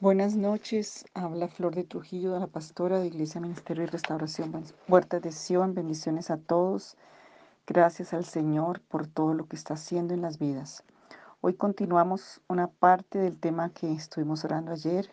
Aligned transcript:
Buenas 0.00 0.36
noches, 0.36 1.06
habla 1.12 1.48
Flor 1.48 1.74
de 1.74 1.82
Trujillo, 1.82 2.38
la 2.38 2.46
pastora 2.46 3.00
de 3.00 3.08
Iglesia 3.08 3.40
Ministerio 3.40 3.82
y 3.82 3.86
Restauración 3.86 4.52
Puertas 4.86 5.20
de 5.20 5.32
Sion. 5.32 5.74
Bendiciones 5.74 6.30
a 6.30 6.36
todos. 6.36 6.96
Gracias 7.66 8.14
al 8.14 8.24
Señor 8.24 8.80
por 8.80 9.08
todo 9.08 9.34
lo 9.34 9.48
que 9.48 9.56
está 9.56 9.74
haciendo 9.74 10.14
en 10.14 10.22
las 10.22 10.38
vidas. 10.38 10.84
Hoy 11.40 11.54
continuamos 11.54 12.40
una 12.46 12.68
parte 12.68 13.18
del 13.18 13.40
tema 13.40 13.70
que 13.70 13.92
estuvimos 13.92 14.44
orando 14.44 14.70
ayer 14.70 15.10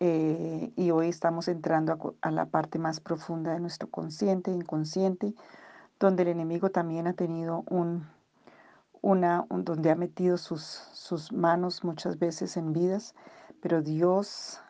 eh, 0.00 0.72
y 0.74 0.90
hoy 0.90 1.08
estamos 1.08 1.46
entrando 1.46 2.16
a, 2.20 2.32
la 2.32 2.46
parte 2.46 2.80
más 2.80 2.98
profunda 2.98 3.52
de 3.52 3.60
nuestro 3.60 3.88
consciente 3.88 4.50
e 4.50 4.54
inconsciente, 4.54 5.34
donde 6.00 6.24
el 6.24 6.30
enemigo 6.30 6.70
también 6.70 7.06
ha 7.06 7.12
tenido 7.12 7.62
un, 7.68 8.08
una, 9.02 9.46
un, 9.50 9.64
donde 9.64 9.88
ha 9.92 9.94
metido 9.94 10.36
sus 10.36 11.30
manos 11.30 11.84
muchas 11.84 12.18
veces 12.18 12.56
en 12.56 12.72
vidas 12.72 13.14
pero 13.60 13.82
Dios 13.82 14.60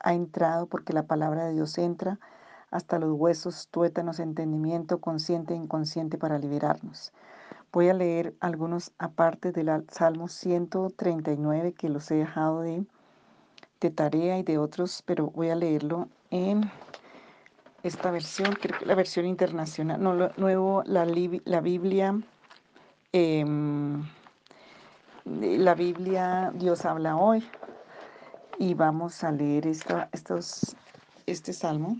ha 0.00 0.14
entrado 0.14 0.66
porque 0.66 0.92
la 0.92 1.04
palabra 1.04 1.46
de 1.46 1.54
Dios 1.54 1.78
entra 1.78 2.18
hasta 2.70 2.98
los 2.98 3.12
huesos, 3.12 3.68
tuétanos, 3.70 4.18
entendimiento 4.18 5.00
consciente 5.00 5.54
e 5.54 5.56
inconsciente 5.56 6.18
para 6.18 6.38
liberarnos. 6.38 7.12
Voy 7.72 7.88
a 7.88 7.94
leer 7.94 8.34
algunos 8.40 8.92
aparte 8.98 9.52
del 9.52 9.84
Salmo 9.90 10.28
139 10.28 11.72
que 11.72 11.88
los 11.88 12.10
he 12.10 12.16
dejado 12.16 12.60
de, 12.60 12.84
de 13.80 13.90
tarea 13.90 14.38
y 14.38 14.42
de 14.42 14.58
otros, 14.58 15.02
pero 15.06 15.30
voy 15.30 15.50
a 15.50 15.54
leerlo 15.54 16.08
en 16.30 16.70
esta 17.84 18.10
versión, 18.10 18.54
creo 18.54 18.78
que 18.78 18.86
la 18.86 18.94
versión 18.94 19.26
internacional, 19.26 20.02
no, 20.02 20.14
lo, 20.14 20.30
nuevo, 20.36 20.82
la, 20.86 21.06
la 21.44 21.60
Biblia, 21.60 22.18
eh, 23.12 23.44
la 25.24 25.74
Biblia 25.74 26.50
Dios 26.54 26.84
habla 26.84 27.16
hoy, 27.16 27.44
y 28.58 28.74
vamos 28.74 29.24
a 29.24 29.32
leer 29.32 29.66
esta, 29.66 30.08
estos, 30.12 30.76
este 31.26 31.52
salmo. 31.52 31.98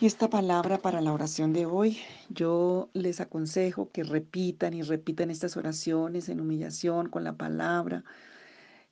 Y 0.00 0.06
esta 0.06 0.28
palabra 0.28 0.78
para 0.78 1.00
la 1.00 1.12
oración 1.12 1.52
de 1.52 1.66
hoy, 1.66 1.98
yo 2.28 2.90
les 2.92 3.20
aconsejo 3.20 3.90
que 3.92 4.02
repitan 4.02 4.74
y 4.74 4.82
repitan 4.82 5.30
estas 5.30 5.56
oraciones 5.56 6.28
en 6.28 6.40
humillación 6.40 7.08
con 7.08 7.22
la 7.22 7.34
palabra, 7.34 8.02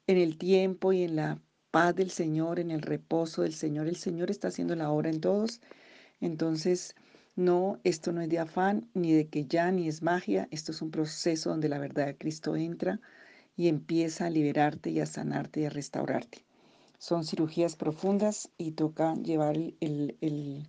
en 0.06 0.18
el 0.18 0.38
tiempo 0.38 0.92
y 0.92 1.02
en 1.02 1.16
la 1.16 1.38
paz 1.72 1.96
del 1.96 2.10
Señor, 2.10 2.60
en 2.60 2.70
el 2.70 2.82
reposo 2.82 3.42
del 3.42 3.54
Señor. 3.54 3.88
El 3.88 3.96
Señor 3.96 4.30
está 4.30 4.48
haciendo 4.48 4.76
la 4.76 4.90
obra 4.90 5.10
en 5.10 5.20
todos. 5.20 5.60
Entonces, 6.20 6.94
no, 7.34 7.80
esto 7.82 8.12
no 8.12 8.20
es 8.20 8.28
de 8.28 8.38
afán, 8.38 8.88
ni 8.94 9.12
de 9.12 9.28
que 9.28 9.46
ya, 9.46 9.72
ni 9.72 9.88
es 9.88 10.02
magia. 10.02 10.46
Esto 10.52 10.70
es 10.70 10.80
un 10.80 10.92
proceso 10.92 11.50
donde 11.50 11.68
la 11.68 11.78
verdad 11.78 12.06
de 12.06 12.16
Cristo 12.16 12.54
entra 12.54 13.00
y 13.56 13.68
empieza 13.68 14.26
a 14.26 14.30
liberarte 14.30 14.90
y 14.90 15.00
a 15.00 15.06
sanarte 15.06 15.60
y 15.60 15.64
a 15.66 15.70
restaurarte. 15.70 16.44
Son 16.98 17.24
cirugías 17.24 17.76
profundas 17.76 18.50
y 18.58 18.72
toca 18.72 19.14
llevar 19.14 19.56
el, 19.56 20.16
el, 20.20 20.68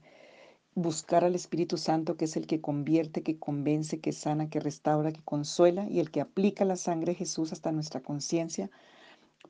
buscar 0.76 1.24
al 1.24 1.36
Espíritu 1.36 1.78
Santo, 1.78 2.16
que 2.16 2.26
es 2.26 2.38
el 2.38 2.48
que 2.48 2.62
convierte, 2.62 3.24
que 3.24 3.38
convence, 3.38 4.00
que 4.00 4.14
sana, 4.14 4.50
que 4.50 4.60
restaura, 4.60 5.12
que 5.12 5.22
consuela 5.24 5.88
y 5.90 6.00
el 6.00 6.12
que 6.12 6.22
aplica 6.22 6.66
la 6.66 6.78
sangre 6.78 7.14
de 7.14 7.20
Jesús 7.20 7.52
hasta 7.52 7.72
nuestra 7.72 8.02
conciencia 8.02 8.70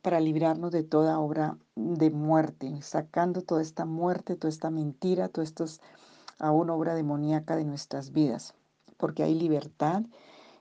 para 0.02 0.20
librarnos 0.20 0.72
de 0.72 0.84
toda 0.84 1.20
obra 1.20 1.58
de 1.76 2.10
muerte, 2.10 2.82
sacando 2.82 3.42
toda 3.42 3.62
esta 3.62 3.86
muerte, 3.86 4.36
toda 4.36 4.50
esta 4.50 4.72
mentira, 4.72 5.30
toda 5.30 5.46
esta 5.46 5.66
aún 6.40 6.72
obra 6.72 6.96
demoníaca 6.96 7.56
de 7.56 7.66
nuestras 7.66 8.12
vidas, 8.12 8.56
porque 8.98 9.22
hay 9.22 9.36
libertad 9.36 10.04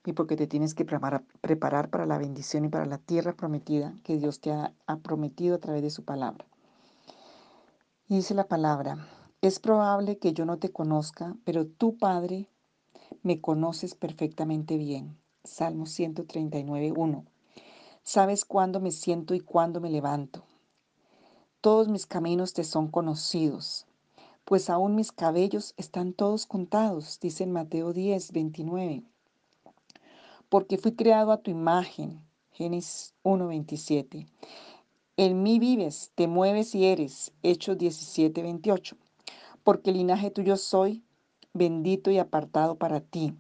y 0.05 0.15
porque 0.15 0.37
te 0.37 0.47
tienes 0.47 0.75
que 0.75 0.85
preparar 0.85 1.91
para 1.91 2.07
la 2.07 2.17
bendición 2.17 2.65
y 2.65 2.69
para 2.69 2.87
la 2.87 2.99
tierra 2.99 3.35
prometida 3.35 3.95
que 4.03 4.17
Dios 4.17 4.41
te 4.41 4.51
ha, 4.51 4.73
prometido 5.03 5.57
a 5.57 5.59
través 5.59 5.83
de 5.83 5.91
su 5.91 6.05
palabra. 6.05 6.47
Y 8.09 8.17
dice 8.17 8.35
la 8.35 8.49
palabra, 8.49 9.07
es 9.43 9.61
probable 9.61 10.19
que 10.19 10.33
yo 10.33 10.47
no 10.47 10.59
te 10.59 10.73
conozca, 10.73 11.37
pero 11.45 11.67
tú, 11.67 11.99
Padre, 11.99 12.49
me 13.23 13.41
conoces 13.41 13.95
perfectamente 13.95 14.79
bien. 14.79 15.19
Salmo 15.45 15.87
139, 15.87 16.93
1. 16.97 17.25
Sabes 18.03 18.45
cuándo 18.45 18.81
me 18.81 18.93
siento 18.93 19.35
y 19.35 19.41
cuándo 19.41 19.81
me 19.81 19.91
levanto. 19.91 20.45
Todos 21.61 21.89
mis 21.89 22.07
caminos 22.07 22.55
te 22.55 22.65
son 22.65 22.89
conocidos, 22.89 23.87
pues 24.47 24.71
aún 24.71 24.95
mis 24.95 25.13
cabellos 25.13 25.75
están 25.77 26.15
todos 26.15 26.47
contados, 26.47 27.21
dice 27.21 27.45
en 27.45 27.53
Mateo 27.53 27.93
10, 27.93 28.33
29 28.33 29.05
porque 30.51 30.77
fui 30.77 30.93
creado 30.93 31.33
a 31.33 31.39
tu 31.39 31.51
imagen. 31.51 32.21
Génesis 32.53 33.15
1.27. 33.25 34.27
En 35.17 35.43
mí 35.43 35.59
vives, 35.59 36.13
te 36.15 36.27
mueves 36.27 36.75
y 36.75 36.85
eres. 36.85 37.33
Hechos 37.43 37.79
17.28. 37.79 38.97
Porque 39.65 39.91
el 39.91 39.97
linaje 39.97 40.31
tuyo 40.31 40.57
soy, 40.57 41.03
bendito 41.55 42.11
y 42.11 42.19
apartado 42.19 42.75
para 42.75 43.01
ti. 43.01 43.33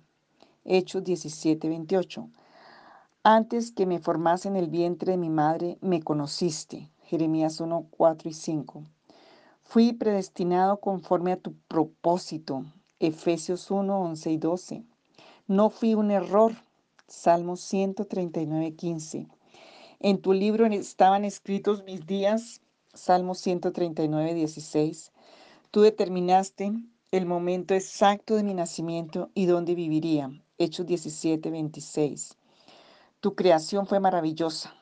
Hechos 0.64 1.02
17.28. 1.02 2.30
Antes 3.22 3.72
que 3.72 3.84
me 3.84 3.98
formase 3.98 4.48
en 4.48 4.56
el 4.56 4.68
vientre 4.68 5.12
de 5.12 5.18
mi 5.18 5.28
madre, 5.28 5.76
me 5.82 6.02
conociste. 6.02 6.90
Jeremías 7.04 7.60
1, 7.60 7.88
4 7.90 8.30
y 8.30 8.32
5. 8.32 8.84
Fui 9.62 9.92
predestinado 9.92 10.78
conforme 10.78 11.32
a 11.32 11.36
tu 11.36 11.54
propósito. 11.68 12.64
Efesios 13.00 13.70
1, 13.70 14.00
11 14.00 14.30
y 14.30 14.36
12. 14.38 14.84
No 15.48 15.70
fui 15.70 15.94
un 15.94 16.10
error, 16.10 16.54
Salmo 17.10 17.56
139, 17.56 18.76
15. 18.76 19.26
En 19.98 20.22
tu 20.22 20.32
libro 20.32 20.64
estaban 20.66 21.24
escritos 21.24 21.82
mis 21.82 22.06
días, 22.06 22.60
Salmo 22.94 23.34
139, 23.34 24.32
16. 24.32 25.10
Tú 25.72 25.80
determinaste 25.80 26.72
el 27.10 27.26
momento 27.26 27.74
exacto 27.74 28.36
de 28.36 28.44
mi 28.44 28.54
nacimiento 28.54 29.28
y 29.34 29.46
dónde 29.46 29.74
viviría, 29.74 30.30
Hechos 30.56 30.86
17, 30.86 31.50
26. 31.50 32.38
Tu 33.18 33.34
creación 33.34 33.88
fue 33.88 33.98
maravillosa. 33.98 34.72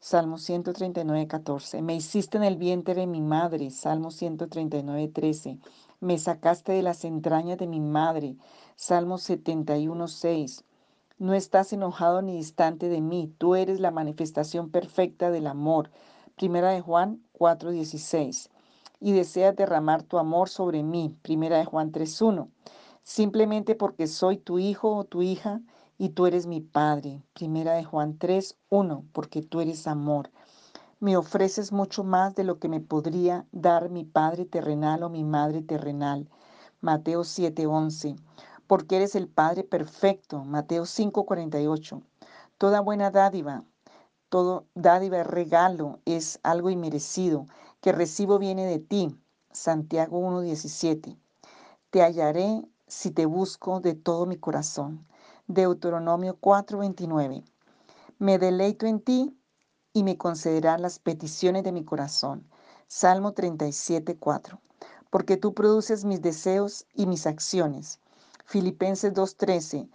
Salmo 0.00 0.38
139, 0.38 1.28
14. 1.28 1.82
Me 1.82 1.94
hiciste 1.94 2.36
en 2.36 2.42
el 2.42 2.56
vientre 2.56 2.94
de 2.94 3.06
mi 3.06 3.20
madre. 3.20 3.70
Salmo 3.70 4.10
139, 4.10 5.06
13. 5.06 5.58
Me 6.00 6.18
sacaste 6.18 6.72
de 6.72 6.82
las 6.82 7.04
entrañas 7.04 7.58
de 7.58 7.68
mi 7.68 7.78
madre. 7.78 8.34
Salmo 8.74 9.18
71, 9.18 10.08
6. 10.08 10.64
No 11.18 11.34
estás 11.34 11.72
enojado 11.72 12.22
ni 12.22 12.36
distante 12.36 12.88
de 12.88 13.00
mí, 13.00 13.34
tú 13.38 13.54
eres 13.54 13.80
la 13.80 13.90
manifestación 13.90 14.70
perfecta 14.70 15.30
del 15.30 15.46
amor. 15.46 15.90
Primera 16.36 16.70
de 16.70 16.80
Juan 16.80 17.22
4:16. 17.32 18.50
Y 18.98 19.12
deseas 19.12 19.54
derramar 19.54 20.02
tu 20.02 20.18
amor 20.18 20.48
sobre 20.48 20.82
mí. 20.82 21.14
Primera 21.22 21.58
de 21.58 21.64
Juan 21.64 21.92
3:1. 21.92 22.48
Simplemente 23.02 23.74
porque 23.74 24.06
soy 24.06 24.38
tu 24.38 24.58
hijo 24.58 24.96
o 24.96 25.04
tu 25.04 25.22
hija 25.22 25.60
y 25.98 26.10
tú 26.10 26.26
eres 26.26 26.46
mi 26.46 26.60
padre. 26.60 27.22
Primera 27.34 27.74
de 27.74 27.84
Juan 27.84 28.18
3:1, 28.18 29.04
porque 29.12 29.42
tú 29.42 29.60
eres 29.60 29.86
amor. 29.86 30.30
Me 30.98 31.16
ofreces 31.16 31.72
mucho 31.72 32.04
más 32.04 32.34
de 32.36 32.44
lo 32.44 32.58
que 32.58 32.68
me 32.68 32.80
podría 32.80 33.44
dar 33.52 33.90
mi 33.90 34.04
padre 34.04 34.44
terrenal 34.44 35.02
o 35.02 35.10
mi 35.10 35.24
madre 35.24 35.62
terrenal. 35.62 36.28
Mateo 36.80 37.24
7:11 37.24 38.16
porque 38.72 38.96
eres 38.96 39.14
el 39.16 39.28
Padre 39.28 39.64
perfecto. 39.64 40.46
Mateo 40.46 40.86
5:48. 40.86 42.00
Toda 42.56 42.80
buena 42.80 43.10
dádiva, 43.10 43.64
todo 44.30 44.64
dádiva 44.74 45.22
regalo, 45.24 45.98
es 46.06 46.40
algo 46.42 46.70
inmerecido, 46.70 47.44
que 47.82 47.92
recibo 47.92 48.38
viene 48.38 48.64
de 48.64 48.78
ti. 48.78 49.14
Santiago 49.50 50.18
1:17. 50.18 51.18
Te 51.90 52.00
hallaré 52.00 52.66
si 52.86 53.10
te 53.10 53.26
busco 53.26 53.80
de 53.80 53.92
todo 53.94 54.24
mi 54.24 54.38
corazón. 54.38 55.06
Deuteronomio 55.48 56.38
4:29. 56.40 57.44
Me 58.18 58.38
deleito 58.38 58.86
en 58.86 59.00
ti 59.00 59.36
y 59.92 60.02
me 60.02 60.16
concederás 60.16 60.80
las 60.80 60.98
peticiones 60.98 61.62
de 61.62 61.72
mi 61.72 61.84
corazón. 61.84 62.48
Salmo 62.88 63.32
37:4. 63.32 64.62
Porque 65.10 65.36
tú 65.36 65.52
produces 65.52 66.06
mis 66.06 66.22
deseos 66.22 66.86
y 66.94 67.04
mis 67.04 67.26
acciones. 67.26 67.98
Filipenses 68.52 69.14
2.13, 69.14 69.88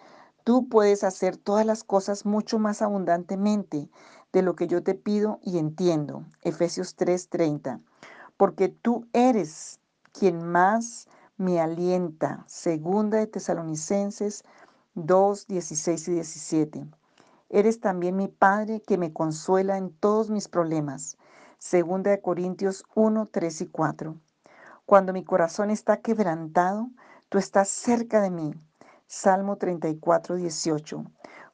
tú 0.43 0.67
puedes 0.67 1.03
hacer 1.03 1.37
todas 1.37 1.63
las 1.63 1.83
cosas 1.83 2.25
mucho 2.25 2.57
más 2.57 2.81
abundantemente 2.81 3.87
de 4.33 4.41
lo 4.41 4.55
que 4.55 4.65
yo 4.65 4.81
te 4.81 4.95
pido 4.95 5.39
y 5.43 5.59
entiendo. 5.59 6.25
Efesios 6.41 6.97
3.30, 6.97 7.79
porque 8.35 8.69
tú 8.69 9.05
eres 9.13 9.79
quien 10.11 10.41
más 10.43 11.07
me 11.37 11.61
alienta. 11.61 12.45
Segunda 12.47 13.19
de 13.19 13.27
Tesalonicenses 13.27 14.43
2, 14.95 15.45
16 15.45 16.07
y 16.07 16.11
17. 16.13 16.87
Eres 17.49 17.79
también 17.79 18.15
mi 18.15 18.27
Padre 18.27 18.81
que 18.81 18.97
me 18.97 19.13
consuela 19.13 19.77
en 19.77 19.91
todos 19.91 20.31
mis 20.31 20.47
problemas. 20.47 21.19
Segunda 21.59 22.09
de 22.09 22.21
Corintios 22.21 22.83
1, 22.95 23.29
3 23.31 23.61
y 23.61 23.67
4. 23.67 24.15
Cuando 24.87 25.13
mi 25.13 25.23
corazón 25.23 25.69
está 25.69 25.97
quebrantado, 25.97 26.89
Tú 27.29 27.37
estás 27.37 27.69
cerca 27.69 28.21
de 28.21 28.31
mí. 28.31 28.53
Salmo 29.05 29.57
34, 29.57 30.35
18. 30.35 31.03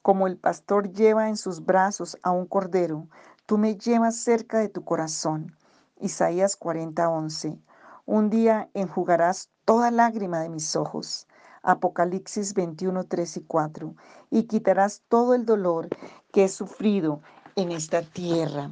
Como 0.02 0.28
el 0.28 0.38
pastor 0.38 0.92
lleva 0.92 1.30
en 1.30 1.38
sus 1.38 1.64
brazos 1.66 2.18
a 2.24 2.32
un 2.32 2.46
cordero, 2.46 3.08
Tú 3.46 3.58
me 3.58 3.76
llevas 3.76 4.16
cerca 4.16 4.60
de 4.60 4.70
tu 4.70 4.86
corazón. 4.86 5.58
Isaías 6.00 6.56
40:11. 6.56 7.60
Un 8.06 8.30
día 8.30 8.70
enjugarás 8.74 9.50
toda 9.66 9.92
lágrima 9.92 10.40
de 10.40 10.48
mis 10.48 10.78
ojos. 10.78 11.28
Apocalipsis 11.62 12.54
21, 12.54 13.04
3 13.04 13.38
y 13.38 13.42
4. 13.42 13.96
Y 14.30 14.44
quitarás 14.44 15.04
todo 15.10 15.34
el 15.34 15.46
dolor 15.46 15.90
que 16.32 16.46
he 16.46 16.50
sufrido 16.50 17.22
en 17.58 17.72
esta 17.72 18.02
tierra. 18.02 18.72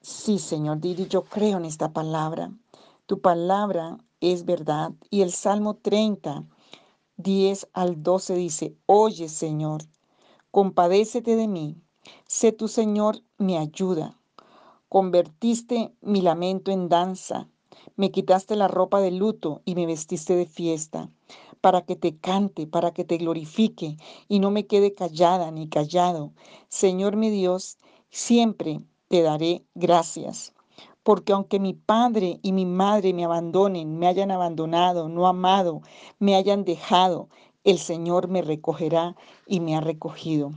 Sí, 0.00 0.40
Señor, 0.40 0.80
Didi, 0.80 1.06
yo 1.06 1.22
creo 1.22 1.58
en 1.58 1.64
esta 1.64 1.92
palabra. 1.92 2.50
Tu 3.06 3.20
palabra 3.20 3.98
es 4.20 4.44
verdad. 4.44 4.92
Y 5.10 5.22
el 5.22 5.32
Salmo 5.32 5.74
30, 5.74 6.44
10 7.16 7.68
al 7.72 8.02
12 8.02 8.34
dice, 8.34 8.76
Oye, 8.86 9.28
Señor, 9.28 9.82
compadécete 10.50 11.36
de 11.36 11.48
mí. 11.48 11.76
Sé 12.26 12.52
tu 12.52 12.68
Señor 12.68 13.22
mi 13.38 13.56
ayuda. 13.56 14.18
Convertiste 14.88 15.92
mi 16.00 16.20
lamento 16.20 16.70
en 16.70 16.88
danza. 16.88 17.48
Me 17.96 18.10
quitaste 18.10 18.56
la 18.56 18.68
ropa 18.68 19.00
de 19.00 19.10
luto 19.10 19.62
y 19.64 19.74
me 19.74 19.86
vestiste 19.86 20.36
de 20.36 20.46
fiesta, 20.46 21.10
para 21.60 21.82
que 21.82 21.96
te 21.96 22.16
cante, 22.16 22.66
para 22.66 22.92
que 22.92 23.04
te 23.04 23.16
glorifique 23.16 23.96
y 24.28 24.38
no 24.38 24.50
me 24.50 24.66
quede 24.66 24.94
callada 24.94 25.50
ni 25.50 25.68
callado. 25.68 26.32
Señor 26.68 27.16
mi 27.16 27.30
Dios, 27.30 27.78
siempre 28.10 28.80
te 29.08 29.22
daré 29.22 29.64
gracias. 29.74 30.52
Porque 31.02 31.32
aunque 31.32 31.58
mi 31.58 31.74
padre 31.74 32.38
y 32.42 32.52
mi 32.52 32.64
madre 32.64 33.12
me 33.12 33.24
abandonen, 33.24 33.98
me 33.98 34.06
hayan 34.06 34.30
abandonado, 34.30 35.08
no 35.08 35.26
amado, 35.26 35.82
me 36.18 36.36
hayan 36.36 36.64
dejado, 36.64 37.28
el 37.64 37.78
Señor 37.78 38.28
me 38.28 38.42
recogerá 38.42 39.16
y 39.46 39.60
me 39.60 39.76
ha 39.76 39.80
recogido. 39.80 40.52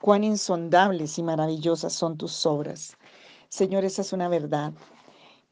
Cuán 0.00 0.24
insondables 0.24 1.18
y 1.18 1.22
maravillosas 1.22 1.92
son 1.92 2.16
tus 2.16 2.46
obras. 2.46 2.96
Señor, 3.48 3.84
esa 3.84 4.02
es 4.02 4.12
una 4.12 4.28
verdad. 4.28 4.72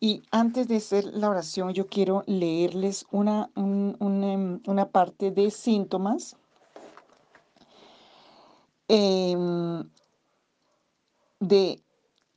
Y 0.00 0.22
antes 0.30 0.68
de 0.68 0.76
hacer 0.76 1.04
la 1.04 1.30
oración, 1.30 1.72
yo 1.72 1.86
quiero 1.86 2.24
leerles 2.26 3.06
una, 3.10 3.50
em, 3.56 4.60
una 4.66 4.88
parte 4.90 5.30
de 5.30 5.50
síntomas 5.50 6.36
em, 8.88 9.88
de 11.40 11.83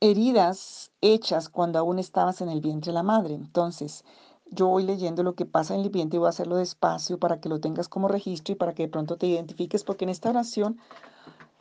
heridas 0.00 0.92
hechas 1.00 1.48
cuando 1.48 1.78
aún 1.78 1.98
estabas 1.98 2.40
en 2.40 2.48
el 2.48 2.60
vientre 2.60 2.90
de 2.90 2.94
la 2.94 3.02
madre. 3.02 3.34
Entonces, 3.34 4.04
yo 4.50 4.68
voy 4.68 4.84
leyendo 4.84 5.22
lo 5.22 5.34
que 5.34 5.46
pasa 5.46 5.74
en 5.74 5.80
el 5.80 5.90
vientre 5.90 6.16
y 6.16 6.18
voy 6.18 6.26
a 6.26 6.30
hacerlo 6.30 6.56
despacio 6.56 7.18
para 7.18 7.40
que 7.40 7.48
lo 7.48 7.60
tengas 7.60 7.88
como 7.88 8.08
registro 8.08 8.52
y 8.52 8.56
para 8.56 8.74
que 8.74 8.84
de 8.84 8.88
pronto 8.88 9.16
te 9.16 9.26
identifiques, 9.26 9.84
porque 9.84 10.04
en 10.04 10.10
esta 10.10 10.30
oración 10.30 10.78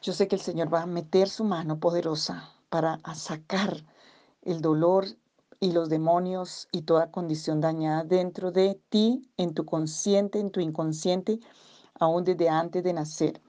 yo 0.01 0.13
sé 0.13 0.27
que 0.27 0.35
el 0.35 0.41
Señor 0.41 0.73
va 0.73 0.83
a 0.83 0.85
meter 0.85 1.27
su 1.29 1.43
mano 1.43 1.79
poderosa 1.79 2.49
para 2.69 2.99
sacar 3.15 3.83
el 4.43 4.61
dolor 4.61 5.05
y 5.59 5.71
los 5.71 5.89
demonios 5.89 6.67
y 6.71 6.83
toda 6.83 7.11
condición 7.11 7.61
dañada 7.61 8.03
dentro 8.03 8.51
de 8.51 8.79
ti, 8.89 9.27
en 9.37 9.53
tu 9.53 9.65
consciente, 9.65 10.39
en 10.39 10.51
tu 10.51 10.59
inconsciente, 10.59 11.39
aún 11.99 12.23
desde 12.23 12.47
antes 12.47 12.83
de 12.83 12.93
nacer. 12.93 13.41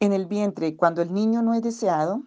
En 0.00 0.12
el 0.12 0.26
vientre, 0.26 0.76
cuando 0.76 1.02
el 1.02 1.14
niño 1.14 1.40
no 1.40 1.54
es 1.54 1.62
deseado, 1.62 2.22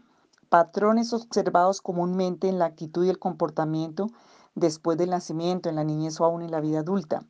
patrones 0.50 1.14
observados 1.14 1.82
comúnmente 1.82 2.50
en 2.50 2.60
la 2.60 2.66
actitud 2.66 3.06
y 3.06 3.10
el 3.10 3.20
comportamiento 3.20 4.08
después 4.56 4.98
del 4.98 5.12
nacimiento, 5.12 5.70
en 5.70 5.76
la 5.76 5.84
niñez 5.84 6.20
o 6.20 6.26
aún 6.26 6.42
en 6.42 6.52
la 6.52 6.62
vida 6.62 6.80
adulta. 6.80 7.22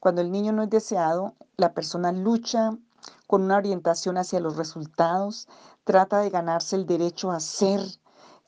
Cuando 0.00 0.20
el 0.20 0.30
niño 0.30 0.52
no 0.52 0.62
es 0.62 0.70
deseado, 0.70 1.34
la 1.56 1.72
persona 1.72 2.12
lucha 2.12 2.76
con 3.26 3.42
una 3.42 3.56
orientación 3.56 4.18
hacia 4.18 4.40
los 4.40 4.56
resultados, 4.56 5.48
trata 5.84 6.20
de 6.20 6.30
ganarse 6.30 6.76
el 6.76 6.86
derecho 6.86 7.30
a 7.30 7.40
ser, 7.40 7.80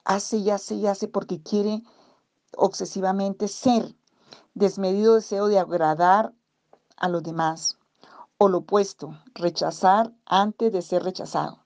hace 0.04 0.38
y 0.38 0.50
hace 0.50 0.74
y 0.74 0.86
hace 0.86 1.08
porque 1.08 1.42
quiere 1.42 1.82
obsesivamente 2.56 3.48
ser, 3.48 3.94
desmedido 4.54 5.14
deseo 5.14 5.48
de 5.48 5.58
agradar 5.58 6.32
a 6.96 7.08
los 7.08 7.22
demás, 7.22 7.78
o 8.38 8.48
lo 8.48 8.58
opuesto, 8.58 9.18
rechazar 9.34 10.12
antes 10.26 10.72
de 10.72 10.82
ser 10.82 11.02
rechazado, 11.02 11.58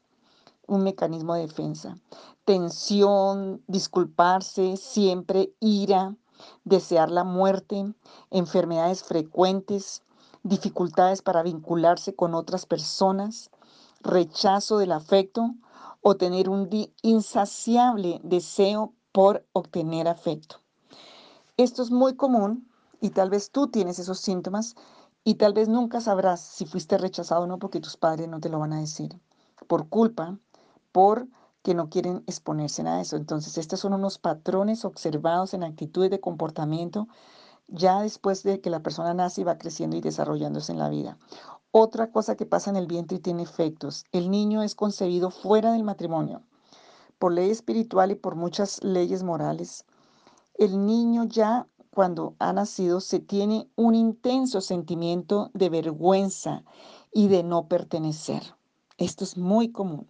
un 0.67 0.83
mecanismo 0.83 1.35
de 1.35 1.43
defensa. 1.43 1.97
Tensión, 2.45 3.63
disculparse, 3.69 4.77
siempre 4.77 5.55
ira, 5.61 6.17
desear 6.65 7.11
la 7.11 7.25
muerte, 7.25 7.95
enfermedades 8.31 9.05
frecuentes, 9.05 10.03
dificultades 10.43 11.23
para 11.23 11.43
vincularse 11.43 12.15
con 12.15 12.35
otras 12.35 12.67
personas, 12.67 13.51
rechazo 14.01 14.79
del 14.79 14.93
afecto 14.93 15.55
o 16.01 16.17
tener 16.17 16.49
un 16.49 16.69
insaciable 17.03 18.21
deseo 18.25 18.93
por 19.13 19.47
obtener 19.53 20.09
afecto. 20.09 20.57
Esto 21.57 21.83
es 21.83 21.91
muy 21.91 22.17
común 22.17 22.69
y 23.01 23.11
tal 23.11 23.31
vez 23.31 23.51
tú 23.51 23.69
tienes 23.69 23.99
esos 23.99 24.19
síntomas 24.19 24.75
y 25.23 25.35
tal 25.35 25.53
vez 25.53 25.69
nunca 25.69 26.01
sabrás 26.01 26.41
si 26.41 26.67
fuiste 26.67 26.99
rechazado 26.99 27.43
o 27.43 27.47
no 27.47 27.59
porque 27.59 27.81
tus 27.81 27.97
padres 27.97 28.29
no 28.29 28.41
te 28.41 28.49
lo 28.49 28.59
van 28.59 28.73
a 28.73 28.81
decir. 28.81 29.21
Por 29.69 29.89
culpa, 29.89 30.39
por 30.91 31.29
que 31.63 31.75
no 31.75 31.89
quieren 31.89 32.25
exponerse 32.27 32.83
a 32.83 33.01
eso. 33.01 33.17
Entonces, 33.17 33.59
estos 33.59 33.81
son 33.81 33.95
unos 33.95 34.19
patrones 34.19 34.85
observados 34.85 35.55
en 35.55 35.65
actitudes 35.65 36.11
de 36.11 36.21
comportamiento 36.21 37.09
ya 37.69 38.01
después 38.03 38.43
de 38.43 38.61
que 38.61 38.71
la 38.71 38.83
persona 38.83 39.15
nace 39.15 39.41
y 39.41 39.45
va 39.45 39.59
creciendo 39.59 39.97
y 39.97 40.01
desarrollándose 40.01 40.73
en 40.73 40.79
la 40.79 40.89
vida. 40.89 41.19
Otra 41.71 42.11
cosa 42.11 42.37
que 42.37 42.45
pasa 42.45 42.71
en 42.71 42.77
el 42.77 42.87
vientre 42.87 43.17
y 43.17 43.21
tiene 43.21 43.43
efectos, 43.43 44.05
el 44.13 44.31
niño 44.31 44.63
es 44.63 44.75
concebido 44.75 45.31
fuera 45.31 45.73
del 45.73 45.85
matrimonio. 45.85 46.43
Por 47.19 47.33
ley 47.33 47.51
espiritual 47.51 48.11
y 48.11 48.15
por 48.15 48.35
muchas 48.35 48.83
leyes 48.85 49.23
morales, 49.23 49.87
el 50.55 50.85
niño 50.85 51.25
ya 51.25 51.67
cuando 51.91 52.35
ha 52.39 52.53
nacido 52.53 53.01
se 53.01 53.21
tiene 53.21 53.71
un 53.77 53.95
intenso 53.95 54.61
sentimiento 54.61 55.51
de 55.55 55.71
vergüenza 55.71 56.65
y 57.13 57.29
de 57.29 57.43
no 57.43 57.69
pertenecer. 57.69 58.43
Esto 58.99 59.25
es 59.25 59.37
muy 59.37 59.73
común. 59.73 60.09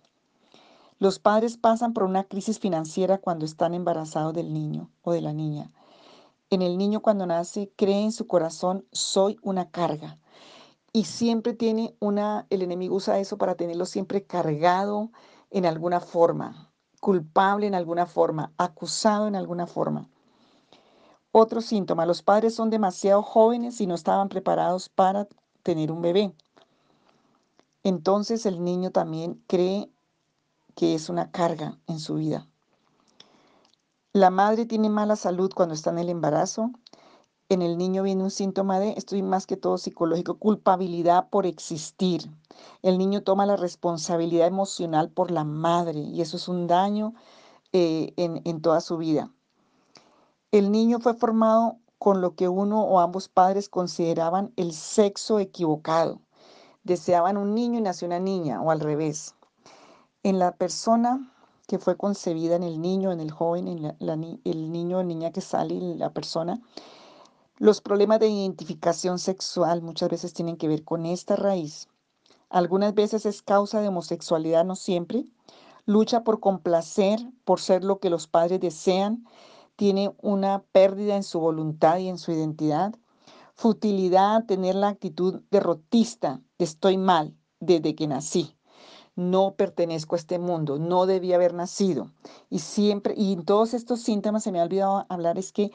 Los 1.02 1.18
padres 1.18 1.56
pasan 1.56 1.94
por 1.94 2.04
una 2.04 2.22
crisis 2.22 2.60
financiera 2.60 3.18
cuando 3.18 3.44
están 3.44 3.74
embarazados 3.74 4.34
del 4.34 4.54
niño 4.54 4.88
o 5.02 5.10
de 5.10 5.20
la 5.20 5.32
niña. 5.32 5.68
En 6.48 6.62
el 6.62 6.78
niño 6.78 7.00
cuando 7.02 7.26
nace 7.26 7.72
cree 7.74 8.04
en 8.04 8.12
su 8.12 8.28
corazón, 8.28 8.86
soy 8.92 9.36
una 9.42 9.68
carga. 9.68 10.20
Y 10.92 11.06
siempre 11.06 11.54
tiene 11.54 11.96
una, 11.98 12.46
el 12.50 12.62
enemigo 12.62 12.94
usa 12.94 13.18
eso 13.18 13.36
para 13.36 13.56
tenerlo 13.56 13.84
siempre 13.84 14.22
cargado 14.22 15.10
en 15.50 15.66
alguna 15.66 15.98
forma, 15.98 16.70
culpable 17.00 17.66
en 17.66 17.74
alguna 17.74 18.06
forma, 18.06 18.52
acusado 18.56 19.26
en 19.26 19.34
alguna 19.34 19.66
forma. 19.66 20.08
Otro 21.32 21.62
síntoma, 21.62 22.06
los 22.06 22.22
padres 22.22 22.54
son 22.54 22.70
demasiado 22.70 23.24
jóvenes 23.24 23.80
y 23.80 23.88
no 23.88 23.96
estaban 23.96 24.28
preparados 24.28 24.88
para 24.88 25.26
tener 25.64 25.90
un 25.90 26.00
bebé. 26.00 26.32
Entonces 27.82 28.46
el 28.46 28.62
niño 28.62 28.92
también 28.92 29.42
cree 29.48 29.91
que 30.74 30.94
es 30.94 31.08
una 31.08 31.30
carga 31.30 31.78
en 31.86 31.98
su 31.98 32.14
vida. 32.14 32.46
La 34.14 34.30
madre 34.30 34.66
tiene 34.66 34.90
mala 34.90 35.16
salud 35.16 35.50
cuando 35.54 35.74
está 35.74 35.90
en 35.90 35.98
el 35.98 36.10
embarazo. 36.10 36.70
En 37.48 37.62
el 37.62 37.78
niño 37.78 38.02
viene 38.02 38.22
un 38.22 38.30
síntoma 38.30 38.78
de, 38.78 38.90
estoy 38.96 39.22
más 39.22 39.46
que 39.46 39.56
todo 39.56 39.78
psicológico, 39.78 40.38
culpabilidad 40.38 41.30
por 41.30 41.46
existir. 41.46 42.30
El 42.82 42.98
niño 42.98 43.22
toma 43.22 43.46
la 43.46 43.56
responsabilidad 43.56 44.46
emocional 44.46 45.10
por 45.10 45.30
la 45.30 45.44
madre 45.44 46.00
y 46.00 46.20
eso 46.20 46.36
es 46.36 46.48
un 46.48 46.66
daño 46.66 47.14
eh, 47.72 48.12
en, 48.16 48.42
en 48.44 48.60
toda 48.60 48.80
su 48.82 48.98
vida. 48.98 49.30
El 50.50 50.70
niño 50.70 50.98
fue 51.00 51.14
formado 51.14 51.78
con 51.98 52.20
lo 52.20 52.34
que 52.34 52.48
uno 52.48 52.82
o 52.82 53.00
ambos 53.00 53.28
padres 53.28 53.68
consideraban 53.68 54.52
el 54.56 54.72
sexo 54.74 55.38
equivocado. 55.38 56.20
Deseaban 56.84 57.36
un 57.36 57.54
niño 57.54 57.78
y 57.78 57.82
nació 57.82 58.06
una 58.08 58.18
niña 58.18 58.60
o 58.60 58.70
al 58.70 58.80
revés. 58.80 59.34
En 60.24 60.38
la 60.38 60.52
persona 60.52 61.32
que 61.66 61.80
fue 61.80 61.96
concebida 61.96 62.54
en 62.54 62.62
el 62.62 62.80
niño, 62.80 63.10
en 63.10 63.18
el 63.18 63.32
joven, 63.32 63.66
en 63.66 63.96
el 64.44 64.70
niño 64.70 64.98
o 64.98 65.02
niña 65.02 65.32
que 65.32 65.40
sale, 65.40 65.96
la 65.96 66.12
persona. 66.12 66.60
Los 67.58 67.80
problemas 67.80 68.20
de 68.20 68.28
identificación 68.28 69.18
sexual 69.18 69.82
muchas 69.82 70.10
veces 70.10 70.32
tienen 70.32 70.56
que 70.56 70.68
ver 70.68 70.84
con 70.84 71.06
esta 71.06 71.34
raíz. 71.34 71.88
Algunas 72.50 72.94
veces 72.94 73.26
es 73.26 73.42
causa 73.42 73.80
de 73.80 73.88
homosexualidad, 73.88 74.64
no 74.64 74.76
siempre. 74.76 75.24
Lucha 75.86 76.22
por 76.22 76.38
complacer, 76.38 77.18
por 77.44 77.58
ser 77.58 77.82
lo 77.82 77.98
que 77.98 78.08
los 78.08 78.28
padres 78.28 78.60
desean. 78.60 79.26
Tiene 79.74 80.14
una 80.22 80.62
pérdida 80.70 81.16
en 81.16 81.24
su 81.24 81.40
voluntad 81.40 81.98
y 81.98 82.08
en 82.08 82.18
su 82.18 82.30
identidad. 82.30 82.94
Futilidad, 83.56 84.44
tener 84.46 84.76
la 84.76 84.88
actitud 84.88 85.42
derrotista, 85.50 86.40
estoy 86.58 86.96
mal 86.96 87.34
desde 87.58 87.96
que 87.96 88.06
nací 88.06 88.54
no 89.14 89.54
pertenezco 89.54 90.14
a 90.14 90.18
este 90.18 90.38
mundo, 90.38 90.78
no 90.78 91.06
debía 91.06 91.36
haber 91.36 91.54
nacido. 91.54 92.10
Y 92.50 92.60
siempre, 92.60 93.14
y 93.16 93.36
todos 93.44 93.74
estos 93.74 94.00
síntomas, 94.02 94.44
se 94.44 94.52
me 94.52 94.60
ha 94.60 94.64
olvidado 94.64 95.06
hablar, 95.08 95.38
es 95.38 95.52
que 95.52 95.70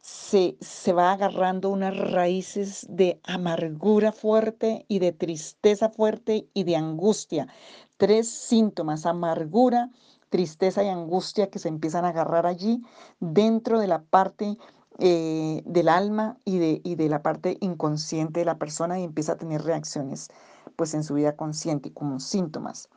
se, 0.00 0.56
se 0.60 0.92
va 0.92 1.12
agarrando 1.12 1.68
unas 1.70 1.96
raíces 1.96 2.86
de 2.88 3.20
amargura 3.24 4.12
fuerte 4.12 4.84
y 4.88 4.98
de 4.98 5.12
tristeza 5.12 5.90
fuerte 5.90 6.48
y 6.54 6.64
de 6.64 6.76
angustia. 6.76 7.48
tres 7.96 8.28
síntomas, 8.30 9.04
amargura, 9.04 9.90
tristeza 10.30 10.82
y 10.82 10.88
angustia 10.88 11.50
que 11.50 11.58
se 11.58 11.68
empiezan 11.68 12.04
a 12.04 12.08
agarrar 12.08 12.46
allí 12.46 12.82
dentro 13.18 13.78
de 13.78 13.88
la 13.88 14.02
parte 14.02 14.56
eh, 14.98 15.62
del 15.66 15.88
alma 15.88 16.38
y 16.44 16.58
de, 16.58 16.80
y 16.84 16.94
de 16.94 17.08
la 17.08 17.22
parte 17.22 17.58
inconsciente 17.60 18.40
de 18.40 18.46
la 18.46 18.58
persona 18.58 18.98
y 18.98 19.04
empieza 19.04 19.32
a 19.32 19.38
tener 19.38 19.62
reacciones 19.62 20.28
pues 20.80 20.94
en 20.94 21.04
su 21.04 21.12
vida 21.12 21.36
consciente 21.36 21.92
como 21.92 22.20
síntomas. 22.20 22.88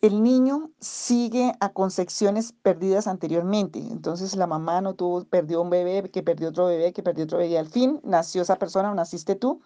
El 0.00 0.22
niño 0.22 0.70
sigue 0.78 1.52
a 1.58 1.72
concepciones 1.72 2.52
perdidas 2.52 3.08
anteriormente. 3.08 3.80
Entonces 3.80 4.36
la 4.36 4.46
mamá 4.46 4.80
no 4.80 4.94
tuvo, 4.94 5.24
perdió 5.24 5.62
un 5.62 5.70
bebé, 5.70 6.08
que 6.12 6.22
perdió 6.22 6.50
otro 6.50 6.66
bebé, 6.66 6.92
que 6.92 7.02
perdió 7.02 7.24
otro 7.24 7.38
bebé. 7.38 7.58
Al 7.58 7.66
fin 7.66 8.00
nació 8.04 8.42
esa 8.42 8.60
persona 8.60 8.92
o 8.92 8.94
naciste 8.94 9.34
tú. 9.34 9.60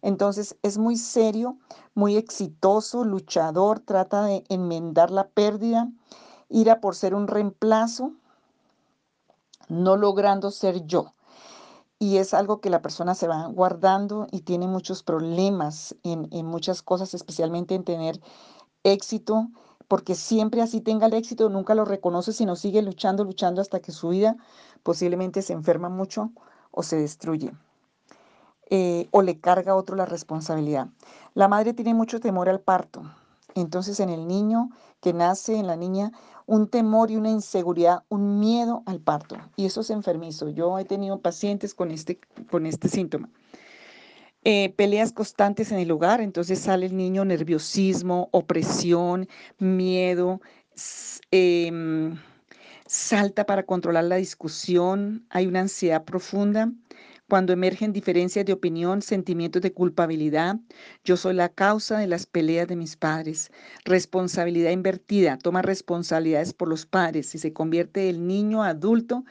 Entonces 0.00 0.56
es 0.62 0.78
muy 0.78 0.96
serio, 0.96 1.58
muy 1.92 2.16
exitoso, 2.16 3.04
luchador, 3.04 3.80
trata 3.80 4.24
de 4.24 4.44
enmendar 4.48 5.10
la 5.10 5.28
pérdida, 5.28 5.92
ir 6.48 6.70
a 6.70 6.80
por 6.80 6.94
ser 6.94 7.14
un 7.14 7.28
reemplazo, 7.28 8.12
no 9.68 9.98
logrando 9.98 10.50
ser 10.50 10.86
yo. 10.86 11.12
Y 12.02 12.16
es 12.16 12.34
algo 12.34 12.60
que 12.60 12.68
la 12.68 12.82
persona 12.82 13.14
se 13.14 13.28
va 13.28 13.46
guardando 13.46 14.26
y 14.32 14.40
tiene 14.40 14.66
muchos 14.66 15.04
problemas 15.04 15.94
en, 16.02 16.46
muchas 16.46 16.82
cosas, 16.82 17.14
especialmente 17.14 17.76
en 17.76 17.84
tener 17.84 18.20
éxito, 18.82 19.50
porque 19.86 20.16
siempre 20.16 20.62
así 20.62 20.80
tenga 20.80 21.06
el 21.06 21.14
éxito, 21.14 21.48
nunca 21.48 21.76
lo 21.76 21.84
reconoce, 21.84 22.32
sino 22.32 22.56
sigue 22.56 22.82
luchando, 22.82 23.22
luchando 23.22 23.60
hasta 23.60 23.78
que 23.78 23.92
su 23.92 24.08
vida 24.08 24.36
posiblemente 24.82 25.42
se 25.42 25.52
enferma 25.52 25.90
mucho 25.90 26.32
o 26.72 26.82
se 26.82 26.96
destruye. 26.96 27.52
Eh, 28.68 29.06
o 29.12 29.22
le 29.22 29.38
carga 29.38 29.70
a 29.70 29.76
otro 29.76 29.94
la 29.94 30.04
responsabilidad. 30.04 30.88
La 31.34 31.46
madre 31.46 31.72
tiene 31.72 31.94
mucho 31.94 32.18
temor 32.18 32.48
al 32.48 32.58
parto. 32.58 33.04
Entonces 33.54 34.00
en 34.00 34.08
el 34.08 34.26
niño 34.26 34.70
que 35.00 35.12
nace, 35.12 35.56
en 35.56 35.68
la 35.68 35.76
niña, 35.76 36.10
un 36.46 36.68
temor 36.68 37.10
y 37.10 37.16
una 37.16 37.30
inseguridad, 37.30 38.04
un 38.08 38.38
miedo 38.38 38.82
al 38.86 39.00
parto. 39.00 39.36
Y 39.56 39.66
eso 39.66 39.80
es 39.80 39.90
enfermizo. 39.90 40.48
Yo 40.48 40.78
he 40.78 40.84
tenido 40.84 41.20
pacientes 41.20 41.74
con 41.74 41.90
este, 41.90 42.20
con 42.50 42.66
este 42.66 42.88
síntoma. 42.88 43.28
Eh, 44.44 44.74
peleas 44.76 45.12
constantes 45.12 45.70
en 45.70 45.78
el 45.78 45.90
hogar, 45.92 46.20
entonces 46.20 46.58
sale 46.58 46.86
el 46.86 46.96
niño 46.96 47.24
nerviosismo, 47.24 48.28
opresión, 48.32 49.28
miedo, 49.58 50.40
em, 51.30 52.18
salta 52.86 53.46
para 53.46 53.62
controlar 53.64 54.04
la 54.04 54.16
discusión, 54.16 55.24
hay 55.30 55.46
una 55.46 55.60
ansiedad 55.60 56.04
profunda, 56.04 56.72
cuando 57.32 57.54
emergen 57.54 57.94
diferencias 57.94 58.44
de 58.44 58.52
opinión, 58.52 59.00
sentimientos 59.00 59.62
de 59.62 59.72
culpabilidad, 59.72 60.56
yo 61.02 61.16
soy 61.16 61.32
la 61.32 61.48
causa 61.48 61.96
de 61.96 62.06
las 62.06 62.26
peleas 62.26 62.68
de 62.68 62.76
mis 62.76 62.98
padres. 62.98 63.50
Responsabilidad 63.86 64.70
invertida, 64.70 65.38
toma 65.38 65.62
responsabilidades 65.62 66.52
por 66.52 66.68
los 66.68 66.84
padres 66.84 67.34
y 67.34 67.38
se 67.38 67.54
convierte 67.54 68.10
el 68.10 68.26
niño 68.26 68.62
adulto 68.62 69.24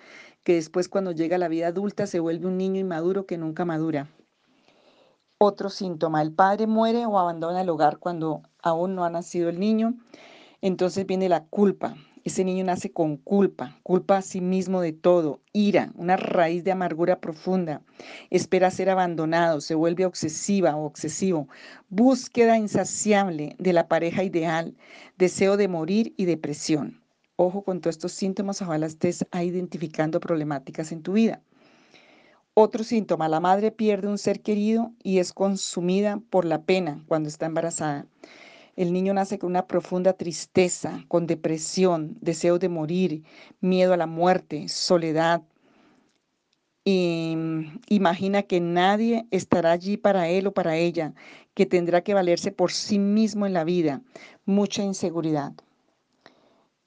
que 0.43 0.55
después 0.55 0.89
cuando 0.89 1.11
llega 1.11 1.35
a 1.35 1.37
la 1.37 1.47
vida 1.47 1.67
adulta 1.67 2.07
se 2.07 2.19
vuelve 2.19 2.47
un 2.47 2.57
niño 2.57 2.79
inmaduro 2.79 3.27
que 3.27 3.37
nunca 3.37 3.65
madura. 3.65 4.09
Otro 5.37 5.69
síntoma, 5.69 6.23
el 6.23 6.33
padre 6.33 6.65
muere 6.65 7.05
o 7.05 7.19
abandona 7.19 7.61
el 7.61 7.69
hogar 7.69 7.99
cuando 7.99 8.41
aún 8.63 8.95
no 8.95 9.05
ha 9.05 9.11
nacido 9.11 9.47
el 9.47 9.59
niño. 9.59 9.93
Entonces 10.59 11.05
viene 11.05 11.29
la 11.29 11.45
culpa, 11.45 11.97
ese 12.23 12.43
niño 12.43 12.63
nace 12.63 12.91
con 12.91 13.17
culpa, 13.17 13.79
culpa 13.83 14.17
a 14.17 14.21
sí 14.21 14.41
mismo 14.41 14.81
de 14.81 14.93
todo, 14.93 15.41
ira, 15.53 15.91
una 15.95 16.17
raíz 16.17 16.63
de 16.63 16.71
amargura 16.71 17.19
profunda. 17.19 17.81
Espera 18.29 18.71
ser 18.71 18.89
abandonado, 18.89 19.61
se 19.61 19.75
vuelve 19.75 20.05
obsesiva 20.05 20.75
o 20.75 20.85
obsesivo. 20.85 21.47
Búsqueda 21.89 22.57
insaciable 22.57 23.55
de 23.57 23.73
la 23.73 23.87
pareja 23.87 24.23
ideal, 24.23 24.75
deseo 25.17 25.57
de 25.57 25.67
morir 25.67 26.13
y 26.17 26.25
depresión. 26.25 27.01
Ojo 27.35 27.63
con 27.63 27.81
todos 27.81 27.95
estos 27.95 28.11
síntomas, 28.11 28.61
ojalá 28.61 28.85
estés 28.85 29.25
identificando 29.33 30.19
problemáticas 30.19 30.91
en 30.91 31.01
tu 31.01 31.13
vida. 31.13 31.41
Otro 32.53 32.83
síntoma, 32.83 33.29
la 33.29 33.39
madre 33.39 33.71
pierde 33.71 34.09
un 34.09 34.17
ser 34.17 34.41
querido 34.41 34.91
y 35.01 35.19
es 35.19 35.31
consumida 35.31 36.21
por 36.29 36.45
la 36.45 36.63
pena 36.63 37.01
cuando 37.07 37.29
está 37.29 37.45
embarazada. 37.45 38.05
El 38.75 38.93
niño 38.93 39.13
nace 39.13 39.37
con 39.37 39.49
una 39.49 39.67
profunda 39.67 40.13
tristeza, 40.13 41.03
con 41.07 41.27
depresión, 41.27 42.17
deseo 42.21 42.57
de 42.57 42.69
morir, 42.69 43.23
miedo 43.59 43.93
a 43.93 43.97
la 43.97 44.07
muerte, 44.07 44.69
soledad. 44.69 45.43
Y 46.83 47.33
mm, 47.35 47.81
imagina 47.89 48.43
que 48.43 48.59
nadie 48.61 49.27
estará 49.31 49.71
allí 49.71 49.97
para 49.97 50.29
él 50.29 50.47
o 50.47 50.53
para 50.53 50.77
ella, 50.77 51.13
que 51.53 51.65
tendrá 51.65 52.01
que 52.01 52.13
valerse 52.13 52.51
por 52.51 52.71
sí 52.71 52.97
mismo 52.97 53.45
en 53.45 53.53
la 53.53 53.63
vida. 53.63 54.01
Mucha 54.45 54.83
inseguridad. 54.83 55.53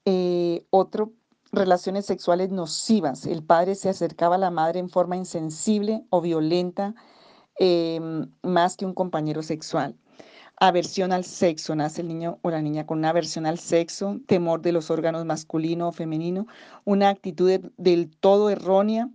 Eh, 0.05 0.65
otro, 0.71 1.13
relaciones 1.51 2.05
sexuales 2.05 2.51
nocivas. 2.51 3.25
El 3.25 3.43
padre 3.43 3.75
se 3.75 3.89
acercaba 3.89 4.35
a 4.35 4.39
la 4.39 4.51
madre 4.51 4.79
en 4.79 4.89
forma 4.89 5.15
insensible 5.17 6.03
o 6.09 6.21
violenta, 6.21 6.95
em, 7.57 8.29
más 8.43 8.75
que 8.75 8.85
un 8.85 8.93
compañero 8.93 9.43
sexual 9.43 9.95
aversión 10.57 11.11
al 11.11 11.25
sexo, 11.25 11.75
nace 11.75 12.01
el 12.01 12.07
niño 12.07 12.39
o 12.41 12.49
la 12.49 12.61
niña 12.61 12.85
con 12.85 12.99
una 12.99 13.09
aversión 13.09 13.45
al 13.45 13.59
sexo, 13.59 14.19
temor 14.25 14.61
de 14.61 14.71
los 14.71 14.89
órganos 14.89 15.25
masculino 15.25 15.89
o 15.89 15.91
femenino, 15.91 16.47
una 16.85 17.09
actitud 17.09 17.71
del 17.77 18.09
todo 18.17 18.49
errónea 18.49 19.09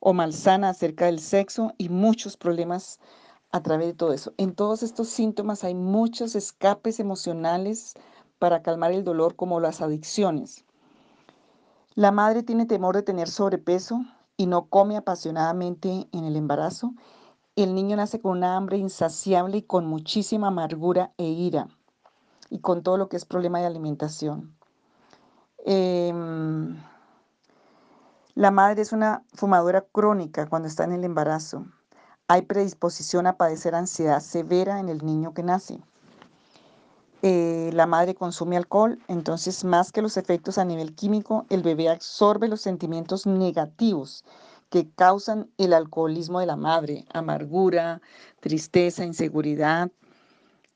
o 0.00 0.12
malsana 0.12 0.70
acerca 0.70 1.06
del 1.06 1.20
sexo 1.20 1.72
y 1.78 1.88
muchos 1.88 2.36
problemas 2.36 3.00
a 3.52 3.62
través 3.62 3.88
de 3.88 3.94
todo 3.94 4.12
eso. 4.12 4.32
En 4.36 4.54
todos 4.54 4.82
estos 4.82 5.08
síntomas 5.08 5.64
hay 5.64 5.74
muchos 5.74 6.34
escapes 6.34 7.00
emocionales 7.00 7.94
para 8.38 8.62
calmar 8.62 8.92
el 8.92 9.04
dolor 9.04 9.36
como 9.36 9.60
las 9.60 9.80
adicciones. 9.80 10.64
La 11.94 12.12
madre 12.12 12.42
tiene 12.42 12.66
temor 12.66 12.94
de 12.94 13.02
tener 13.02 13.28
sobrepeso 13.28 14.04
y 14.36 14.46
no 14.46 14.66
come 14.66 14.96
apasionadamente 14.96 16.08
en 16.12 16.24
el 16.24 16.36
embarazo 16.36 16.92
el 17.56 17.74
niño 17.74 17.96
nace 17.96 18.20
con 18.20 18.32
una 18.32 18.56
hambre 18.56 18.76
insaciable 18.76 19.58
y 19.58 19.62
con 19.62 19.86
muchísima 19.86 20.48
amargura 20.48 21.12
e 21.16 21.24
ira, 21.24 21.68
y 22.50 22.60
con 22.60 22.82
todo 22.82 22.98
lo 22.98 23.08
que 23.08 23.16
es 23.16 23.24
problema 23.24 23.60
de 23.60 23.66
alimentación. 23.66 24.54
Em, 25.64 26.76
la 28.34 28.50
madre 28.50 28.82
es 28.82 28.92
una 28.92 29.24
fumadora 29.32 29.80
crónica 29.80 30.46
cuando 30.46 30.68
está 30.68 30.84
en 30.84 30.92
el 30.92 31.04
embarazo. 31.04 31.66
Hay 32.28 32.42
predisposición 32.42 33.26
a 33.26 33.38
padecer 33.38 33.74
ansiedad 33.74 34.20
severa 34.20 34.78
en 34.78 34.90
el 34.90 35.04
niño 35.04 35.32
que 35.32 35.42
nace. 35.42 35.80
Eh, 37.22 37.70
la 37.72 37.86
madre 37.86 38.14
consume 38.14 38.58
alcohol, 38.58 38.98
entonces 39.08 39.64
más 39.64 39.90
que 39.90 40.02
los 40.02 40.18
efectos 40.18 40.58
a 40.58 40.64
nivel 40.66 40.94
químico, 40.94 41.46
el 41.48 41.62
bebé 41.62 41.88
absorbe 41.88 42.48
los 42.48 42.60
sentimientos 42.60 43.26
negativos 43.26 44.22
que 44.70 44.88
causan 44.90 45.50
el 45.58 45.72
alcoholismo 45.72 46.40
de 46.40 46.46
la 46.46 46.56
madre, 46.56 47.04
amargura, 47.12 48.00
tristeza, 48.40 49.04
inseguridad, 49.04 49.90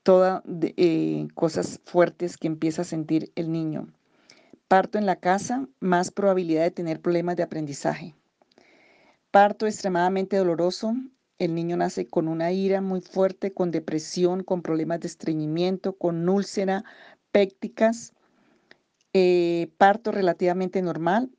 todas 0.03 0.43
eh, 0.47 1.29
cosas 1.35 1.81
fuertes 1.85 2.37
que 2.37 2.47
empieza 2.47 2.83
a 2.83 2.87
sentir 2.87 3.33
el 3.35 3.51
niño. 3.53 3.89
Parto 4.69 4.99
en 4.99 5.07
la 5.07 5.17
casa, 5.17 5.67
más 5.81 6.11
probabilidad 6.11 6.63
de 6.63 6.71
tener 6.71 7.01
problemas 7.01 7.37
de 7.37 7.43
aprendizaje. 7.43 8.15
Parto 9.31 9.67
extremadamente 9.67 10.37
doloroso, 10.37 10.95
el 11.39 11.55
niño 11.55 11.77
nace 11.77 12.07
con 12.07 12.29
una 12.29 12.53
ira 12.53 12.81
muy 12.81 13.01
fuerte, 13.01 13.53
con 13.53 13.71
depresión, 13.71 14.45
con 14.45 14.63
problemas 14.63 15.01
de 15.01 15.09
estreñimiento, 15.09 15.95
con 15.95 16.29
úlcera, 16.29 16.85
pécticas. 17.33 18.13
Eh, 19.13 19.73
parto 19.79 20.13
relativamente 20.13 20.83
normal, 20.83 21.31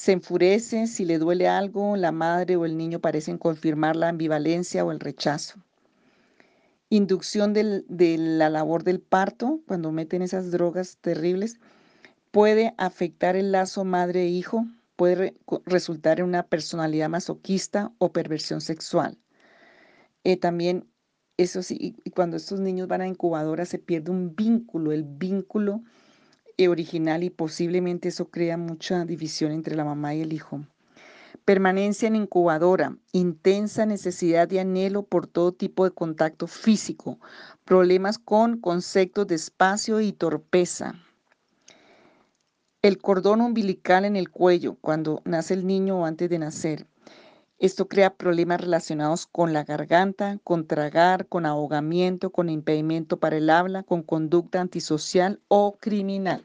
se 0.00 0.12
enfurece 0.12 0.86
si 0.86 1.04
le 1.04 1.18
duele 1.18 1.46
algo, 1.46 1.94
la 1.94 2.10
madre 2.10 2.56
o 2.56 2.64
el 2.64 2.78
niño 2.78 3.00
parecen 3.00 3.36
confirmar 3.36 3.96
la 3.96 4.08
ambivalencia 4.08 4.82
o 4.82 4.92
el 4.92 4.98
rechazo. 4.98 5.56
Inducción 6.88 7.52
de 7.52 8.16
la 8.16 8.48
labor 8.48 8.82
del 8.82 9.00
parto, 9.00 9.60
cuando 9.66 9.92
meten 9.92 10.22
esas 10.22 10.50
drogas 10.50 10.96
terribles, 11.02 11.60
puede 12.30 12.72
afectar 12.78 13.36
el 13.36 13.52
lazo 13.52 13.84
madre-hijo, 13.84 14.64
puede 14.96 15.34
resultar 15.66 16.20
en 16.20 16.24
una 16.24 16.44
personalidad 16.44 17.10
masoquista 17.10 17.92
o 17.98 18.10
perversión 18.10 18.62
sexual. 18.62 19.18
Eh, 20.24 20.38
también, 20.38 20.86
eso 21.36 21.62
sí, 21.62 21.94
cuando 22.14 22.38
estos 22.38 22.58
niños 22.58 22.88
van 22.88 23.02
a 23.02 23.06
incubadora 23.06 23.66
se 23.66 23.78
pierde 23.78 24.10
un 24.12 24.34
vínculo, 24.34 24.92
el 24.92 25.04
vínculo 25.04 25.82
original 26.68 27.22
y 27.24 27.30
posiblemente 27.30 28.08
eso 28.08 28.30
crea 28.30 28.56
mucha 28.56 29.04
división 29.04 29.52
entre 29.52 29.76
la 29.76 29.84
mamá 29.84 30.14
y 30.14 30.22
el 30.22 30.32
hijo. 30.32 30.64
Permanencia 31.44 32.06
en 32.06 32.16
incubadora, 32.16 32.96
intensa 33.12 33.86
necesidad 33.86 34.50
y 34.50 34.58
anhelo 34.58 35.02
por 35.02 35.26
todo 35.26 35.52
tipo 35.52 35.84
de 35.84 35.90
contacto 35.90 36.46
físico, 36.46 37.18
problemas 37.64 38.18
con 38.18 38.60
conceptos 38.60 39.26
de 39.26 39.36
espacio 39.36 40.00
y 40.00 40.12
torpeza. 40.12 40.94
El 42.82 42.98
cordón 42.98 43.40
umbilical 43.40 44.04
en 44.04 44.16
el 44.16 44.30
cuello 44.30 44.76
cuando 44.80 45.22
nace 45.24 45.54
el 45.54 45.66
niño 45.66 46.00
o 46.00 46.04
antes 46.04 46.30
de 46.30 46.38
nacer. 46.38 46.86
Esto 47.58 47.88
crea 47.88 48.14
problemas 48.14 48.60
relacionados 48.60 49.26
con 49.26 49.52
la 49.52 49.64
garganta, 49.64 50.38
con 50.44 50.66
tragar, 50.66 51.26
con 51.26 51.44
ahogamiento, 51.44 52.30
con 52.30 52.48
impedimento 52.48 53.18
para 53.18 53.36
el 53.36 53.50
habla, 53.50 53.82
con 53.82 54.02
conducta 54.02 54.62
antisocial 54.62 55.40
o 55.48 55.76
criminal. 55.78 56.42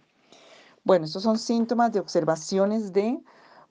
Bueno, 0.86 1.06
estos 1.06 1.24
son 1.24 1.40
síntomas 1.40 1.92
de 1.94 2.00
observaciones 2.00 2.94
de 2.94 3.20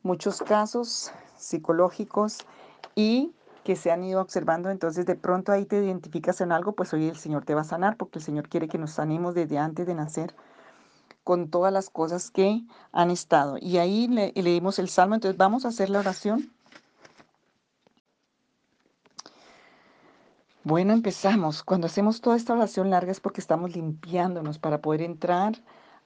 muchos 0.03 0.43
casos 0.43 1.13
psicológicos 1.39 2.39
y 2.97 3.33
que 3.63 3.77
se 3.77 3.93
han 3.93 4.03
ido 4.03 4.21
observando, 4.21 4.69
entonces 4.69 5.07
de 5.07 5.15
pronto 5.15 5.53
ahí 5.53 5.65
te 5.65 5.77
identificas 5.77 6.41
en 6.41 6.51
algo, 6.51 6.73
pues 6.73 6.93
hoy 6.93 7.09
el 7.09 7.17
Señor 7.17 7.45
te 7.45 7.55
va 7.55 7.61
a 7.61 7.65
sanar 7.65 7.97
porque 7.97 8.19
el 8.19 8.25
Señor 8.25 8.49
quiere 8.49 8.67
que 8.67 8.79
nos 8.79 8.91
sanemos 8.91 9.37
desde 9.37 9.59
antes 9.59 9.87
de 9.87 9.95
nacer 9.95 10.35
con 11.23 11.51
todas 11.51 11.73
las 11.73 11.89
cosas 11.89 12.33
que 12.33 12.65
han 12.91 13.13
estado. 13.13 13.59
Y 13.61 13.79
ahí 13.79 14.09
le, 14.09 14.33
leímos 14.35 14.81
el 14.81 14.89
Salmo, 14.89 15.15
entonces 15.15 15.39
vamos 15.39 15.65
a 15.65 15.69
hacer 15.69 15.91
la 15.91 16.01
oración. 16.01 16.53
Bueno, 20.65 20.93
empezamos. 20.93 21.63
Cuando 21.63 21.87
hacemos 21.87 22.21
toda 22.21 22.35
esta 22.35 22.55
oración 22.55 22.91
larga 22.91 23.13
es 23.13 23.21
porque 23.21 23.41
estamos 23.41 23.77
limpiándonos 23.77 24.59
para 24.59 24.83
poder 24.83 25.03
entrar 25.03 25.55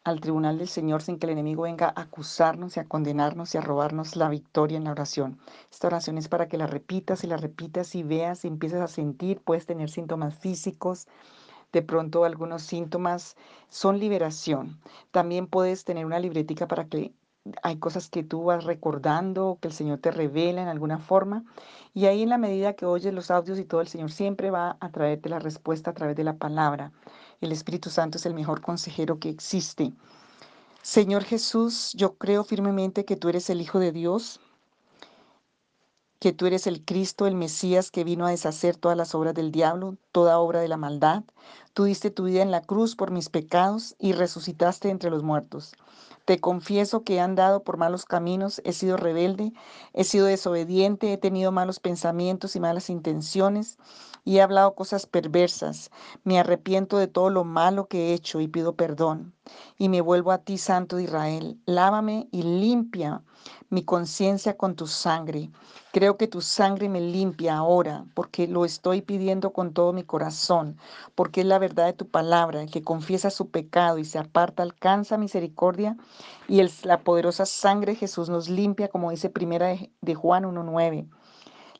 al 0.09 0.21
tribunal 0.21 0.59
del 0.59 0.69
Señor 0.69 1.03
sin 1.03 1.19
que 1.19 1.27
el 1.27 1.33
enemigo 1.33 1.62
venga 1.62 1.93
a 1.95 2.03
acusarnos 2.03 2.77
y 2.77 2.81
a 2.81 2.88
condenarnos 2.88 3.55
y 3.55 3.59
a 3.59 3.61
robarnos 3.61 4.17
la 4.17 4.29
victoria 4.29 4.79
en 4.79 4.85
la 4.85 4.93
oración. 4.93 5.38
Esta 5.71 5.88
oración 5.88 6.19
es 6.19 6.29
para 6.29 6.49
que 6.49 6.59
la 6.59 6.67
repitas 6.67 7.25
y 7.25 7.27
la 7.27 7.37
repitas 7.37 7.95
y 7.95 8.03
veas 8.03 8.45
y 8.45 8.49
empieces 8.49 8.81
a 8.81 8.88
sentir. 8.88 9.41
Puedes 9.41 9.67
tener 9.67 9.91
síntomas 9.91 10.35
físicos, 10.38 11.07
de 11.73 11.83
pronto 11.83 12.25
algunos 12.25 12.62
síntomas 12.62 13.37
son 13.69 13.99
liberación. 13.99 14.81
También 15.11 15.47
puedes 15.47 15.85
tener 15.85 16.07
una 16.07 16.19
libretica 16.19 16.67
para 16.67 16.87
que 16.87 17.12
hay 17.62 17.79
cosas 17.79 18.09
que 18.09 18.23
tú 18.23 18.45
vas 18.45 18.65
recordando, 18.65 19.59
que 19.61 19.69
el 19.69 19.75
Señor 19.75 19.99
te 19.99 20.11
revela 20.11 20.62
en 20.62 20.69
alguna 20.69 20.99
forma. 20.99 21.45
Y 21.95 22.07
ahí 22.07 22.23
en 22.23 22.29
la 22.29 22.38
medida 22.38 22.75
que 22.75 22.87
oyes 22.87 23.15
los 23.15 23.31
audios 23.31 23.59
y 23.59 23.65
todo, 23.65 23.81
el 23.81 23.88
Señor 23.88 24.11
siempre 24.11 24.50
va 24.50 24.77
a 24.81 24.91
traerte 24.91 25.29
la 25.29 25.38
respuesta 25.38 25.91
a 25.91 25.95
través 25.95 26.17
de 26.17 26.25
la 26.25 26.37
palabra. 26.37 26.93
El 27.40 27.52
Espíritu 27.52 27.88
Santo 27.88 28.18
es 28.18 28.26
el 28.26 28.35
mejor 28.35 28.61
consejero 28.61 29.21
que 29.21 29.28
existe. 29.28 29.92
Señor 30.83 31.23
Jesús, 31.23 31.92
yo 31.95 32.14
creo 32.14 32.42
firmemente 32.42 33.04
que 33.04 33.16
tú 33.16 33.28
eres 33.28 33.49
el 33.49 33.61
Hijo 33.61 33.78
de 33.78 33.92
Dios, 33.92 34.40
que 36.18 36.33
tú 36.33 36.47
eres 36.47 36.66
el 36.66 36.85
Cristo, 36.85 37.28
el 37.28 37.37
Mesías 37.37 37.92
que 37.92 38.02
vino 38.02 38.26
a 38.26 38.30
deshacer 38.30 38.76
todas 38.76 38.97
las 38.97 39.14
obras 39.14 39.35
del 39.35 39.52
diablo, 39.52 39.97
toda 40.11 40.40
obra 40.40 40.61
de 40.61 40.66
la 40.66 40.76
maldad. 40.76 41.23
Tú 41.75 41.85
diste 41.85 42.11
tu 42.11 42.25
vida 42.25 42.42
en 42.42 42.50
la 42.50 42.62
cruz 42.62 42.97
por 42.97 43.12
mis 43.12 43.28
pecados 43.28 43.95
y 44.00 44.14
resucitaste 44.14 44.90
entre 44.90 45.11
los 45.11 45.23
muertos. 45.23 45.75
Te 46.25 46.40
confieso 46.40 47.04
que 47.04 47.14
he 47.14 47.21
andado 47.21 47.62
por 47.62 47.76
malos 47.76 48.04
caminos, 48.04 48.61
he 48.64 48.73
sido 48.73 48.97
rebelde, 48.97 49.52
he 49.92 50.02
sido 50.02 50.26
desobediente, 50.26 51.12
he 51.12 51.18
tenido 51.18 51.52
malos 51.52 51.78
pensamientos 51.78 52.57
y 52.57 52.61
malas 52.61 52.90
intenciones 52.90 53.78
y 54.28 54.37
he 54.37 54.42
hablado 54.42 54.75
cosas 54.75 55.06
perversas. 55.06 55.90
Me 56.23 56.38
arrepiento 56.38 56.99
de 56.99 57.06
todo 57.06 57.30
lo 57.30 57.44
malo 57.44 57.88
que 57.88 58.11
he 58.11 58.12
hecho 58.12 58.42
y 58.42 58.47
pido 58.47 58.76
perdón. 58.76 59.32
Y 59.78 59.88
me 59.88 60.02
vuelvo 60.02 60.32
a 60.32 60.38
ti, 60.44 60.58
Santo 60.58 60.97
de 60.97 61.04
Israel. 61.04 61.58
Lávame 61.64 62.28
y 62.30 62.42
limpia 62.42 63.23
mi 63.70 63.85
conciencia 63.85 64.58
con 64.58 64.76
tu 64.76 64.87
sangre. 64.87 65.50
Creo 65.92 66.18
que 66.18 66.28
tu 66.28 66.42
sangre 66.42 66.90
me 66.90 67.00
limpia 67.00 67.56
ahora, 67.56 68.04
porque 68.12 68.47
lo 68.47 68.66
estoy 68.66 69.00
pidiendo 69.00 69.54
con 69.54 69.73
todo 69.73 69.94
mi 69.94 70.04
corazón, 70.04 70.76
porque 71.14 71.40
es 71.40 71.47
la 71.47 71.58
verdad 71.58 71.87
de 71.87 71.94
tu 71.94 72.06
palabra. 72.06 72.66
Que 72.66 72.82
confiesa 72.82 73.30
su 73.30 73.49
pecado 73.49 73.97
y 73.97 74.04
se 74.04 74.18
aparta 74.18 74.62
alcanza 74.62 75.16
misericordia, 75.16 75.97
y 76.49 76.62
la 76.82 77.00
poderosa 77.00 77.47
sangre 77.47 77.92
de 77.92 77.99
Jesús 78.00 78.28
nos 78.28 78.50
limpia, 78.50 78.88
como 78.88 79.11
dice 79.11 79.30
primera 79.30 79.68
de, 79.68 79.90
de 80.02 80.14
Juan 80.14 80.44
1.9. 80.44 81.08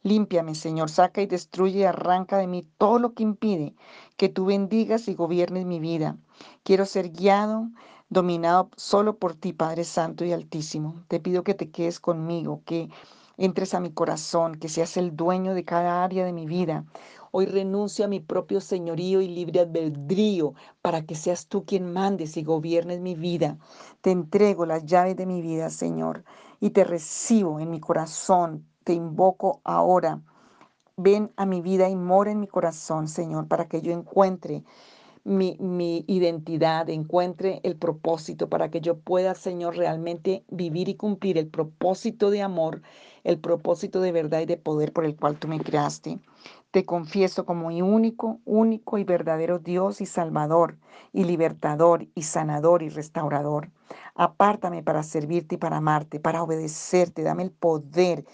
Límpiame, 0.09 0.55
Señor, 0.55 0.89
saca 0.89 1.21
y 1.21 1.27
destruye 1.27 1.81
y 1.81 1.85
arranca 1.85 2.39
de 2.39 2.47
mí 2.47 2.67
todo 2.79 2.99
lo 2.99 3.13
que 3.13 3.23
impide 3.25 3.75
que 4.17 4.31
tú 4.31 4.47
bendigas 4.47 5.07
y 5.09 5.15
gobiernes 5.15 5.67
mi 5.67 5.81
vida. 5.81 6.17
Quiero 6.63 6.87
ser 6.87 7.11
guiado 7.11 7.69
dominado 8.09 8.71
solo 8.77 9.19
por 9.19 9.35
ti, 9.35 9.53
Padre 9.53 9.85
Santo 9.85 10.25
y 10.25 10.33
Altísimo. 10.33 11.05
Te 11.09 11.21
pido 11.21 11.45
que 11.45 11.53
te 11.53 11.71
quedes 11.71 12.01
conmigo, 12.01 12.63
que 12.65 12.89
entres 13.37 13.75
a 13.75 13.81
mi 13.81 13.93
corazón, 13.93 14.55
que 14.55 14.71
seas 14.71 14.97
el 14.97 15.15
dueño 15.15 15.53
de 15.53 15.67
cada 15.67 16.03
área 16.05 16.25
de 16.25 16.33
mi 16.33 16.47
vida. 16.47 16.87
Hoy 17.31 17.45
renuncio 17.45 18.07
a 18.07 18.09
mi 18.09 18.21
propio 18.21 18.63
señorío 18.63 19.21
y 19.21 19.29
libre 19.29 19.61
albedrío 19.61 20.55
para 20.81 21.05
que 21.05 21.17
seas 21.17 21.49
tú 21.49 21.67
quien 21.67 21.93
mandes 21.93 22.39
y 22.39 22.43
gobiernes 22.45 23.01
mi 23.01 23.15
vida. 23.15 23.59
Te 24.01 24.11
entrego 24.11 24.65
las 24.65 24.87
llaves 24.87 25.17
de 25.17 25.27
mi 25.27 25.43
vida, 25.43 25.69
Señor, 25.69 26.25
y 26.61 26.71
te 26.71 26.85
recibo 26.85 27.61
en 27.61 27.71
mi 27.71 27.81
corazón. 27.81 28.68
Te 28.89 28.95
invoco 28.95 29.61
ahora. 29.65 30.23
Ven 30.97 31.31
a 31.37 31.45
mi 31.45 31.61
vida 31.61 31.91
y 31.91 31.95
mora 31.95 32.31
en 32.31 32.41
mi 32.41 32.47
corazón, 32.47 33.07
Señor, 33.07 33.47
para 33.47 33.69
que 33.69 33.83
yo 33.83 33.93
encuentre 33.93 34.65
mi, 35.25 36.05
identidad, 36.07 36.89
encuentre 36.89 37.61
el 37.65 37.77
propósito 37.77 38.49
para 38.49 38.71
que 38.71 38.81
yo 38.81 38.99
pueda, 38.99 39.35
Señor, 39.35 39.77
realmente 39.77 40.43
vivir 40.49 40.89
y 40.89 40.95
cumplir 40.95 41.37
el 41.37 41.49
propósito 41.49 42.31
de 42.31 42.41
amor, 42.41 42.81
el 43.25 43.39
propósito 43.39 44.01
de 44.01 44.11
verdad 44.11 44.41
y 44.41 44.47
de 44.47 44.57
poder 44.57 44.95
por 44.95 45.05
el 45.05 45.17
cual 45.17 45.39
tú 45.39 45.49
me 45.49 45.61
creaste. 45.61 46.19
Te 46.71 46.87
confieso 46.87 47.45
como 47.45 47.69
mi 47.69 47.83
único, 47.83 48.41
único 48.47 48.97
y 48.97 49.05
verdadero 49.05 49.59
Dios 49.59 50.01
y 50.01 50.07
Salvador, 50.07 50.79
y 51.13 51.25
libertador, 51.25 52.07
y 52.15 52.23
sanador, 52.23 52.83
y 52.83 52.89
restaurador. 52.89 53.71
Apártame 54.15 54.83
para 54.83 55.03
servirte 55.03 55.57
y 55.57 55.59
para 55.59 55.79
amarte, 55.79 56.21
para 56.21 56.43
obedecerte. 56.43 57.23
Dame 57.23 57.43
el 57.43 57.51
poder 57.51 58.25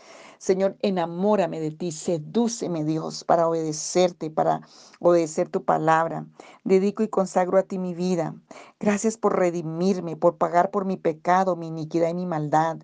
Señor, 0.45 0.77
enamórame 0.83 1.59
de 1.59 1.71
ti, 1.71 1.91
sedúceme, 1.91 2.85
Dios, 2.85 3.25
para 3.25 3.49
obedecerte, 3.49 4.31
para 4.31 4.61
obedecer 5.01 5.49
tu 5.49 5.65
palabra. 5.65 6.27
Dedico 6.65 7.03
y 7.03 7.09
consagro 7.09 7.57
a 7.57 7.63
ti 7.63 7.79
mi 7.79 7.95
vida. 7.95 8.35
Gracias 8.79 9.17
por 9.17 9.39
redimirme, 9.39 10.17
por 10.17 10.37
pagar 10.37 10.71
por 10.71 10.85
mi 10.85 10.99
pecado, 10.99 11.57
mi 11.57 11.69
iniquidad 11.69 12.11
y 12.11 12.15
mi 12.15 12.27
maldad, 12.27 12.77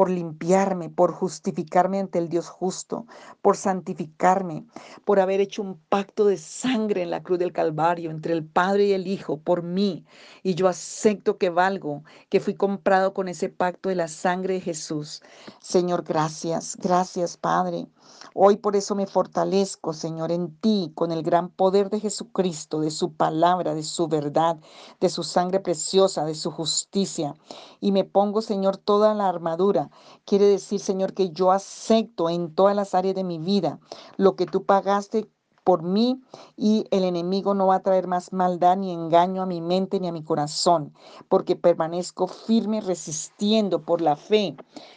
por 0.00 0.08
limpiarme, 0.08 0.88
por 0.88 1.12
justificarme 1.12 2.00
ante 2.00 2.18
el 2.18 2.30
Dios 2.30 2.48
justo, 2.48 3.04
por 3.42 3.58
santificarme, 3.58 4.64
por 5.04 5.20
haber 5.20 5.42
hecho 5.42 5.60
un 5.60 5.78
pacto 5.90 6.24
de 6.24 6.38
sangre 6.38 7.02
en 7.02 7.10
la 7.10 7.22
cruz 7.22 7.38
del 7.38 7.52
Calvario 7.52 8.10
entre 8.10 8.32
el 8.32 8.42
Padre 8.42 8.86
y 8.86 8.92
el 8.94 9.06
Hijo 9.06 9.36
por 9.36 9.62
mí. 9.62 10.06
Y 10.42 10.54
yo 10.54 10.68
acepto 10.68 11.36
que 11.36 11.50
valgo, 11.50 12.02
que 12.30 12.40
fui 12.40 12.54
comprado 12.54 13.12
con 13.12 13.28
ese 13.28 13.50
pacto 13.50 13.90
de 13.90 13.96
la 13.96 14.08
sangre 14.08 14.54
de 14.54 14.60
Jesús. 14.62 15.20
Señor, 15.60 16.02
gracias, 16.02 16.78
gracias 16.80 17.36
Padre. 17.36 17.86
Hoy 18.34 18.56
por 18.56 18.76
eso 18.76 18.94
me 18.94 19.06
fortalezco, 19.06 19.92
Señor, 19.92 20.32
en 20.32 20.56
ti, 20.56 20.92
con 20.94 21.10
el 21.12 21.22
gran 21.22 21.48
poder 21.50 21.90
de 21.90 22.00
Jesucristo, 22.00 22.80
de 22.80 22.90
su 22.90 23.12
palabra, 23.12 23.74
de 23.74 23.82
su 23.82 24.08
verdad, 24.08 24.58
de 25.00 25.08
su 25.08 25.24
sangre 25.24 25.60
preciosa, 25.60 26.24
de 26.24 26.34
su 26.34 26.50
justicia. 26.50 27.34
Y 27.80 27.92
me 27.92 28.04
pongo, 28.04 28.42
Señor, 28.42 28.76
toda 28.76 29.14
la 29.14 29.28
armadura. 29.28 29.89
Quiere 30.24 30.46
decir, 30.46 30.80
Señor, 30.80 31.14
que 31.14 31.30
yo 31.30 31.52
acepto 31.52 32.28
en 32.28 32.54
todas 32.54 32.76
las 32.76 32.94
áreas 32.94 33.14
de 33.14 33.24
mi 33.24 33.38
vida 33.38 33.78
lo 34.16 34.36
que 34.36 34.46
tú 34.46 34.64
pagaste 34.64 35.28
por 35.64 35.82
mí 35.82 36.20
y 36.56 36.86
el 36.90 37.04
enemigo 37.04 37.54
no 37.54 37.68
va 37.68 37.76
a 37.76 37.82
traer 37.82 38.06
más 38.06 38.32
maldad 38.32 38.76
ni 38.76 38.92
engaño 38.92 39.42
a 39.42 39.46
mi 39.46 39.60
mente 39.60 40.00
ni 40.00 40.08
a 40.08 40.12
mi 40.12 40.22
corazón, 40.22 40.94
porque 41.28 41.56
permanezco 41.56 42.26
firme 42.26 42.80
resistiendo 42.80 43.82
por 43.82 44.00
la 44.00 44.16
fe, 44.16 44.56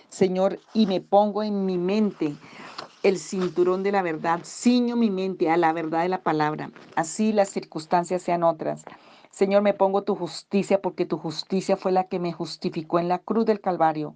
Señor, 0.10 0.60
y 0.74 0.88
me 0.88 1.02
pongo 1.02 1.44
en 1.44 1.66
mi 1.66 1.78
mente 1.78 2.36
el 3.04 3.20
cinturón 3.20 3.84
de 3.84 3.92
la 3.92 4.02
verdad, 4.02 4.40
ciño 4.44 4.96
mi 4.96 5.10
mente 5.10 5.50
a 5.50 5.58
la 5.58 5.74
verdad 5.74 6.04
de 6.04 6.10
la 6.10 6.24
palabra, 6.24 6.72
así 6.96 7.34
las 7.34 7.50
circunstancias 7.50 8.22
sean 8.22 8.44
otras. 8.44 8.84
Señor, 9.34 9.64
me 9.64 9.74
pongo 9.74 10.04
tu 10.04 10.14
justicia 10.14 10.80
porque 10.80 11.08
tu 11.08 11.18
justicia 11.18 11.76
fue 11.76 11.92
la 11.92 12.04
que 12.04 12.20
me 12.20 12.32
justificó 12.32 13.00
en 13.00 13.08
la 13.08 13.18
cruz 13.18 13.48
del 13.48 13.62
Calvario. 13.62 14.16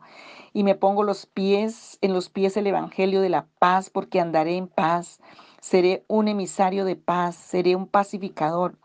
Y 0.53 0.61
me 0.63 0.75
pongo 0.75 1.01
los 1.01 1.25
pies, 1.25 1.97
en 2.01 2.13
los 2.13 2.29
pies 2.29 2.55
el 2.55 2.67
evangelio 2.67 3.19
de 3.21 3.29
la 3.29 3.47
paz 3.57 3.89
porque 3.89 4.19
andaré 4.19 4.57
en 4.57 4.67
paz. 4.67 5.19
Seré 5.59 6.05
un 6.07 6.27
emisario 6.27 6.85
de 6.85 6.95
paz, 6.95 7.35
seré 7.35 7.75
un 7.75 7.87
pacificador. 7.87 8.77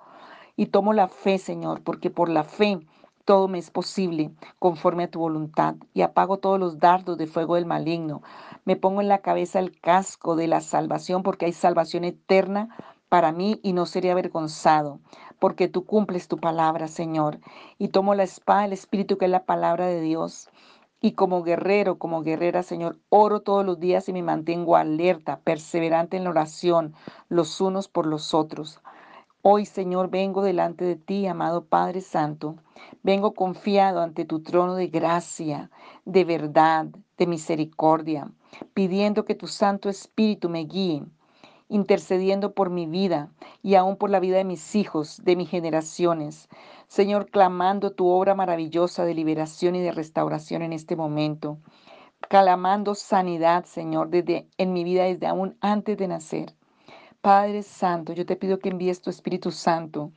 Y 0.56 0.68
tomo 0.68 0.94
la 0.94 1.08
fe, 1.08 1.36
Señor, 1.36 1.82
porque 1.82 2.08
por 2.08 2.30
la 2.30 2.44
fe 2.44 2.80
todo 3.26 3.46
me 3.46 3.58
es 3.58 3.70
posible 3.70 4.30
conforme 4.58 5.04
a 5.04 5.10
tu 5.10 5.18
voluntad 5.18 5.74
y 5.92 6.00
apago 6.00 6.38
todos 6.38 6.58
los 6.58 6.78
dardos 6.78 7.18
de 7.18 7.26
fuego 7.26 7.56
del 7.56 7.66
maligno. 7.66 8.22
Me 8.64 8.76
pongo 8.76 9.02
en 9.02 9.08
la 9.08 9.18
cabeza 9.18 9.58
el 9.58 9.78
casco 9.78 10.34
de 10.34 10.46
la 10.46 10.62
salvación 10.62 11.22
porque 11.22 11.44
hay 11.44 11.52
salvación 11.52 12.04
eterna 12.04 12.74
para 13.12 13.30
mí 13.30 13.60
y 13.62 13.74
no 13.74 13.84
seré 13.84 14.10
avergonzado, 14.10 14.98
porque 15.42 15.66
tú 15.66 15.84
cumples 15.84 16.28
tu 16.28 16.38
palabra, 16.38 16.86
Señor. 16.86 17.40
Y 17.76 17.88
tomo 17.88 18.14
la 18.14 18.22
espada 18.22 18.62
del 18.62 18.74
Espíritu 18.74 19.18
que 19.18 19.24
es 19.24 19.30
la 19.32 19.44
palabra 19.44 19.88
de 19.88 20.00
Dios. 20.00 20.48
Y 21.00 21.14
como 21.14 21.42
guerrero, 21.42 21.98
como 21.98 22.22
guerrera, 22.22 22.62
Señor, 22.62 23.00
oro 23.08 23.40
todos 23.40 23.66
los 23.66 23.80
días 23.80 24.08
y 24.08 24.12
me 24.12 24.22
mantengo 24.22 24.76
alerta, 24.76 25.40
perseverante 25.40 26.16
en 26.16 26.22
la 26.22 26.30
oración, 26.30 26.94
los 27.28 27.60
unos 27.60 27.88
por 27.88 28.06
los 28.06 28.34
otros. 28.34 28.78
Hoy, 29.42 29.66
Señor, 29.66 30.10
vengo 30.10 30.42
delante 30.42 30.84
de 30.84 30.94
ti, 30.94 31.26
amado 31.26 31.64
Padre 31.64 32.02
Santo. 32.02 32.54
Vengo 33.02 33.34
confiado 33.34 34.00
ante 34.00 34.24
tu 34.24 34.44
trono 34.44 34.76
de 34.76 34.86
gracia, 34.86 35.72
de 36.04 36.24
verdad, 36.24 36.86
de 37.18 37.26
misericordia. 37.26 38.30
pidiendo 38.74 39.24
que 39.24 39.34
tu 39.34 39.48
Santo 39.48 39.88
Espíritu 39.88 40.48
me 40.48 40.60
guíe, 40.66 41.02
intercediendo 41.72 42.52
por 42.52 42.70
mi 42.70 42.86
vida 42.86 43.30
y 43.62 43.74
aún 43.74 43.96
por 43.96 44.10
la 44.10 44.20
vida 44.20 44.36
de 44.36 44.44
mis 44.44 44.76
hijos, 44.76 45.22
de 45.24 45.36
mis 45.36 45.48
generaciones. 45.48 46.48
Señor, 46.86 47.30
clamando 47.30 47.92
tu 47.92 48.08
obra 48.08 48.34
maravillosa 48.34 49.04
de 49.04 49.14
liberación 49.14 49.74
y 49.74 49.80
de 49.80 49.92
restauración 49.92 50.60
en 50.62 50.74
este 50.74 50.96
momento. 50.96 51.58
Clamando 52.28 52.94
sanidad, 52.94 53.64
Señor, 53.64 54.10
desde 54.10 54.46
en 54.58 54.72
mi 54.72 54.84
vida 54.84 55.04
desde 55.04 55.26
aún 55.26 55.56
antes 55.60 55.96
de 55.96 56.08
nacer. 56.08 56.54
Padre 57.22 57.62
Santo, 57.62 58.12
yo 58.12 58.26
te 58.26 58.36
pido 58.36 58.58
que 58.58 58.68
envíes 58.68 59.00
tu 59.00 59.08
Espíritu 59.08 59.50
Santo, 59.52 60.12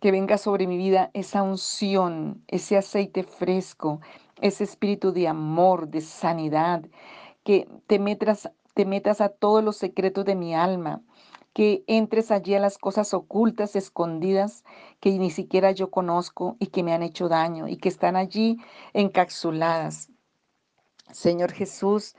que 0.00 0.12
venga 0.12 0.38
sobre 0.38 0.66
mi 0.66 0.76
vida 0.76 1.10
esa 1.14 1.42
unción, 1.42 2.44
ese 2.48 2.76
aceite 2.76 3.22
fresco, 3.22 4.00
ese 4.40 4.64
espíritu 4.64 5.10
de 5.12 5.26
amor, 5.26 5.88
de 5.88 6.02
sanidad, 6.02 6.84
que 7.44 7.66
te 7.86 7.98
metas, 7.98 8.50
te 8.74 8.84
metas 8.84 9.20
a 9.20 9.28
todos 9.28 9.62
los 9.62 9.76
secretos 9.76 10.24
de 10.24 10.34
mi 10.34 10.54
alma, 10.54 11.02
que 11.52 11.84
entres 11.86 12.30
allí 12.30 12.54
a 12.54 12.60
las 12.60 12.78
cosas 12.78 13.12
ocultas, 13.12 13.74
escondidas, 13.76 14.64
que 15.00 15.18
ni 15.18 15.30
siquiera 15.30 15.72
yo 15.72 15.90
conozco 15.90 16.56
y 16.60 16.68
que 16.68 16.82
me 16.82 16.92
han 16.92 17.02
hecho 17.02 17.28
daño 17.28 17.68
y 17.68 17.76
que 17.76 17.88
están 17.88 18.16
allí 18.16 18.58
encapsuladas. 18.92 20.10
Señor 21.12 21.52
Jesús, 21.52 22.14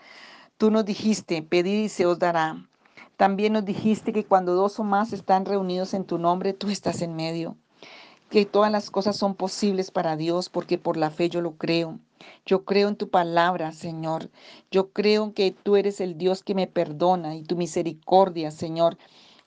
tú 0.58 0.70
nos 0.70 0.86
dijiste, 0.86 1.42
pedid 1.42 1.86
y 1.86 1.90
se 1.90 2.06
os 2.06 2.20
dará. 2.20 2.68
También 3.16 3.54
nos 3.54 3.66
dijiste 3.66 4.12
que 4.12 4.26
cuando 4.26 4.56
dos 4.56 4.80
o 4.80 4.84
más 4.84 5.14
están 5.14 5.46
reunidos 5.46 5.94
en 5.94 6.06
tu 6.06 6.18
nombre, 6.18 6.54
tú 6.54 6.70
estás 6.70 7.02
en 7.02 7.16
medio. 7.16 7.56
Que 8.32 8.46
todas 8.46 8.72
las 8.72 8.90
cosas 8.90 9.18
son 9.18 9.36
posibles 9.36 9.92
para 9.92 10.16
Dios 10.16 10.48
porque 10.48 10.78
por 10.78 10.96
la 10.96 11.12
fe 11.12 11.28
yo 11.28 11.42
lo 11.42 11.58
creo. 11.58 12.00
Yo 12.46 12.64
creo 12.64 12.88
en 12.88 12.96
tu 12.96 13.10
palabra, 13.10 13.74
Señor. 13.74 14.30
Yo 14.72 14.94
creo 14.94 15.34
que 15.34 15.52
tú 15.52 15.76
eres 15.76 16.00
el 16.00 16.18
Dios 16.18 16.42
que 16.42 16.56
me 16.56 16.66
perdona 16.66 17.36
y 17.36 17.44
tu 17.44 17.58
misericordia, 17.58 18.50
Señor, 18.52 18.98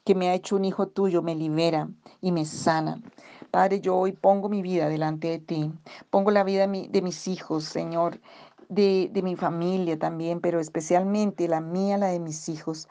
que 0.04 0.14
me 0.14 0.28
ha 0.28 0.34
hecho 0.34 0.56
un 0.56 0.66
hijo 0.66 0.86
tuyo, 0.86 1.22
me 1.22 1.34
libera 1.34 1.88
y 2.20 2.30
me 2.30 2.44
sana. 2.44 3.00
Padre, 3.50 3.80
yo 3.80 3.96
hoy 3.96 4.12
pongo 4.12 4.50
mi 4.50 4.60
vida 4.60 4.90
delante 4.90 5.28
de 5.28 5.38
ti. 5.38 5.72
Pongo 6.10 6.30
la 6.30 6.44
vida 6.44 6.66
de 6.66 7.00
mis 7.02 7.26
hijos, 7.26 7.64
Señor, 7.64 8.20
de, 8.68 9.08
de 9.10 9.22
mi 9.22 9.34
familia 9.34 9.98
también, 9.98 10.40
pero 10.40 10.60
especialmente 10.60 11.48
la 11.48 11.62
mía, 11.62 11.96
la 11.96 12.08
de 12.08 12.20
mis 12.20 12.50
hijos 12.50 12.86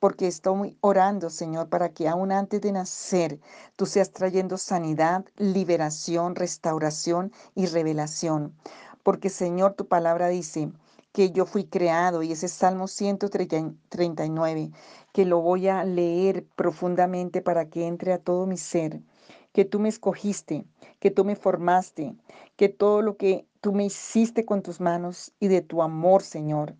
porque 0.00 0.26
estoy 0.26 0.76
orando, 0.80 1.28
Señor, 1.28 1.68
para 1.68 1.90
que 1.90 2.08
aún 2.08 2.32
antes 2.32 2.62
de 2.62 2.72
nacer 2.72 3.38
tú 3.76 3.84
seas 3.84 4.10
trayendo 4.10 4.56
sanidad, 4.56 5.26
liberación, 5.36 6.34
restauración 6.34 7.32
y 7.54 7.66
revelación. 7.66 8.54
Porque, 9.02 9.28
Señor, 9.28 9.74
tu 9.74 9.86
palabra 9.86 10.28
dice 10.28 10.72
que 11.12 11.30
yo 11.32 11.44
fui 11.44 11.64
creado 11.64 12.22
y 12.22 12.32
ese 12.32 12.48
Salmo 12.48 12.88
139, 12.88 14.70
que 15.12 15.26
lo 15.26 15.42
voy 15.42 15.68
a 15.68 15.84
leer 15.84 16.46
profundamente 16.56 17.42
para 17.42 17.68
que 17.68 17.86
entre 17.86 18.14
a 18.14 18.18
todo 18.18 18.46
mi 18.46 18.56
ser, 18.56 19.02
que 19.52 19.66
tú 19.66 19.80
me 19.80 19.90
escogiste, 19.90 20.64
que 20.98 21.10
tú 21.10 21.26
me 21.26 21.36
formaste, 21.36 22.14
que 22.56 22.70
todo 22.70 23.02
lo 23.02 23.18
que 23.18 23.46
tú 23.60 23.72
me 23.72 23.84
hiciste 23.84 24.46
con 24.46 24.62
tus 24.62 24.80
manos 24.80 25.32
y 25.40 25.48
de 25.48 25.60
tu 25.60 25.82
amor, 25.82 26.22
Señor 26.22 26.74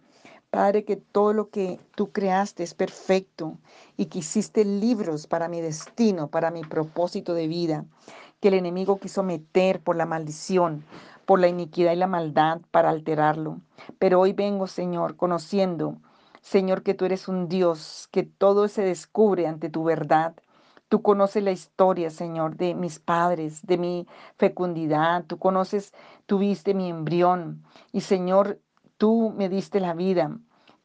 Padre, 0.50 0.84
que 0.84 0.96
todo 0.96 1.32
lo 1.32 1.48
que 1.50 1.78
tú 1.94 2.10
creaste 2.10 2.64
es 2.64 2.74
perfecto 2.74 3.58
y 3.96 4.06
que 4.06 4.18
hiciste 4.18 4.64
libros 4.64 5.28
para 5.28 5.48
mi 5.48 5.60
destino, 5.60 6.28
para 6.28 6.50
mi 6.50 6.62
propósito 6.62 7.34
de 7.34 7.46
vida, 7.46 7.84
que 8.40 8.48
el 8.48 8.54
enemigo 8.54 8.98
quiso 8.98 9.22
meter 9.22 9.80
por 9.80 9.94
la 9.94 10.06
maldición, 10.06 10.84
por 11.24 11.38
la 11.38 11.46
iniquidad 11.46 11.92
y 11.92 11.96
la 11.96 12.08
maldad 12.08 12.60
para 12.72 12.90
alterarlo. 12.90 13.60
Pero 14.00 14.18
hoy 14.18 14.32
vengo, 14.32 14.66
Señor, 14.66 15.16
conociendo, 15.16 15.98
Señor, 16.40 16.82
que 16.82 16.94
tú 16.94 17.04
eres 17.04 17.28
un 17.28 17.48
Dios, 17.48 18.08
que 18.10 18.24
todo 18.24 18.66
se 18.66 18.82
descubre 18.82 19.46
ante 19.46 19.70
tu 19.70 19.84
verdad. 19.84 20.34
Tú 20.88 21.02
conoces 21.02 21.44
la 21.44 21.52
historia, 21.52 22.10
Señor, 22.10 22.56
de 22.56 22.74
mis 22.74 22.98
padres, 22.98 23.64
de 23.64 23.78
mi 23.78 24.08
fecundidad. 24.36 25.24
Tú 25.26 25.38
conoces, 25.38 25.92
tuviste 26.26 26.74
mi 26.74 26.88
embrión. 26.90 27.62
Y, 27.92 28.00
Señor, 28.00 28.58
Tú 29.00 29.32
me 29.34 29.48
diste 29.48 29.80
la 29.80 29.94
vida, 29.94 30.36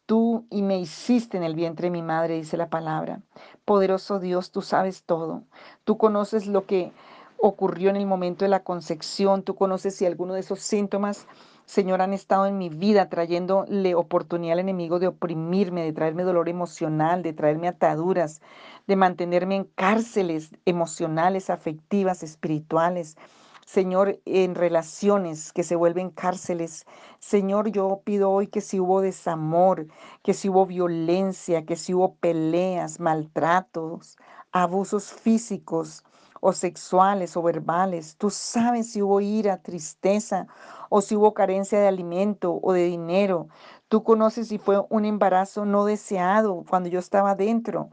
tú 0.06 0.46
y 0.50 0.62
me 0.62 0.80
hiciste 0.80 1.36
en 1.36 1.44
el 1.44 1.54
vientre 1.54 1.88
de 1.88 1.92
mi 1.92 2.02
madre, 2.02 2.36
dice 2.36 2.56
la 2.56 2.70
palabra. 2.70 3.20
Poderoso 3.66 4.22
Dios, 4.22 4.52
tú 4.52 4.62
sabes 4.62 5.04
todo. 5.04 5.44
Tú 5.84 5.98
conoces 5.98 6.48
lo 6.48 6.66
que 6.66 6.94
ocurrió 7.36 7.90
en 7.90 7.98
el 7.98 8.06
momento 8.06 8.46
de 8.46 8.50
la 8.50 8.64
concepción, 8.64 9.44
tú 9.44 9.56
conoces 9.56 9.98
si 9.98 10.06
alguno 10.06 10.34
de 10.34 10.40
esos 10.40 10.62
síntomas, 10.62 11.28
Señor, 11.66 12.02
han 12.02 12.14
estado 12.14 12.46
en 12.46 12.58
mi 12.58 12.70
vida 12.70 13.10
trayéndole 13.10 13.96
oportunidad 13.96 14.54
al 14.54 14.60
enemigo 14.60 15.00
de 15.00 15.08
oprimirme, 15.08 15.84
de 15.84 15.92
traerme 15.92 16.24
dolor 16.24 16.48
emocional, 16.48 17.22
de 17.22 17.34
traerme 17.34 17.68
ataduras, 17.68 18.42
de 18.88 18.96
mantenerme 18.96 19.58
en 19.58 19.66
cárceles 19.66 20.52
emocionales, 20.64 21.50
afectivas, 21.50 22.24
espirituales. 22.24 23.18
Señor, 23.66 24.22
en 24.26 24.54
relaciones 24.54 25.52
que 25.52 25.64
se 25.64 25.76
vuelven 25.76 26.12
cárceles. 26.12 26.86
Señor, 27.20 27.70
yo 27.72 28.02
pido 28.04 28.30
hoy 28.30 28.48
que 28.48 28.62
si 28.62 28.80
hubo 28.80 29.02
desamor, 29.02 29.88
que 30.22 30.36
si 30.36 30.50
hubo 30.50 30.68
violencia, 30.68 31.66
que 31.66 31.76
si 31.76 31.94
hubo 31.96 32.14
peleas, 32.16 33.00
maltratos, 33.00 34.18
abusos 34.52 35.12
físicos 35.12 36.04
o 36.42 36.54
sexuales 36.54 37.36
o 37.36 37.42
verbales, 37.42 38.18
tú 38.18 38.30
sabes 38.30 38.92
si 38.92 39.02
hubo 39.02 39.20
ira, 39.20 39.58
tristeza 39.64 40.46
o 40.90 41.02
si 41.02 41.16
hubo 41.16 41.34
carencia 41.34 41.80
de 41.80 41.88
alimento 41.88 42.60
o 42.62 42.72
de 42.72 42.84
dinero. 42.86 43.48
Tú 43.88 44.04
conoces 44.04 44.50
si 44.50 44.60
fue 44.60 44.86
un 44.90 45.06
embarazo 45.06 45.66
no 45.66 45.86
deseado 45.86 46.64
cuando 46.70 46.88
yo 46.90 47.00
estaba 47.00 47.34
dentro 47.34 47.90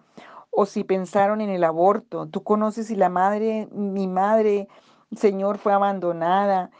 o 0.50 0.66
si 0.66 0.85
pensaron 0.85 1.40
en 1.40 1.48
el 1.48 1.64
aborto. 1.64 2.26
Tú 2.28 2.42
conoces 2.44 2.88
si 2.88 2.94
la 2.94 3.08
madre, 3.08 3.68
mi 3.72 4.06
madre, 4.06 4.68
Señor, 5.16 5.59
fue 5.59 5.72
abandonada, 5.72 6.70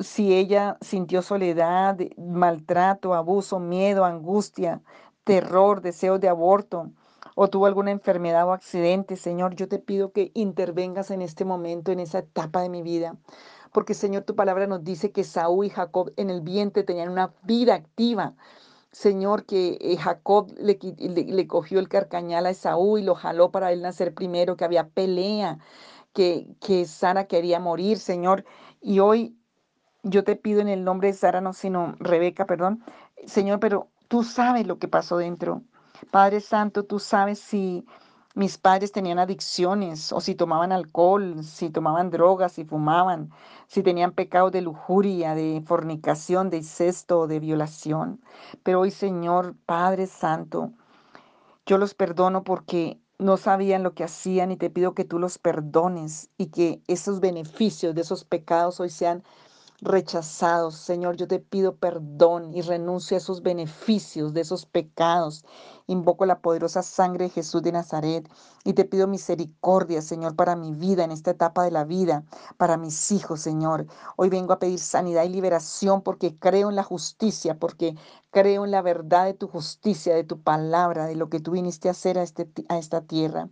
si 0.00 0.34
ella 0.34 0.78
sintió 0.80 1.22
soledad, 1.22 1.98
maltrato, 2.16 3.14
abuso, 3.14 3.58
miedo, 3.58 4.04
angustia, 4.04 4.80
terror, 5.24 5.80
deseos 5.80 6.20
de 6.20 6.28
aborto, 6.28 6.90
o 7.34 7.48
tuvo 7.48 7.66
alguna 7.66 7.90
enfermedad 7.90 8.46
o 8.46 8.52
accidente, 8.52 9.16
Señor, 9.16 9.54
yo 9.54 9.68
te 9.68 9.78
pido 9.78 10.12
que 10.12 10.30
intervengas 10.34 11.10
en 11.10 11.22
este 11.22 11.44
momento, 11.44 11.90
en 11.92 12.00
esa 12.00 12.20
etapa 12.20 12.62
de 12.62 12.68
mi 12.68 12.82
vida. 12.82 13.16
Porque, 13.72 13.94
Señor, 13.94 14.24
tu 14.24 14.34
palabra 14.34 14.66
nos 14.66 14.84
dice 14.84 15.12
que 15.12 15.24
Saúl 15.24 15.66
y 15.66 15.70
Jacob 15.70 16.12
en 16.16 16.30
el 16.30 16.40
vientre 16.40 16.82
tenían 16.82 17.08
una 17.08 17.32
vida 17.44 17.74
activa. 17.74 18.34
Señor, 18.92 19.46
que 19.46 19.78
eh, 19.80 19.96
Jacob 19.96 20.52
le, 20.58 20.78
le, 20.98 21.46
cogió 21.46 21.78
el 21.78 21.88
carcañal 21.88 22.46
a 22.46 22.50
Esaú 22.50 22.98
y 22.98 23.02
lo 23.04 23.14
jaló 23.14 23.52
para 23.52 23.70
él 23.72 23.82
nacer 23.82 24.12
primero, 24.14 24.56
que 24.56 24.64
había 24.64 24.88
pelea, 24.88 25.58
que, 26.12 26.48
que 26.60 26.86
Sara 26.86 27.26
quería 27.26 27.60
morir, 27.60 27.98
Señor. 27.98 28.44
Y 28.80 29.00
hoy 29.00 29.36
yo 30.02 30.24
te 30.24 30.36
pido 30.36 30.60
en 30.60 30.68
el 30.68 30.84
nombre 30.84 31.08
de 31.08 31.14
Sara, 31.14 31.40
no, 31.40 31.52
sino 31.52 31.94
Rebeca, 31.98 32.46
perdón, 32.46 32.84
Señor, 33.26 33.60
pero 33.60 33.88
tú 34.08 34.22
sabes 34.22 34.66
lo 34.66 34.78
que 34.78 34.88
pasó 34.88 35.18
dentro. 35.18 35.62
Padre 36.10 36.40
Santo, 36.40 36.84
tú 36.84 36.98
sabes 36.98 37.38
si 37.38 37.86
mis 38.34 38.58
padres 38.58 38.92
tenían 38.92 39.18
adicciones 39.18 40.12
o 40.12 40.20
si 40.20 40.34
tomaban 40.34 40.72
alcohol, 40.72 41.42
si 41.42 41.68
tomaban 41.68 42.10
drogas, 42.10 42.52
si 42.52 42.64
fumaban, 42.64 43.30
si 43.66 43.82
tenían 43.82 44.12
pecados 44.12 44.52
de 44.52 44.62
lujuria, 44.62 45.34
de 45.34 45.62
fornicación, 45.66 46.48
de 46.48 46.58
incesto, 46.58 47.26
de 47.26 47.40
violación. 47.40 48.20
Pero 48.62 48.80
hoy, 48.80 48.92
Señor, 48.92 49.56
Padre 49.66 50.06
Santo, 50.06 50.72
yo 51.66 51.76
los 51.76 51.94
perdono 51.94 52.44
porque 52.44 53.00
no 53.20 53.36
sabían 53.36 53.82
lo 53.82 53.94
que 53.94 54.04
hacían 54.04 54.50
y 54.50 54.56
te 54.56 54.70
pido 54.70 54.94
que 54.94 55.04
tú 55.04 55.18
los 55.18 55.38
perdones 55.38 56.30
y 56.38 56.46
que 56.46 56.82
esos 56.88 57.20
beneficios 57.20 57.94
de 57.94 58.00
esos 58.02 58.24
pecados 58.24 58.80
hoy 58.80 58.90
sean 58.90 59.22
rechazados. 59.80 60.74
Señor, 60.76 61.16
yo 61.16 61.28
te 61.28 61.38
pido 61.38 61.76
perdón 61.76 62.54
y 62.54 62.62
renuncio 62.62 63.16
a 63.16 63.18
esos 63.18 63.42
beneficios 63.42 64.34
de 64.34 64.42
esos 64.42 64.66
pecados. 64.66 65.44
Invoco 65.90 66.24
la 66.24 66.38
poderosa 66.38 66.82
sangre 66.82 67.24
de 67.24 67.30
Jesús 67.30 67.62
de 67.64 67.72
Nazaret 67.72 68.30
y 68.62 68.74
te 68.74 68.84
pido 68.84 69.08
misericordia, 69.08 70.02
Señor, 70.02 70.36
para 70.36 70.54
mi 70.54 70.72
vida 70.72 71.02
en 71.02 71.10
esta 71.10 71.32
etapa 71.32 71.64
de 71.64 71.72
la 71.72 71.82
vida, 71.82 72.22
para 72.58 72.76
mis 72.76 73.10
hijos, 73.10 73.40
Señor. 73.40 73.86
Hoy 74.14 74.28
vengo 74.28 74.52
a 74.52 74.60
pedir 74.60 74.78
sanidad 74.78 75.24
y 75.24 75.30
liberación 75.30 76.02
porque 76.02 76.38
creo 76.38 76.70
en 76.70 76.76
la 76.76 76.84
justicia, 76.84 77.58
porque 77.58 77.96
creo 78.30 78.64
en 78.64 78.70
la 78.70 78.82
verdad 78.82 79.24
de 79.24 79.34
tu 79.34 79.48
justicia, 79.48 80.14
de 80.14 80.22
tu 80.22 80.40
palabra, 80.40 81.06
de 81.06 81.16
lo 81.16 81.28
que 81.28 81.40
tú 81.40 81.52
viniste 81.52 81.88
a 81.88 81.90
hacer 81.90 82.18
a, 82.18 82.22
este, 82.22 82.48
a 82.68 82.78
esta 82.78 83.00
tierra. 83.00 83.48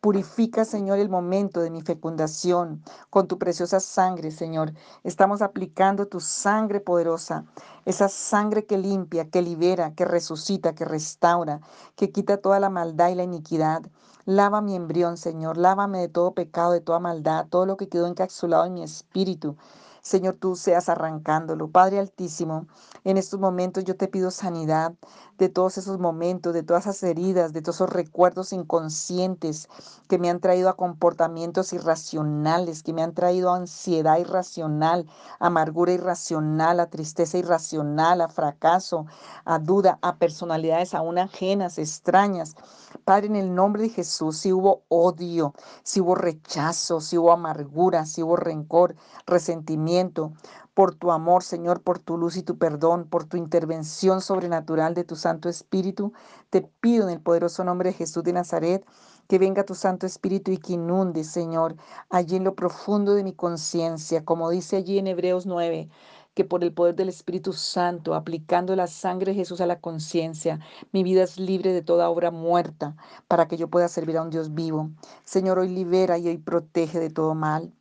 Purifica, 0.00 0.64
Señor, 0.64 0.98
el 0.98 1.08
momento 1.08 1.60
de 1.60 1.70
mi 1.70 1.82
fecundación 1.82 2.82
con 3.10 3.26
tu 3.26 3.38
preciosa 3.38 3.80
sangre, 3.80 4.30
Señor. 4.30 4.72
Estamos 5.02 5.42
aplicando 5.42 6.06
tu 6.06 6.20
sangre 6.20 6.80
poderosa, 6.80 7.44
esa 7.84 8.08
sangre 8.08 8.64
que 8.66 8.78
limpia, 8.78 9.28
que 9.28 9.42
libera, 9.42 9.94
que 9.94 10.04
resucita, 10.04 10.74
que 10.74 10.84
restaura, 10.84 11.60
que 11.96 12.10
quita 12.12 12.38
toda 12.38 12.60
la 12.60 12.70
maldad 12.70 13.08
y 13.10 13.14
la 13.14 13.24
iniquidad. 13.24 13.82
Lava 14.24 14.60
mi 14.60 14.76
embrión, 14.76 15.16
Señor. 15.16 15.56
Lávame 15.56 16.00
de 16.00 16.08
todo 16.08 16.32
pecado, 16.34 16.72
de 16.72 16.80
toda 16.80 17.00
maldad, 17.00 17.46
todo 17.50 17.66
lo 17.66 17.76
que 17.76 17.88
quedó 17.88 18.06
encapsulado 18.06 18.64
en 18.66 18.74
mi 18.74 18.82
espíritu. 18.82 19.56
Señor, 20.02 20.34
tú 20.40 20.56
seas 20.56 20.88
arrancándolo. 20.88 21.70
Padre 21.70 22.00
Altísimo, 22.00 22.66
en 23.04 23.16
estos 23.16 23.38
momentos 23.38 23.84
yo 23.84 23.96
te 23.96 24.08
pido 24.08 24.32
sanidad 24.32 24.94
de 25.38 25.48
todos 25.48 25.78
esos 25.78 26.00
momentos, 26.00 26.52
de 26.54 26.64
todas 26.64 26.86
esas 26.86 27.04
heridas, 27.04 27.52
de 27.52 27.62
todos 27.62 27.76
esos 27.76 27.90
recuerdos 27.90 28.52
inconscientes 28.52 29.68
que 30.08 30.18
me 30.18 30.28
han 30.28 30.40
traído 30.40 30.68
a 30.68 30.76
comportamientos 30.76 31.72
irracionales, 31.72 32.82
que 32.82 32.92
me 32.92 33.04
han 33.04 33.14
traído 33.14 33.50
a 33.52 33.56
ansiedad 33.56 34.18
irracional, 34.18 35.06
amargura 35.38 35.92
irracional, 35.92 36.80
a 36.80 36.90
tristeza 36.90 37.38
irracional, 37.38 38.22
a 38.22 38.28
fracaso, 38.28 39.06
a 39.44 39.60
duda, 39.60 40.00
a 40.02 40.16
personalidades 40.16 40.94
aún 40.94 41.18
ajenas, 41.18 41.78
extrañas. 41.78 42.56
Padre, 43.04 43.28
en 43.28 43.36
el 43.36 43.54
nombre 43.54 43.82
de 43.82 43.88
Jesús, 43.88 44.38
si 44.38 44.52
hubo 44.52 44.82
odio, 44.88 45.54
si 45.84 46.00
hubo 46.00 46.16
rechazo, 46.16 47.00
si 47.00 47.16
hubo 47.18 47.32
amargura, 47.32 48.04
si 48.04 48.22
hubo 48.22 48.36
rencor, 48.36 48.96
resentimiento, 49.26 49.91
por 50.74 50.94
tu 50.94 51.10
amor, 51.10 51.42
Señor, 51.42 51.82
por 51.82 51.98
tu 51.98 52.16
luz 52.16 52.36
y 52.36 52.42
tu 52.42 52.56
perdón, 52.56 53.06
por 53.08 53.24
tu 53.24 53.36
intervención 53.36 54.20
sobrenatural 54.20 54.94
de 54.94 55.04
tu 55.04 55.16
Santo 55.16 55.48
Espíritu. 55.48 56.12
Te 56.50 56.62
pido 56.62 57.04
en 57.04 57.10
el 57.10 57.20
poderoso 57.20 57.62
nombre 57.64 57.90
de 57.90 57.96
Jesús 57.96 58.24
de 58.24 58.32
Nazaret 58.32 58.86
que 59.28 59.38
venga 59.38 59.64
tu 59.64 59.74
Santo 59.74 60.06
Espíritu 60.06 60.50
y 60.50 60.58
que 60.58 60.74
inunde, 60.74 61.24
Señor, 61.24 61.76
allí 62.10 62.36
en 62.36 62.44
lo 62.44 62.54
profundo 62.54 63.14
de 63.14 63.24
mi 63.24 63.32
conciencia, 63.32 64.24
como 64.24 64.50
dice 64.50 64.76
allí 64.76 64.98
en 64.98 65.06
Hebreos 65.06 65.46
9 65.46 65.88
que 66.34 66.44
por 66.44 66.64
el 66.64 66.72
poder 66.72 66.94
del 66.94 67.10
Espíritu 67.10 67.52
Santo, 67.52 68.14
aplicando 68.14 68.74
la 68.74 68.86
sangre 68.86 69.32
de 69.32 69.36
Jesús 69.36 69.60
a 69.60 69.66
la 69.66 69.80
conciencia, 69.80 70.60
mi 70.92 71.02
vida 71.02 71.22
es 71.24 71.38
libre 71.38 71.72
de 71.72 71.82
toda 71.82 72.08
obra 72.08 72.30
muerta 72.30 72.96
para 73.28 73.48
que 73.48 73.56
yo 73.56 73.68
pueda 73.68 73.88
servir 73.88 74.16
a 74.16 74.22
un 74.22 74.30
Dios 74.30 74.54
vivo. 74.54 74.90
Señor, 75.24 75.58
hoy 75.58 75.68
libera 75.68 76.18
y 76.18 76.28
hoy 76.28 76.38
protege 76.38 77.00
de 77.00 77.10
todo 77.10 77.34
mal. 77.34 77.72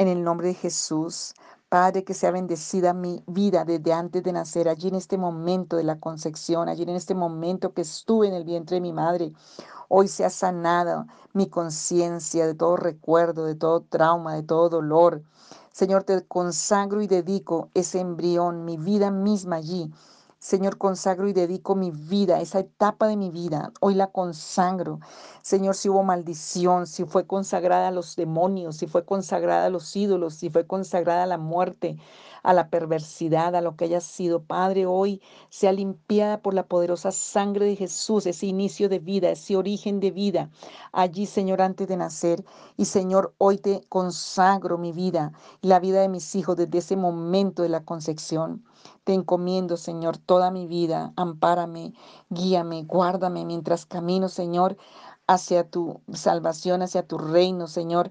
En 0.00 0.08
el 0.08 0.24
nombre 0.24 0.48
de 0.48 0.54
Jesús, 0.54 1.34
Padre, 1.68 2.04
que 2.04 2.14
sea 2.14 2.30
bendecida 2.30 2.94
mi 2.94 3.22
vida 3.26 3.66
desde 3.66 3.92
antes 3.92 4.22
de 4.22 4.32
nacer, 4.32 4.66
allí 4.66 4.88
en 4.88 4.94
este 4.94 5.18
momento 5.18 5.76
de 5.76 5.84
la 5.84 6.00
concepción, 6.00 6.70
allí 6.70 6.84
en 6.84 6.88
este 6.88 7.14
momento 7.14 7.74
que 7.74 7.82
estuve 7.82 8.26
en 8.26 8.32
el 8.32 8.44
vientre 8.44 8.76
de 8.76 8.80
mi 8.80 8.94
madre. 8.94 9.34
Hoy 9.90 10.08
sea 10.08 10.30
sanada 10.30 11.06
mi 11.34 11.50
conciencia 11.50 12.46
de 12.46 12.54
todo 12.54 12.78
recuerdo, 12.78 13.44
de 13.44 13.56
todo 13.56 13.82
trauma, 13.82 14.34
de 14.36 14.42
todo 14.42 14.70
dolor. 14.70 15.22
Señor, 15.70 16.04
te 16.04 16.26
consagro 16.26 17.02
y 17.02 17.06
dedico 17.06 17.68
ese 17.74 18.00
embrión, 18.00 18.64
mi 18.64 18.78
vida 18.78 19.10
misma 19.10 19.56
allí. 19.56 19.92
Señor, 20.40 20.78
consagro 20.78 21.28
y 21.28 21.34
dedico 21.34 21.74
mi 21.74 21.90
vida, 21.90 22.40
esa 22.40 22.60
etapa 22.60 23.06
de 23.06 23.16
mi 23.18 23.30
vida. 23.30 23.72
Hoy 23.80 23.94
la 23.94 24.06
consagro. 24.06 24.98
Señor, 25.42 25.74
si 25.76 25.90
hubo 25.90 26.02
maldición, 26.02 26.86
si 26.86 27.04
fue 27.04 27.26
consagrada 27.26 27.88
a 27.88 27.90
los 27.90 28.16
demonios, 28.16 28.78
si 28.78 28.86
fue 28.86 29.04
consagrada 29.04 29.66
a 29.66 29.68
los 29.68 29.94
ídolos, 29.94 30.34
si 30.34 30.48
fue 30.48 30.66
consagrada 30.66 31.24
a 31.24 31.26
la 31.26 31.36
muerte, 31.36 31.98
a 32.42 32.52
la 32.52 32.68
perversidad, 32.70 33.54
a 33.54 33.60
lo 33.60 33.76
que 33.76 33.86
haya 33.86 34.00
sido. 34.00 34.42
Padre, 34.42 34.86
hoy 34.86 35.20
sea 35.48 35.72
limpiada 35.72 36.40
por 36.42 36.54
la 36.54 36.66
poderosa 36.66 37.12
sangre 37.12 37.66
de 37.66 37.76
Jesús, 37.76 38.26
ese 38.26 38.46
inicio 38.46 38.88
de 38.88 38.98
vida, 38.98 39.30
ese 39.30 39.56
origen 39.56 40.00
de 40.00 40.10
vida, 40.10 40.50
allí, 40.92 41.26
Señor, 41.26 41.62
antes 41.62 41.88
de 41.88 41.96
nacer. 41.96 42.44
Y 42.76 42.86
Señor, 42.86 43.34
hoy 43.38 43.58
te 43.58 43.82
consagro 43.88 44.78
mi 44.78 44.92
vida 44.92 45.32
y 45.60 45.68
la 45.68 45.80
vida 45.80 46.00
de 46.00 46.08
mis 46.08 46.34
hijos 46.34 46.56
desde 46.56 46.78
ese 46.78 46.96
momento 46.96 47.62
de 47.62 47.68
la 47.68 47.84
concepción. 47.84 48.64
Te 49.04 49.12
encomiendo, 49.12 49.76
Señor, 49.76 50.18
toda 50.18 50.50
mi 50.50 50.66
vida. 50.66 51.12
Ampárame, 51.16 51.94
guíame, 52.30 52.84
guárdame 52.84 53.44
mientras 53.44 53.86
camino, 53.86 54.28
Señor, 54.28 54.76
hacia 55.32 55.64
tu 55.64 56.00
salvación, 56.12 56.82
hacia 56.82 57.06
tu 57.06 57.18
reino, 57.18 57.66
Señor 57.66 58.10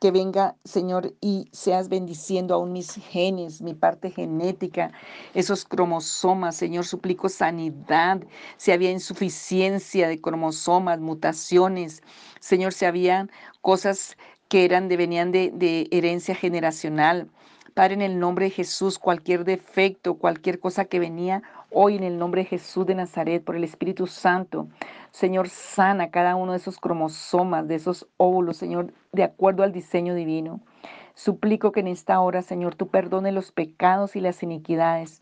que 0.00 0.10
venga, 0.10 0.56
Señor, 0.64 1.14
y 1.20 1.48
seas 1.52 1.88
bendiciendo 1.88 2.54
aún 2.54 2.72
mis 2.72 2.94
genes, 2.94 3.62
mi 3.62 3.74
parte 3.74 4.10
genética, 4.10 4.92
esos 5.34 5.64
cromosomas, 5.64 6.56
Señor, 6.56 6.84
suplico 6.84 7.28
sanidad, 7.28 8.20
si 8.56 8.72
había 8.72 8.90
insuficiencia 8.90 10.08
de 10.08 10.20
cromosomas, 10.20 11.00
mutaciones, 11.00 12.02
Señor, 12.40 12.72
si 12.72 12.84
había 12.84 13.28
cosas 13.62 14.16
que 14.48 14.64
eran 14.64 14.88
de, 14.88 14.96
venían 14.96 15.32
de, 15.32 15.50
de 15.54 15.88
herencia 15.90 16.34
generacional. 16.34 17.30
Padre, 17.76 17.92
en 17.92 18.00
el 18.00 18.18
nombre 18.18 18.46
de 18.46 18.50
Jesús, 18.52 18.98
cualquier 18.98 19.44
defecto, 19.44 20.14
cualquier 20.14 20.60
cosa 20.60 20.86
que 20.86 20.98
venía 20.98 21.42
hoy 21.70 21.96
en 21.96 22.04
el 22.04 22.16
nombre 22.16 22.40
de 22.40 22.48
Jesús 22.48 22.86
de 22.86 22.94
Nazaret, 22.94 23.44
por 23.44 23.54
el 23.54 23.64
Espíritu 23.64 24.06
Santo, 24.06 24.66
Señor, 25.10 25.50
sana 25.50 26.10
cada 26.10 26.36
uno 26.36 26.52
de 26.52 26.56
esos 26.56 26.78
cromosomas, 26.78 27.68
de 27.68 27.74
esos 27.74 28.08
óvulos, 28.16 28.56
Señor, 28.56 28.94
de 29.12 29.24
acuerdo 29.24 29.62
al 29.62 29.72
diseño 29.72 30.14
divino. 30.14 30.60
Suplico 31.14 31.70
que 31.70 31.80
en 31.80 31.88
esta 31.88 32.18
hora, 32.20 32.40
Señor, 32.40 32.76
tú 32.76 32.88
perdone 32.88 33.30
los 33.30 33.52
pecados 33.52 34.16
y 34.16 34.20
las 34.20 34.42
iniquidades 34.42 35.20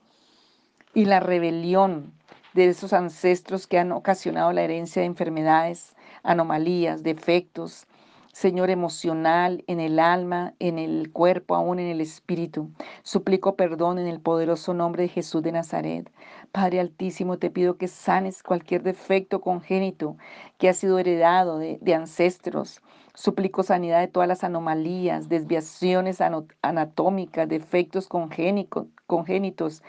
y 0.94 1.06
la 1.06 1.18
rebelión 1.18 2.12
de 2.52 2.68
esos 2.68 2.92
ancestros 2.92 3.66
que 3.66 3.80
han 3.80 3.90
ocasionado 3.90 4.52
la 4.52 4.62
herencia 4.62 5.02
de 5.02 5.06
enfermedades, 5.06 5.96
anomalías, 6.22 7.02
defectos, 7.02 7.88
Señor, 8.34 8.68
emocional, 8.68 9.62
en 9.68 9.78
el 9.78 10.00
alma, 10.00 10.54
en 10.58 10.80
el 10.80 11.12
cuerpo, 11.12 11.54
aún 11.54 11.78
en 11.78 11.86
el 11.86 12.00
espíritu. 12.00 12.68
Suplico 13.04 13.54
perdón 13.54 14.00
en 14.00 14.08
el 14.08 14.20
poderoso 14.20 14.74
nombre 14.74 15.04
de 15.04 15.08
Jesús 15.08 15.40
de 15.40 15.52
Nazaret. 15.52 16.10
Padre 16.50 16.80
Altísimo, 16.80 17.38
te 17.38 17.48
pido 17.50 17.76
que 17.76 17.86
sanes 17.86 18.42
cualquier 18.42 18.82
defecto 18.82 19.40
congénito 19.40 20.16
que 20.58 20.68
ha 20.68 20.74
sido 20.74 20.98
heredado 20.98 21.60
de, 21.60 21.94
ancestros. 21.94 22.82
Suplico 23.16 23.62
sanidad 23.62 24.00
de 24.00 24.08
todas 24.08 24.28
las 24.28 24.42
anomalías, 24.42 25.28
desviaciones 25.28 26.20
anatómicas, 26.62 27.48
defectos 27.48 28.08
congénitos, 28.08 29.82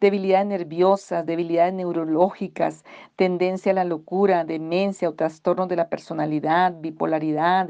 debilidades 0.00 0.46
nerviosas, 0.46 1.26
debilidades 1.26 1.74
neurológicas, 1.74 2.86
tendencia 3.16 3.72
a 3.72 3.74
la 3.74 3.84
locura, 3.84 4.46
demencia 4.46 5.10
o 5.10 5.14
trastornos 5.14 5.68
de 5.68 5.76
la 5.76 5.90
personalidad, 5.90 6.74
bipolaridad, 6.80 7.68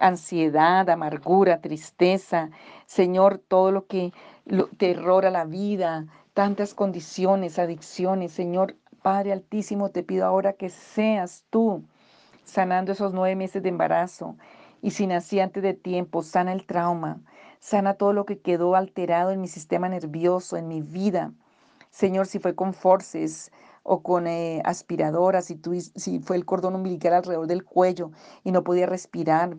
ansiedad, 0.00 0.90
amargura, 0.90 1.60
tristeza. 1.60 2.50
Señor, 2.86 3.38
todo 3.38 3.70
lo 3.70 3.86
que 3.86 4.12
terror 4.76 5.24
a 5.24 5.30
la 5.30 5.44
vida, 5.44 6.06
tantas 6.34 6.74
condiciones, 6.74 7.60
adicciones. 7.60 8.32
Señor, 8.32 8.74
Padre 9.02 9.32
Altísimo, 9.32 9.90
te 9.90 10.02
pido 10.02 10.26
ahora 10.26 10.54
que 10.54 10.68
seas 10.68 11.44
tú 11.48 11.84
sanando 12.48 12.92
esos 12.92 13.12
nueve 13.12 13.36
meses 13.36 13.62
de 13.62 13.68
embarazo. 13.68 14.36
Y 14.80 14.92
si 14.92 15.06
nací 15.06 15.40
antes 15.40 15.62
de 15.62 15.74
tiempo, 15.74 16.22
sana 16.22 16.52
el 16.52 16.66
trauma, 16.66 17.20
sana 17.60 17.94
todo 17.94 18.12
lo 18.12 18.24
que 18.24 18.40
quedó 18.40 18.74
alterado 18.74 19.30
en 19.30 19.40
mi 19.40 19.48
sistema 19.48 19.88
nervioso, 19.88 20.56
en 20.56 20.68
mi 20.68 20.80
vida. 20.80 21.32
Señor, 21.90 22.26
si 22.26 22.38
fue 22.38 22.54
con 22.54 22.74
forces 22.74 23.50
o 23.82 24.02
con 24.02 24.26
eh, 24.26 24.62
aspiradoras, 24.64 25.46
si, 25.46 25.56
tú, 25.56 25.78
si 25.80 26.20
fue 26.20 26.36
el 26.36 26.44
cordón 26.44 26.74
umbilical 26.74 27.14
alrededor 27.14 27.46
del 27.46 27.64
cuello 27.64 28.12
y 28.44 28.52
no 28.52 28.64
podía 28.64 28.86
respirar, 28.86 29.56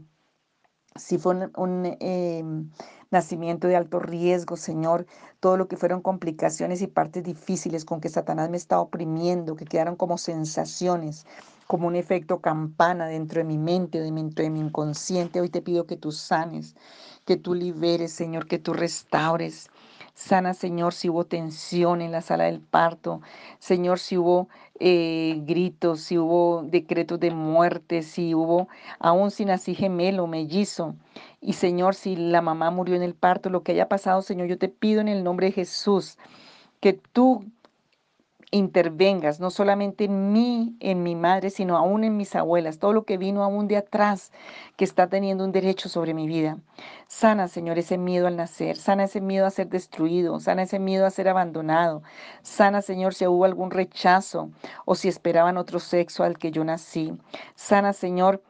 si 0.95 1.17
fue 1.17 1.49
un, 1.55 1.97
em, 1.99 2.69
nacimiento 3.11 3.67
de 3.67 3.75
alto 3.75 3.99
riesgo, 3.99 4.57
Señor, 4.57 5.05
todo 5.39 5.57
lo 5.57 5.67
que 5.67 5.77
fueron 5.77 6.01
complicaciones 6.01 6.81
y 6.81 6.87
partes 6.87 7.23
difíciles 7.23 7.85
con 7.85 8.01
que 8.01 8.09
Satanás 8.09 8.49
me 8.49 8.57
está 8.57 8.79
oprimiendo, 8.79 9.55
que 9.55 9.65
quedaron 9.65 9.95
como 9.95 10.17
sensaciones, 10.17 11.25
como 11.69 11.85
un 11.87 11.95
efecto 11.95 12.41
campana 12.41 13.05
dentro 13.05 13.41
de 13.41 13.43
mi 13.43 13.59
mente, 13.59 14.01
dentro 14.01 14.43
de 14.43 14.49
mi 14.49 14.59
inconsciente. 14.59 15.39
Hoy 15.39 15.49
te 15.49 15.61
pido 15.61 15.85
que 15.85 15.97
tú 15.97 16.11
sanes, 16.11 16.75
que 17.25 17.37
tú 17.37 17.53
liberes, 17.53 18.11
Señor, 18.11 18.47
que 18.47 18.57
tú 18.57 18.73
restaures. 18.73 19.69
Sana, 20.15 20.55
Señor, 20.55 20.95
si 20.95 21.09
hubo 21.09 21.25
tensión 21.25 22.01
en 22.01 22.11
la 22.11 22.21
sala 22.21 22.45
del 22.45 22.59
parto. 22.59 23.21
Señor, 23.59 23.99
si 23.99 24.17
hubo 24.17 24.49
eh, 24.79 25.43
gritos, 25.45 26.01
si 26.01 26.17
hubo 26.17 26.63
decretos 26.63 27.19
de 27.19 27.29
muerte, 27.29 28.01
si 28.01 28.33
hubo, 28.33 28.67
aún 28.97 29.29
si 29.29 29.45
nací 29.45 29.75
gemelo, 29.75 30.25
mellizo. 30.25 30.95
Y 31.39 31.53
Señor, 31.53 31.93
si 31.93 32.15
la 32.15 32.41
mamá 32.41 32.71
murió 32.71 32.95
en 32.95 33.03
el 33.03 33.13
parto, 33.13 33.51
lo 33.51 33.61
que 33.61 33.73
haya 33.73 33.87
pasado, 33.87 34.23
Señor, 34.23 34.47
yo 34.47 34.57
te 34.57 34.69
pido 34.69 35.01
en 35.01 35.07
el 35.07 35.23
nombre 35.23 35.45
de 35.45 35.51
Jesús 35.51 36.17
que 36.79 36.93
tú 36.93 37.45
intervengas, 38.51 39.39
no 39.39 39.51
solamente 39.51 40.05
en 40.05 40.31
mí, 40.31 40.75
en 40.79 41.03
mi 41.03 41.15
madre, 41.15 41.49
sino 41.49 41.77
aún 41.77 42.03
en 42.03 42.17
mis 42.17 42.35
abuelas, 42.35 42.79
todo 42.79 42.93
lo 42.93 43.03
que 43.03 43.17
vino 43.17 43.43
aún 43.43 43.67
de 43.67 43.77
atrás, 43.77 44.31
que 44.75 44.85
está 44.85 45.07
teniendo 45.07 45.43
un 45.43 45.51
derecho 45.51 45.89
sobre 45.89 46.13
mi 46.13 46.27
vida. 46.27 46.57
Sana, 47.07 47.47
Señor, 47.47 47.77
ese 47.77 47.97
miedo 47.97 48.27
al 48.27 48.37
nacer, 48.37 48.77
sana 48.77 49.03
ese 49.03 49.21
miedo 49.21 49.45
a 49.45 49.51
ser 49.51 49.69
destruido, 49.69 50.39
sana 50.39 50.63
ese 50.63 50.79
miedo 50.79 51.05
a 51.05 51.11
ser 51.11 51.29
abandonado, 51.29 52.01
sana, 52.41 52.81
Señor, 52.81 53.13
si 53.13 53.27
hubo 53.27 53.45
algún 53.45 53.71
rechazo 53.71 54.49
o 54.85 54.95
si 54.95 55.07
esperaban 55.07 55.57
otro 55.57 55.79
sexo 55.79 56.23
al 56.23 56.37
que 56.37 56.51
yo 56.51 56.63
nací. 56.63 57.13
Sana, 57.55 57.93
Señor, 57.93 58.41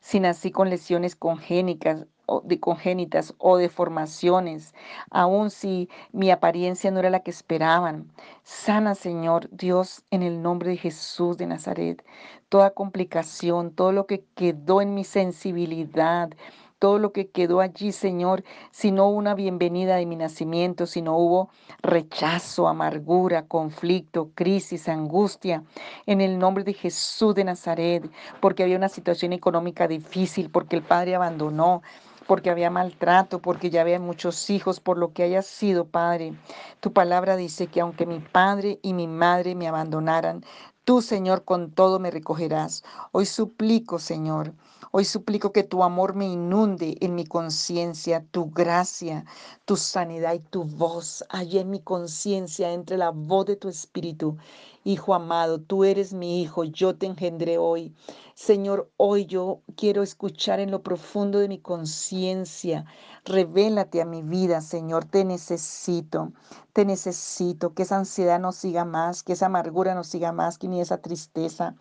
si 0.00 0.20
nací 0.20 0.50
con 0.50 0.70
lesiones 0.70 1.16
congénicas, 1.16 2.06
de 2.44 2.60
congénitas 2.60 3.34
o 3.38 3.56
deformaciones, 3.56 4.74
aun 5.10 5.50
si 5.50 5.88
mi 6.12 6.30
apariencia 6.30 6.90
no 6.90 7.00
era 7.00 7.10
la 7.10 7.20
que 7.20 7.30
esperaban. 7.30 8.10
Sana, 8.42 8.94
Señor 8.94 9.48
Dios, 9.50 10.04
en 10.10 10.22
el 10.22 10.42
nombre 10.42 10.70
de 10.70 10.76
Jesús 10.76 11.36
de 11.36 11.46
Nazaret, 11.46 12.04
toda 12.48 12.70
complicación, 12.70 13.72
todo 13.72 13.92
lo 13.92 14.06
que 14.06 14.24
quedó 14.34 14.80
en 14.80 14.94
mi 14.94 15.04
sensibilidad, 15.04 16.30
todo 16.78 16.98
lo 16.98 17.12
que 17.12 17.30
quedó 17.30 17.60
allí, 17.60 17.90
Señor, 17.90 18.44
si 18.70 18.90
no 18.92 19.08
hubo 19.08 19.16
una 19.16 19.34
bienvenida 19.34 19.96
de 19.96 20.04
mi 20.04 20.16
nacimiento, 20.16 20.86
si 20.86 21.00
no 21.00 21.16
hubo 21.16 21.48
rechazo, 21.82 22.68
amargura, 22.68 23.46
conflicto, 23.46 24.30
crisis, 24.34 24.88
angustia, 24.88 25.64
en 26.04 26.20
el 26.20 26.38
nombre 26.38 26.64
de 26.64 26.74
Jesús 26.74 27.34
de 27.34 27.44
Nazaret, 27.44 28.10
porque 28.40 28.62
había 28.62 28.76
una 28.76 28.90
situación 28.90 29.32
económica 29.32 29.88
difícil, 29.88 30.50
porque 30.50 30.76
el 30.76 30.82
Padre 30.82 31.14
abandonó, 31.14 31.82
porque 32.26 32.50
había 32.50 32.70
maltrato, 32.70 33.40
porque 33.40 33.70
ya 33.70 33.80
había 33.82 34.00
muchos 34.00 34.50
hijos, 34.50 34.80
por 34.80 34.98
lo 34.98 35.12
que 35.12 35.22
haya 35.22 35.42
sido, 35.42 35.86
Padre. 35.86 36.34
Tu 36.80 36.92
palabra 36.92 37.36
dice 37.36 37.68
que 37.68 37.80
aunque 37.80 38.06
mi 38.06 38.20
padre 38.20 38.78
y 38.82 38.94
mi 38.94 39.06
madre 39.06 39.54
me 39.54 39.68
abandonaran, 39.68 40.44
tú, 40.84 41.02
Señor, 41.02 41.44
con 41.44 41.70
todo 41.72 41.98
me 41.98 42.10
recogerás. 42.10 42.84
Hoy 43.12 43.26
suplico, 43.26 43.98
Señor, 43.98 44.52
Hoy 44.92 45.04
suplico 45.04 45.52
que 45.52 45.62
tu 45.62 45.82
amor 45.82 46.14
me 46.14 46.26
inunde 46.26 46.96
en 47.02 47.14
mi 47.14 47.26
conciencia, 47.26 48.24
tu 48.30 48.50
gracia, 48.50 49.26
tu 49.66 49.76
sanidad 49.76 50.32
y 50.32 50.38
tu 50.38 50.64
voz. 50.64 51.22
Allí 51.28 51.58
en 51.58 51.68
mi 51.68 51.80
conciencia 51.80 52.72
entre 52.72 52.96
la 52.96 53.10
voz 53.10 53.44
de 53.44 53.56
tu 53.56 53.68
espíritu. 53.68 54.38
Hijo 54.86 55.14
amado, 55.14 55.60
tú 55.60 55.82
eres 55.82 56.12
mi 56.12 56.40
hijo, 56.40 56.62
yo 56.62 56.94
te 56.94 57.06
engendré 57.06 57.58
hoy. 57.58 57.92
Señor, 58.36 58.88
hoy 58.96 59.26
yo 59.26 59.62
quiero 59.76 60.04
escuchar 60.04 60.60
en 60.60 60.70
lo 60.70 60.84
profundo 60.84 61.40
de 61.40 61.48
mi 61.48 61.58
conciencia. 61.58 62.84
Revélate 63.24 64.00
a 64.00 64.04
mi 64.04 64.22
vida, 64.22 64.60
Señor. 64.60 65.04
Te 65.04 65.24
necesito, 65.24 66.32
te 66.72 66.84
necesito. 66.84 67.74
Que 67.74 67.82
esa 67.82 67.96
ansiedad 67.96 68.38
no 68.38 68.52
siga 68.52 68.84
más, 68.84 69.24
que 69.24 69.32
esa 69.32 69.46
amargura 69.46 69.92
no 69.96 70.04
siga 70.04 70.30
más, 70.30 70.56
que 70.56 70.68
ni 70.68 70.80
esa 70.80 70.98
tristeza. 70.98 71.74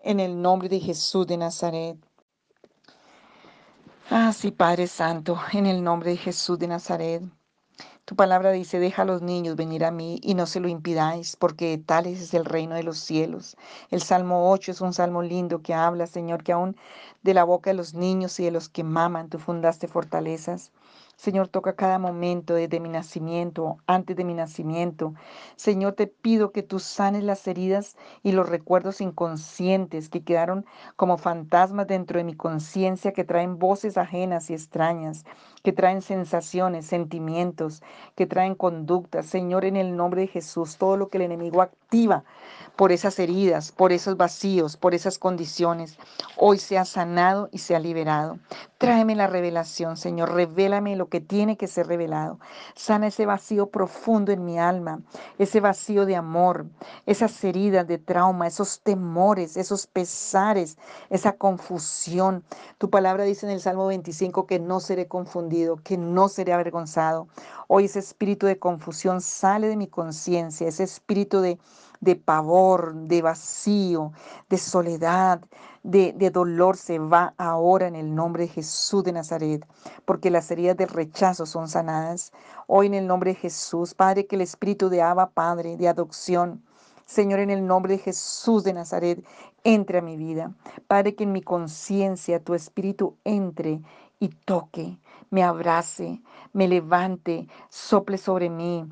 En 0.00 0.20
el 0.20 0.42
nombre 0.42 0.68
de 0.68 0.78
Jesús 0.78 1.26
de 1.26 1.38
Nazaret. 1.38 1.96
Ah, 4.10 4.30
sí, 4.34 4.50
Padre 4.50 4.88
Santo, 4.88 5.38
en 5.54 5.64
el 5.64 5.82
nombre 5.82 6.10
de 6.10 6.16
Jesús 6.18 6.58
de 6.58 6.68
Nazaret. 6.68 7.22
Tu 8.04 8.16
palabra 8.16 8.50
dice, 8.50 8.80
deja 8.80 9.02
a 9.02 9.04
los 9.04 9.22
niños 9.22 9.54
venir 9.54 9.84
a 9.84 9.92
mí 9.92 10.18
y 10.24 10.34
no 10.34 10.46
se 10.46 10.58
lo 10.58 10.66
impidáis, 10.66 11.36
porque 11.36 11.78
tal 11.78 12.06
es 12.06 12.34
el 12.34 12.44
reino 12.44 12.74
de 12.74 12.82
los 12.82 12.98
cielos. 12.98 13.56
El 13.90 14.02
Salmo 14.02 14.50
8 14.50 14.72
es 14.72 14.80
un 14.80 14.92
salmo 14.92 15.22
lindo 15.22 15.62
que 15.62 15.72
habla, 15.72 16.08
Señor, 16.08 16.42
que 16.42 16.50
aún 16.52 16.76
de 17.22 17.32
la 17.32 17.44
boca 17.44 17.70
de 17.70 17.74
los 17.74 17.94
niños 17.94 18.40
y 18.40 18.44
de 18.44 18.50
los 18.50 18.68
que 18.68 18.82
maman 18.82 19.28
tú 19.28 19.38
fundaste 19.38 19.86
fortalezas. 19.86 20.72
Señor, 21.16 21.46
toca 21.46 21.76
cada 21.76 22.00
momento 22.00 22.54
desde 22.54 22.80
mi 22.80 22.88
nacimiento, 22.88 23.76
antes 23.86 24.16
de 24.16 24.24
mi 24.24 24.34
nacimiento. 24.34 25.14
Señor, 25.54 25.92
te 25.92 26.08
pido 26.08 26.50
que 26.50 26.64
tú 26.64 26.80
sanes 26.80 27.22
las 27.22 27.46
heridas 27.46 27.96
y 28.24 28.32
los 28.32 28.48
recuerdos 28.48 29.00
inconscientes 29.00 30.08
que 30.08 30.24
quedaron 30.24 30.66
como 30.96 31.18
fantasmas 31.18 31.86
dentro 31.86 32.18
de 32.18 32.24
mi 32.24 32.34
conciencia, 32.34 33.12
que 33.12 33.22
traen 33.22 33.60
voces 33.60 33.96
ajenas 33.96 34.50
y 34.50 34.54
extrañas, 34.54 35.24
que 35.62 35.72
traen 35.72 36.02
sensaciones, 36.02 36.86
sentimientos, 36.86 37.82
que 38.14 38.26
traen 38.26 38.54
conductas. 38.54 39.26
Señor, 39.26 39.64
en 39.64 39.76
el 39.76 39.96
nombre 39.96 40.22
de 40.22 40.26
Jesús, 40.26 40.76
todo 40.76 40.96
lo 40.96 41.08
que 41.08 41.18
el 41.18 41.24
enemigo 41.24 41.62
activa 41.62 42.24
por 42.76 42.90
esas 42.90 43.18
heridas, 43.18 43.70
por 43.70 43.92
esos 43.92 44.16
vacíos, 44.16 44.76
por 44.76 44.94
esas 44.94 45.18
condiciones, 45.18 45.98
hoy 46.36 46.58
sea 46.58 46.84
sanado 46.84 47.48
y 47.52 47.58
sea 47.58 47.78
liberado. 47.78 48.38
Tráeme 48.78 49.14
la 49.14 49.28
revelación, 49.28 49.96
Señor. 49.96 50.32
Revélame 50.32 50.96
lo 50.96 51.08
que 51.08 51.20
tiene 51.20 51.56
que 51.56 51.68
ser 51.68 51.86
revelado. 51.86 52.40
Sana 52.74 53.08
ese 53.08 53.26
vacío 53.26 53.68
profundo 53.68 54.32
en 54.32 54.44
mi 54.44 54.58
alma, 54.58 55.02
ese 55.38 55.60
vacío 55.60 56.06
de 56.06 56.16
amor, 56.16 56.66
esas 57.06 57.44
heridas 57.44 57.86
de 57.86 57.98
trauma, 57.98 58.46
esos 58.46 58.80
temores, 58.80 59.56
esos 59.56 59.86
pesares, 59.86 60.78
esa 61.10 61.32
confusión. 61.32 62.42
Tu 62.78 62.90
palabra 62.90 63.24
dice 63.24 63.46
en 63.46 63.52
el 63.52 63.60
Salmo 63.60 63.86
25 63.86 64.46
que 64.46 64.58
no 64.58 64.80
seré 64.80 65.06
confundido, 65.06 65.51
que 65.84 65.96
no 65.96 66.28
seré 66.28 66.52
avergonzado. 66.52 67.28
Hoy 67.68 67.84
ese 67.84 67.98
espíritu 67.98 68.46
de 68.46 68.58
confusión 68.58 69.20
sale 69.20 69.68
de 69.68 69.76
mi 69.76 69.86
conciencia, 69.86 70.68
ese 70.68 70.84
espíritu 70.84 71.40
de 71.40 71.58
de 72.02 72.16
pavor, 72.16 72.94
de 72.94 73.22
vacío, 73.22 74.12
de 74.50 74.58
soledad, 74.58 75.40
de, 75.84 76.12
de, 76.12 76.30
dolor 76.30 76.76
se 76.76 76.98
va 76.98 77.32
ahora 77.38 77.86
en 77.86 77.94
el 77.94 78.12
nombre 78.12 78.42
de 78.42 78.48
Jesús 78.48 79.04
de 79.04 79.12
Nazaret, 79.12 79.64
porque 80.04 80.28
las 80.28 80.50
heridas 80.50 80.76
del 80.76 80.88
rechazo 80.88 81.46
son 81.46 81.68
sanadas. 81.68 82.32
Hoy 82.66 82.88
en 82.88 82.94
el 82.94 83.06
nombre 83.06 83.30
de 83.30 83.36
Jesús, 83.36 83.94
Padre, 83.94 84.26
que 84.26 84.34
el 84.34 84.42
espíritu 84.42 84.88
de 84.88 85.00
Abba, 85.00 85.30
Padre, 85.30 85.76
de 85.76 85.88
adopción, 85.88 86.64
Señor, 87.06 87.38
en 87.38 87.50
el 87.50 87.64
nombre 87.64 87.92
de 87.92 88.02
Jesús 88.02 88.64
de 88.64 88.72
Nazaret, 88.72 89.24
entre 89.62 89.98
a 89.98 90.02
mi 90.02 90.16
vida. 90.16 90.52
Padre, 90.88 91.14
que 91.14 91.22
en 91.22 91.30
mi 91.30 91.40
conciencia 91.40 92.42
tu 92.42 92.54
espíritu 92.54 93.16
entre 93.22 93.80
y 94.18 94.28
toque, 94.28 94.98
me 95.32 95.42
abrace, 95.42 96.22
me 96.52 96.68
levante, 96.68 97.48
sople 97.70 98.18
sobre 98.18 98.50
mí, 98.50 98.86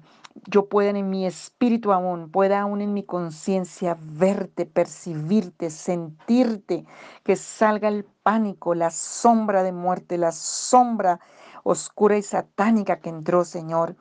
yo 0.46 0.68
pueda 0.68 0.90
en 0.90 1.10
mi 1.10 1.26
espíritu 1.26 1.92
aún, 1.92 2.30
pueda 2.30 2.62
aún 2.62 2.80
en 2.80 2.94
mi 2.94 3.02
conciencia 3.02 3.98
verte, 4.00 4.64
percibirte, 4.64 5.68
sentirte, 5.68 6.86
que 7.24 7.36
salga 7.36 7.88
el 7.88 8.04
pánico, 8.22 8.74
la 8.74 8.90
sombra 8.90 9.62
de 9.62 9.72
muerte, 9.72 10.16
la 10.16 10.32
sombra 10.32 11.20
oscura 11.62 12.16
y 12.16 12.22
satánica 12.22 13.00
que 13.00 13.10
entró, 13.10 13.44
Señor. 13.44 13.96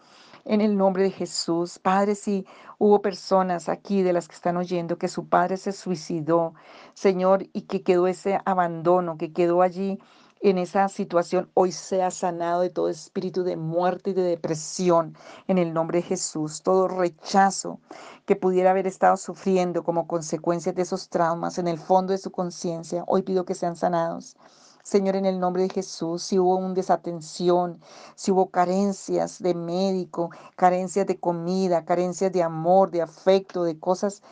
En 0.46 0.62
el 0.62 0.78
nombre 0.78 1.04
de 1.04 1.12
Jesús, 1.12 1.78
Padre, 1.78 2.16
si 2.16 2.46
hubo 2.78 3.02
personas 3.02 3.68
aquí 3.68 4.02
de 4.02 4.14
las 4.14 4.30
que 4.30 4.36
están 4.36 4.56
oyendo 4.56 4.98
que 4.98 5.10
su 5.10 5.28
padre 5.28 5.58
se 5.58 5.74
suicidó, 5.74 6.54
Señor, 6.94 7.48
y 7.52 7.64
que 7.64 7.84
quedó 7.84 8.08
ese 8.08 8.40
abandono, 8.46 9.18
que 9.18 9.34
quedó 9.34 9.62
allí 9.62 10.00
en 10.42 10.58
esa 10.58 10.88
situación 10.88 11.50
hoy 11.54 11.72
sea 11.72 12.12
sanado 12.12 12.62
de 12.62 12.70
todo 12.70 12.88
espíritu 12.88 13.44
de 13.44 13.58
muerte 13.58 14.12
y 14.12 14.14
de 14.14 14.24
depresión 14.24 15.18
en 15.48 15.58
el 15.58 15.74
nombre 15.74 16.00
de 16.00 16.04
Jesús. 16.04 16.62
Todo 16.64 16.88
rechazo 16.88 17.80
que 18.26 18.38
pudiera 18.38 18.72
haber 18.72 18.88
estado 18.88 19.18
sufriendo 19.18 19.84
como 19.84 20.08
consecuencia 20.08 20.72
de 20.72 20.84
esos 20.84 21.10
traumas 21.10 21.58
en 21.58 21.68
el 21.68 21.78
fondo 21.78 22.14
de 22.14 22.20
su 22.20 22.32
conciencia, 22.32 23.04
hoy 23.08 23.24
pido 23.24 23.46
que 23.46 23.56
sean 23.56 23.76
sanados. 23.76 24.38
Señor, 24.82 25.18
en 25.18 25.26
el 25.26 25.40
nombre 25.40 25.64
de 25.64 25.70
Jesús, 25.70 26.24
si 26.24 26.40
hubo 26.40 26.56
una 26.56 26.74
desatención, 26.74 27.82
si 28.16 28.32
hubo 28.32 28.50
carencias 28.50 29.40
de 29.40 29.54
médico, 29.54 30.32
carencias 30.56 31.06
de 31.06 31.20
comida, 31.20 31.84
carencias 31.84 32.32
de 32.32 32.42
amor, 32.42 32.90
de 32.90 33.02
afecto, 33.02 33.66
de 33.66 33.78
cosas 33.78 34.24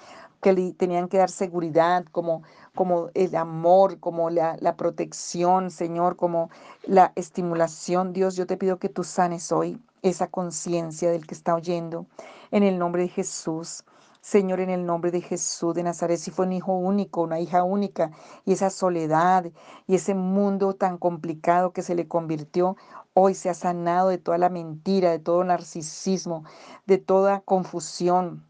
que 0.41 0.53
le 0.53 0.73
tenían 0.73 1.09
que 1.09 1.17
dar 1.17 1.29
seguridad, 1.29 2.05
como, 2.11 2.43
como 2.77 3.09
el 3.13 3.35
amor, 3.35 3.99
como 3.99 4.29
la, 4.29 4.55
la 4.61 4.77
protección, 4.77 5.71
Señor, 5.71 6.15
como 6.15 6.49
la 6.83 7.11
estimulación. 7.15 8.13
Dios, 8.13 8.37
yo 8.37 8.47
te 8.47 8.55
pido 8.55 8.79
que 8.79 8.87
tú 8.87 9.03
sanes 9.03 9.51
hoy 9.51 9.81
esa 10.01 10.27
conciencia 10.27 11.11
del 11.11 11.27
que 11.27 11.35
está 11.35 11.55
oyendo, 11.55 12.05
en 12.51 12.63
el 12.63 12.79
nombre 12.79 13.01
de 13.01 13.09
Jesús. 13.09 13.83
Señor, 14.21 14.59
en 14.59 14.69
el 14.69 14.85
nombre 14.85 15.11
de 15.11 15.21
Jesús 15.21 15.73
de 15.73 15.83
Nazaret, 15.83 16.19
si 16.19 16.31
fue 16.31 16.45
un 16.45 16.53
hijo 16.53 16.73
único, 16.73 17.21
una 17.21 17.39
hija 17.39 17.63
única, 17.63 18.11
y 18.45 18.53
esa 18.53 18.69
soledad 18.69 19.45
y 19.87 19.95
ese 19.95 20.15
mundo 20.15 20.73
tan 20.73 20.97
complicado 20.97 21.71
que 21.71 21.81
se 21.81 21.95
le 21.95 22.07
convirtió, 22.07 22.75
hoy 23.13 23.33
se 23.35 23.49
ha 23.49 23.53
sanado 23.53 24.09
de 24.09 24.17
toda 24.17 24.37
la 24.37 24.49
mentira, 24.49 25.11
de 25.11 25.19
todo 25.19 25.43
narcisismo, 25.43 26.43
de 26.85 26.97
toda 26.97 27.39
confusión, 27.41 28.45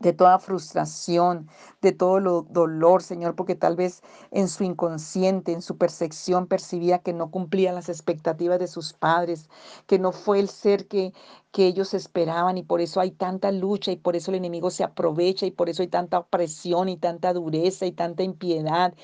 de 0.00 0.12
toda 0.12 0.38
frustración, 0.38 1.48
de 1.82 1.92
todo 1.92 2.20
lo 2.20 2.42
dolor, 2.42 3.02
Señor, 3.02 3.34
porque 3.34 3.54
tal 3.54 3.76
vez 3.76 4.02
en 4.30 4.48
su 4.48 4.64
inconsciente, 4.64 5.52
en 5.52 5.62
su 5.62 5.76
percepción 5.76 6.46
percibía 6.46 7.00
que 7.00 7.12
no 7.12 7.30
cumplían 7.30 7.74
las 7.74 7.88
expectativas 7.88 8.58
de 8.58 8.68
sus 8.68 8.92
padres, 8.92 9.48
que 9.86 9.98
no 9.98 10.12
fue 10.12 10.40
el 10.40 10.48
ser 10.48 10.86
que, 10.86 11.12
que 11.52 11.66
ellos 11.66 11.94
esperaban 11.94 12.58
y 12.58 12.62
por 12.62 12.80
eso 12.80 13.00
hay 13.00 13.10
tanta 13.10 13.50
lucha 13.52 13.90
y 13.90 13.96
por 13.96 14.16
eso 14.16 14.30
el 14.30 14.36
enemigo 14.36 14.70
se 14.70 14.84
aprovecha 14.84 15.46
y 15.46 15.50
por 15.50 15.68
eso 15.68 15.82
hay 15.82 15.88
tanta 15.88 16.18
opresión 16.20 16.88
y 16.88 16.96
tanta 16.96 17.32
dureza 17.32 17.86
y 17.86 17.92
tanta 17.92 18.22
impiedad 18.22 18.94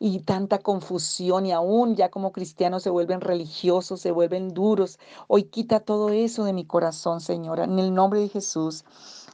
y 0.00 0.20
tanta 0.20 0.58
confusión 0.58 1.46
y 1.46 1.52
aún 1.52 1.96
ya 1.96 2.10
como 2.10 2.32
cristianos 2.32 2.82
se 2.82 2.90
vuelven 2.90 3.20
religiosos, 3.20 4.00
se 4.00 4.10
vuelven 4.10 4.52
duros. 4.52 4.98
Hoy 5.28 5.44
quita 5.44 5.80
todo 5.80 6.10
eso 6.10 6.44
de 6.44 6.52
mi 6.52 6.64
corazón, 6.66 7.20
Señora, 7.20 7.64
en 7.64 7.78
el 7.78 7.94
nombre 7.94 8.20
de 8.20 8.28
Jesús. 8.28 8.84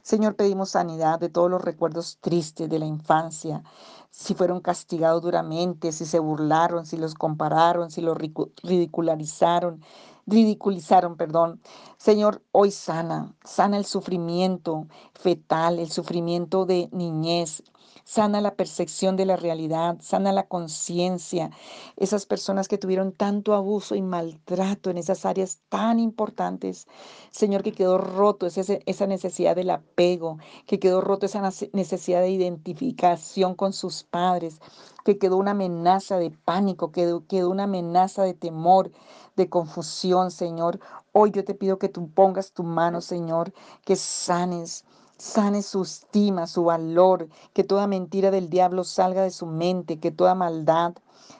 Señor, 0.09 0.35
pedimos 0.35 0.71
sanidad 0.71 1.19
de 1.19 1.29
todos 1.29 1.51
los 1.51 1.61
recuerdos 1.61 2.17
tristes 2.19 2.67
de 2.67 2.79
la 2.79 2.87
infancia, 2.87 3.61
si 4.09 4.33
fueron 4.33 4.59
castigados 4.59 5.21
duramente, 5.21 5.91
si 5.91 6.03
se 6.07 6.17
burlaron, 6.17 6.87
si 6.87 6.97
los 6.97 7.13
compararon, 7.13 7.91
si 7.91 8.01
los 8.01 8.17
ridicularizaron, 8.17 9.83
ridiculizaron, 10.25 11.15
perdón. 11.15 11.61
Señor, 11.97 12.41
hoy 12.51 12.71
sana, 12.71 13.35
sana 13.43 13.77
el 13.77 13.85
sufrimiento 13.85 14.87
fetal, 15.13 15.77
el 15.77 15.91
sufrimiento 15.91 16.65
de 16.65 16.89
niñez, 16.91 17.61
sana 18.09 18.41
la 18.41 18.55
percepción 18.55 19.15
de 19.17 19.27
la 19.27 19.35
realidad, 19.35 19.97
sana 20.01 20.31
la 20.31 20.47
conciencia. 20.47 21.51
Esas 21.95 22.25
personas 22.25 22.67
que 22.67 22.79
tuvieron 22.79 23.11
tanto 23.11 23.53
abuso 23.53 23.93
y 23.93 24.01
maltrato 24.01 24.89
en 24.89 24.97
esas 24.97 25.25
áreas 25.25 25.59
tan 25.69 25.99
importantes, 25.99 26.87
Señor, 27.29 27.61
que 27.61 27.71
quedó 27.71 27.99
roto 27.99 28.47
esa, 28.47 28.61
esa 28.87 29.05
necesidad 29.05 29.55
del 29.55 29.69
apego, 29.69 30.39
que 30.65 30.79
quedó 30.79 31.01
roto 31.01 31.27
esa 31.27 31.47
necesidad 31.73 32.21
de 32.21 32.31
identificación 32.31 33.53
con 33.53 33.73
sus 33.73 34.03
padres, 34.03 34.59
que 35.05 35.19
quedó 35.19 35.37
una 35.37 35.51
amenaza 35.51 36.17
de 36.17 36.31
pánico, 36.31 36.91
quedó, 36.91 37.27
quedó 37.27 37.51
una 37.51 37.65
amenaza 37.65 38.23
de 38.23 38.33
temor, 38.33 38.91
de 39.35 39.49
confusión, 39.49 40.31
Señor. 40.31 40.79
Hoy 41.11 41.29
yo 41.29 41.45
te 41.45 41.53
pido 41.53 41.77
que 41.77 41.89
tú 41.89 42.09
pongas 42.09 42.53
tu 42.53 42.63
mano, 42.63 43.01
Señor, 43.01 43.53
que 43.85 43.95
sanes, 43.95 44.83
Sane 45.19 45.61
su 45.61 45.83
estima, 45.83 46.47
su 46.47 46.63
valor, 46.63 47.29
que 47.53 47.63
toda 47.63 47.87
mentira 47.87 48.31
del 48.31 48.49
diablo 48.49 48.83
salga 48.83 49.21
de 49.21 49.31
su 49.31 49.45
mente, 49.45 49.99
que 49.99 50.11
toda 50.11 50.33
maldad, 50.33 50.95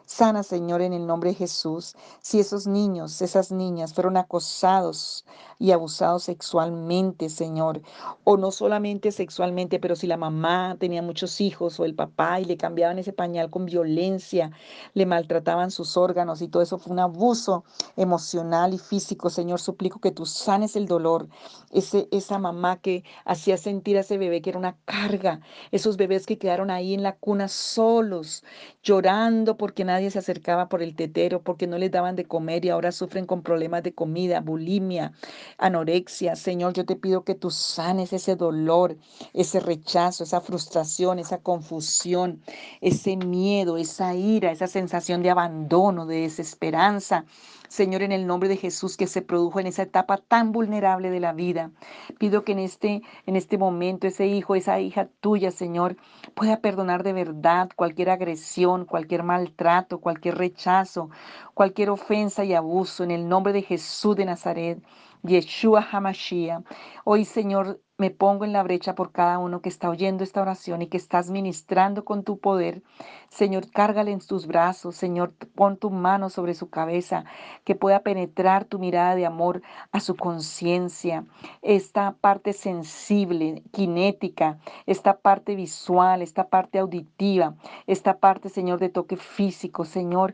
Sana, 0.05 0.43
Señor, 0.43 0.81
en 0.81 0.93
el 0.93 1.05
nombre 1.05 1.29
de 1.31 1.35
Jesús. 1.35 1.95
Si 2.21 2.39
esos 2.39 2.67
niños, 2.67 3.21
esas 3.21 3.51
niñas 3.51 3.93
fueron 3.93 4.17
acosados 4.17 5.25
y 5.59 5.71
abusados 5.71 6.23
sexualmente, 6.23 7.29
Señor, 7.29 7.81
o 8.23 8.37
no 8.37 8.51
solamente 8.51 9.11
sexualmente, 9.11 9.79
pero 9.79 9.95
si 9.95 10.07
la 10.07 10.17
mamá 10.17 10.77
tenía 10.79 11.01
muchos 11.01 11.41
hijos 11.41 11.79
o 11.79 11.85
el 11.85 11.95
papá 11.95 12.39
y 12.39 12.45
le 12.45 12.57
cambiaban 12.57 12.97
ese 12.97 13.13
pañal 13.13 13.49
con 13.49 13.65
violencia, 13.65 14.51
le 14.93 15.05
maltrataban 15.05 15.69
sus 15.69 15.97
órganos 15.97 16.41
y 16.41 16.47
todo 16.47 16.63
eso 16.63 16.77
fue 16.77 16.93
un 16.93 16.99
abuso 16.99 17.63
emocional 17.97 18.73
y 18.73 18.77
físico, 18.77 19.29
Señor, 19.29 19.59
suplico 19.59 19.99
que 19.99 20.11
tú 20.11 20.25
sanes 20.25 20.75
el 20.75 20.87
dolor, 20.87 21.27
ese, 21.71 22.07
esa 22.11 22.39
mamá 22.39 22.77
que 22.77 23.03
hacía 23.25 23.57
sentir 23.57 23.97
a 23.97 24.01
ese 24.01 24.17
bebé 24.17 24.41
que 24.41 24.51
era 24.51 24.59
una 24.59 24.77
carga, 24.85 25.41
esos 25.71 25.97
bebés 25.97 26.25
que 26.25 26.37
quedaron 26.37 26.71
ahí 26.71 26.93
en 26.93 27.03
la 27.03 27.17
cuna 27.17 27.47
solos, 27.47 28.43
llorando 28.81 29.57
porque 29.57 29.78
nadie 29.85 30.11
se 30.11 30.19
acercaba 30.19 30.69
por 30.69 30.81
el 30.81 30.95
tetero, 30.95 31.41
porque 31.41 31.67
no 31.67 31.77
les 31.77 31.91
daban 31.91 32.15
de 32.15 32.25
comer 32.25 32.65
y 32.65 32.69
ahora 32.69 32.91
sufren 32.91 33.25
con 33.25 33.41
problemas 33.41 33.83
de 33.83 33.93
comida, 33.93 34.41
bulimia, 34.41 35.13
anorexia. 35.57 36.35
Señor, 36.35 36.73
yo 36.73 36.85
te 36.85 36.95
pido 36.95 37.23
que 37.23 37.35
tú 37.35 37.51
sanes 37.51 38.13
ese 38.13 38.35
dolor, 38.35 38.97
ese 39.33 39.59
rechazo, 39.59 40.23
esa 40.23 40.41
frustración, 40.41 41.19
esa 41.19 41.39
confusión, 41.39 42.41
ese 42.81 43.17
miedo, 43.17 43.77
esa 43.77 44.15
ira, 44.15 44.51
esa 44.51 44.67
sensación 44.67 45.23
de 45.23 45.29
abandono, 45.29 46.05
de 46.05 46.21
desesperanza. 46.21 47.25
Señor, 47.69 48.01
en 48.01 48.11
el 48.11 48.27
nombre 48.27 48.49
de 48.49 48.57
Jesús 48.57 48.97
que 48.97 49.07
se 49.07 49.21
produjo 49.21 49.59
en 49.59 49.67
esa 49.67 49.83
etapa 49.83 50.17
tan 50.17 50.51
vulnerable 50.51 51.11
de 51.11 51.19
la 51.19 51.33
vida. 51.33 51.71
Pido 52.17 52.43
que 52.43 52.51
en 52.53 52.59
este, 52.59 53.03
en 53.25 53.35
este 53.35 53.57
momento 53.57 54.07
ese 54.07 54.27
hijo, 54.27 54.55
esa 54.55 54.79
hija 54.79 55.07
tuya, 55.21 55.51
Señor, 55.51 55.95
pueda 56.33 56.61
perdonar 56.61 57.03
de 57.03 57.13
verdad 57.13 57.69
cualquier 57.75 58.09
agresión, 58.09 58.85
cualquier 58.85 59.23
maltrato, 59.23 60.01
cualquier 60.01 60.35
rechazo, 60.37 61.11
cualquier 61.53 61.91
ofensa 61.91 62.43
y 62.43 62.55
abuso 62.55 63.03
en 63.03 63.11
el 63.11 63.29
nombre 63.29 63.53
de 63.53 63.61
Jesús 63.61 64.15
de 64.15 64.25
Nazaret. 64.25 64.83
Yeshua 65.23 65.85
Hamashiach. 65.91 66.63
Hoy, 67.03 67.25
Señor, 67.25 67.81
me 67.99 68.11
pongo 68.11 68.45
en 68.45 68.53
la 68.53 68.63
brecha 68.63 68.95
por 68.95 69.11
cada 69.11 69.39
uno 69.39 69.61
que 69.61 69.67
está 69.67 69.89
oyendo 69.89 70.23
esta 70.23 70.41
oración 70.41 70.81
y 70.81 70.87
que 70.87 70.95
estás 70.95 71.29
ministrando 71.29 72.05
con 72.05 72.23
tu 72.23 72.39
poder. 72.39 72.81
Señor, 73.29 73.69
cárgale 73.69 74.11
en 74.11 74.19
tus 74.19 74.47
brazos. 74.47 74.95
Señor, 74.95 75.33
pon 75.53 75.75
tu 75.75 75.89
mano 75.89 76.29
sobre 76.29 76.53
su 76.53 76.69
cabeza, 76.69 77.25
que 77.65 77.75
pueda 77.75 77.99
penetrar 77.99 78.63
tu 78.63 78.79
mirada 78.79 79.15
de 79.15 79.25
amor 79.25 79.61
a 79.91 79.99
su 79.99 80.15
conciencia. 80.15 81.25
Esta 81.61 82.15
parte 82.21 82.53
sensible, 82.53 83.63
kinética, 83.71 84.59
esta 84.85 85.17
parte 85.17 85.55
visual, 85.55 86.21
esta 86.21 86.47
parte 86.47 86.79
auditiva, 86.79 87.55
esta 87.85 88.17
parte, 88.17 88.47
Señor, 88.47 88.79
de 88.79 88.89
toque 88.89 89.17
físico. 89.17 89.83
Señor, 89.83 90.33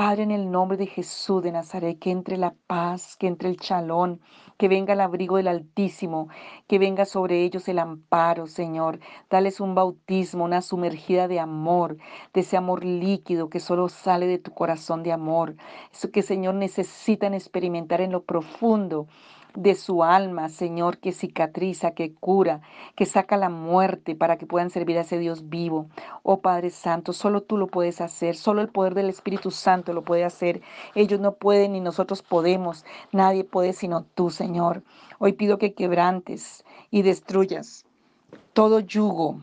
Padre, 0.00 0.22
en 0.22 0.30
el 0.30 0.50
nombre 0.50 0.78
de 0.78 0.86
Jesús 0.86 1.42
de 1.42 1.52
Nazaret, 1.52 1.98
que 1.98 2.10
entre 2.10 2.38
la 2.38 2.54
paz, 2.66 3.18
que 3.18 3.26
entre 3.26 3.50
el 3.50 3.58
chalón, 3.58 4.22
que 4.56 4.66
venga 4.66 4.94
el 4.94 5.00
abrigo 5.02 5.36
del 5.36 5.46
Altísimo, 5.46 6.30
que 6.66 6.78
venga 6.78 7.04
sobre 7.04 7.44
ellos 7.44 7.68
el 7.68 7.78
amparo, 7.78 8.46
Señor. 8.46 8.98
Dales 9.28 9.60
un 9.60 9.74
bautismo, 9.74 10.44
una 10.44 10.62
sumergida 10.62 11.28
de 11.28 11.38
amor, 11.38 11.98
de 12.32 12.40
ese 12.40 12.56
amor 12.56 12.82
líquido 12.82 13.50
que 13.50 13.60
solo 13.60 13.90
sale 13.90 14.26
de 14.26 14.38
tu 14.38 14.52
corazón 14.54 15.02
de 15.02 15.12
amor. 15.12 15.56
Eso 15.92 16.10
que, 16.10 16.22
Señor, 16.22 16.54
necesitan 16.54 17.34
experimentar 17.34 18.00
en 18.00 18.12
lo 18.12 18.24
profundo 18.24 19.06
de 19.54 19.74
su 19.74 20.02
alma, 20.04 20.48
Señor, 20.48 20.98
que 20.98 21.12
cicatriza, 21.12 21.92
que 21.92 22.14
cura, 22.14 22.60
que 22.94 23.06
saca 23.06 23.36
la 23.36 23.48
muerte 23.48 24.14
para 24.14 24.38
que 24.38 24.46
puedan 24.46 24.70
servir 24.70 24.98
a 24.98 25.02
ese 25.02 25.18
Dios 25.18 25.48
vivo. 25.48 25.88
Oh 26.22 26.40
Padre 26.40 26.70
Santo, 26.70 27.12
solo 27.12 27.42
tú 27.42 27.56
lo 27.56 27.66
puedes 27.66 28.00
hacer, 28.00 28.36
solo 28.36 28.60
el 28.60 28.68
poder 28.68 28.94
del 28.94 29.08
Espíritu 29.08 29.50
Santo 29.50 29.92
lo 29.92 30.02
puede 30.02 30.24
hacer. 30.24 30.62
Ellos 30.94 31.20
no 31.20 31.34
pueden 31.34 31.72
ni 31.72 31.80
nosotros 31.80 32.22
podemos, 32.22 32.84
nadie 33.12 33.44
puede 33.44 33.72
sino 33.72 34.04
tú, 34.14 34.30
Señor. 34.30 34.82
Hoy 35.18 35.32
pido 35.32 35.58
que 35.58 35.74
quebrantes 35.74 36.64
y 36.90 37.02
destruyas 37.02 37.84
todo 38.52 38.80
yugo 38.80 39.40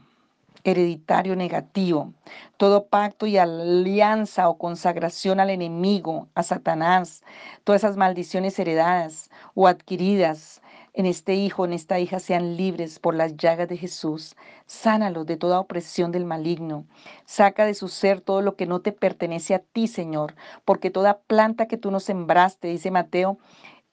hereditario 0.63 1.35
negativo, 1.35 2.13
todo 2.57 2.87
pacto 2.87 3.25
y 3.25 3.37
alianza 3.37 4.49
o 4.49 4.57
consagración 4.57 5.39
al 5.39 5.49
enemigo, 5.49 6.27
a 6.35 6.43
Satanás, 6.43 7.23
todas 7.63 7.83
esas 7.83 7.95
maldiciones 7.95 8.59
heredadas 8.59 9.29
o 9.59 9.65
adquiridas 9.65 10.61
en 10.93 11.07
este 11.07 11.33
hijo, 11.33 11.65
en 11.65 11.73
esta 11.73 11.99
hija, 11.99 12.19
sean 12.19 12.57
libres 12.57 12.99
por 12.99 13.15
las 13.15 13.35
llagas 13.37 13.67
de 13.67 13.75
Jesús. 13.75 14.35
Sánalos 14.67 15.25
de 15.25 15.35
toda 15.35 15.59
opresión 15.59 16.11
del 16.11 16.25
maligno. 16.25 16.85
Saca 17.25 17.65
de 17.65 17.73
su 17.73 17.87
ser 17.87 18.21
todo 18.21 18.43
lo 18.43 18.55
que 18.55 18.67
no 18.67 18.81
te 18.81 18.91
pertenece 18.91 19.55
a 19.55 19.59
ti, 19.59 19.87
Señor, 19.87 20.35
porque 20.63 20.91
toda 20.91 21.21
planta 21.21 21.67
que 21.67 21.77
tú 21.77 21.89
nos 21.89 22.03
sembraste, 22.03 22.67
dice 22.67 22.91
Mateo, 22.91 23.39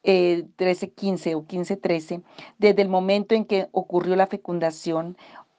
eh, 0.02 0.44
13:15 0.56 1.34
o 1.34 1.46
15:13, 1.46 2.22
desde 2.58 2.82
el 2.82 2.90
momento 2.90 3.34
en 3.34 3.46
que 3.46 3.68
ocurrió 3.72 4.16
la 4.16 4.26
fecundación 4.26 5.16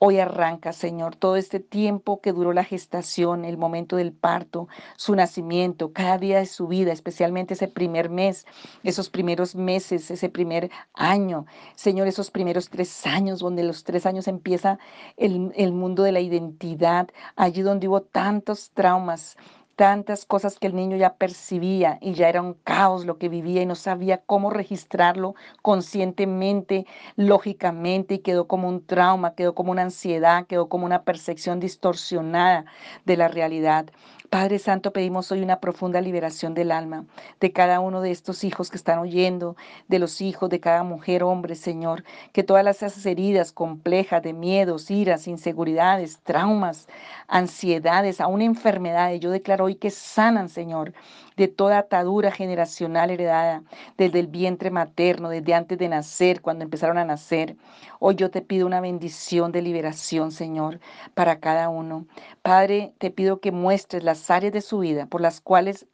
Hoy 0.08 0.20
arranca, 0.20 0.72
Señor, 0.72 1.16
todo 1.16 1.36
este 1.36 1.60
tiempo 1.60 2.22
que 2.22 2.32
duró 2.32 2.54
la 2.54 2.64
gestación, 2.64 3.44
el 3.44 3.58
momento 3.58 3.96
del 3.96 4.14
parto, 4.14 4.68
su 4.98 5.16
nacimiento, 5.16 5.94
cada 5.94 6.20
día 6.20 6.38
de 6.38 6.46
su 6.46 6.68
vida, 6.68 6.92
especialmente 6.92 7.56
ese 7.56 7.68
primer 7.68 8.12
mes, 8.12 8.46
esos 8.84 9.10
primeros 9.10 9.56
meses, 9.56 10.12
ese 10.12 10.30
primer 10.30 10.70
año. 10.94 11.48
Señor, 11.74 12.08
esos 12.08 12.30
primeros 12.30 12.70
tres 12.70 13.08
años, 13.08 13.40
donde 13.40 13.64
los 13.64 13.84
tres 13.84 14.06
años 14.06 14.28
empieza 14.28 14.78
el, 15.18 15.52
el 15.56 15.72
mundo 15.72 16.04
de 16.04 16.12
la 16.12 16.20
identidad, 16.20 17.08
allí 17.36 17.64
donde 17.64 17.88
hubo 17.88 18.04
tantos 18.04 18.70
traumas, 18.76 19.36
tantas 19.76 20.26
cosas 20.26 20.58
que 20.58 20.68
el 20.68 20.76
niño 20.76 20.98
ya 20.98 21.16
percibía 21.16 21.98
y 22.02 22.14
ya 22.14 22.30
era 22.30 22.42
un 22.42 22.54
caos 22.54 23.06
lo 23.06 23.18
que 23.18 23.30
vivía 23.30 23.62
y 23.62 23.66
no 23.66 23.76
sabía 23.76 24.20
cómo 24.26 24.50
registrarlo 24.50 25.36
conscientemente, 25.62 26.86
lógicamente 27.16 28.16
y 28.16 28.20
quedó 28.20 28.48
como 28.48 28.70
un 28.70 28.86
trauma, 28.86 29.36
quedó 29.36 29.54
como 29.54 29.72
una 29.72 29.84
ansiedad, 29.84 30.48
quedó 30.48 30.70
como 30.70 30.86
una 30.86 31.04
percepción 31.04 31.60
distorsionada 31.60 32.66
de 33.06 33.18
la 33.18 33.28
realidad. 33.28 33.88
Padre 34.30 34.60
Santo, 34.60 34.92
pedimos 34.92 35.32
hoy 35.32 35.42
una 35.42 35.60
profunda 35.60 36.02
liberación 36.02 36.54
del 36.54 36.72
alma 36.72 37.06
de 37.40 37.52
cada 37.52 37.80
uno 37.80 38.02
de 38.02 38.12
estos 38.12 38.44
hijos 38.44 38.70
que 38.70 38.78
están 38.78 39.00
oyendo, 39.00 39.56
de 39.88 40.00
los 40.00 40.20
hijos 40.20 40.50
de 40.50 40.60
cada 40.60 40.84
mujer, 40.84 41.24
hombre, 41.24 41.56
Señor, 41.56 42.04
que 42.34 42.44
todas 42.44 42.64
las 42.66 43.06
heridas 43.06 43.52
complejas 43.52 44.24
de 44.24 44.34
miedos, 44.34 44.90
iras, 44.90 45.28
inseguridades, 45.28 46.20
traumas, 46.24 46.88
ansiedades, 47.28 48.20
aún 48.20 48.42
enfermedades, 48.42 49.20
yo 49.20 49.32
declaro 49.32 49.65
hoy 49.66 49.76
que 49.76 49.92
sanan, 49.92 50.50
Señor, 50.50 50.94
de 51.38 51.48
toda 51.48 51.80
atadura 51.80 52.32
generacional 52.32 53.10
heredada 53.10 53.64
desde 53.98 54.20
el 54.20 54.28
vientre 54.28 54.72
materno, 54.72 55.30
desde 55.30 55.54
antes 55.54 55.78
de 55.78 55.90
nacer, 55.90 56.42
cuando 56.42 56.64
empezaron 56.64 56.98
a 56.98 57.06
nacer. 57.06 57.58
Hoy 58.00 58.16
yo 58.16 58.32
te 58.32 58.42
pido 58.42 58.66
una 58.66 58.82
bendición 58.82 59.52
de 59.52 59.62
liberación, 59.62 60.32
Señor, 60.32 60.80
para 61.14 61.40
cada 61.40 61.70
uno. 61.70 62.06
Padre, 62.42 62.94
te 62.98 63.12
pido 63.12 63.40
que 63.40 63.52
muestres 63.52 64.04
las 64.04 64.30
áreas 64.32 64.54
de 64.54 64.62
su 64.62 64.80
vida 64.80 65.08
por 65.08 65.22
las 65.22 65.42
cuales 65.42 65.88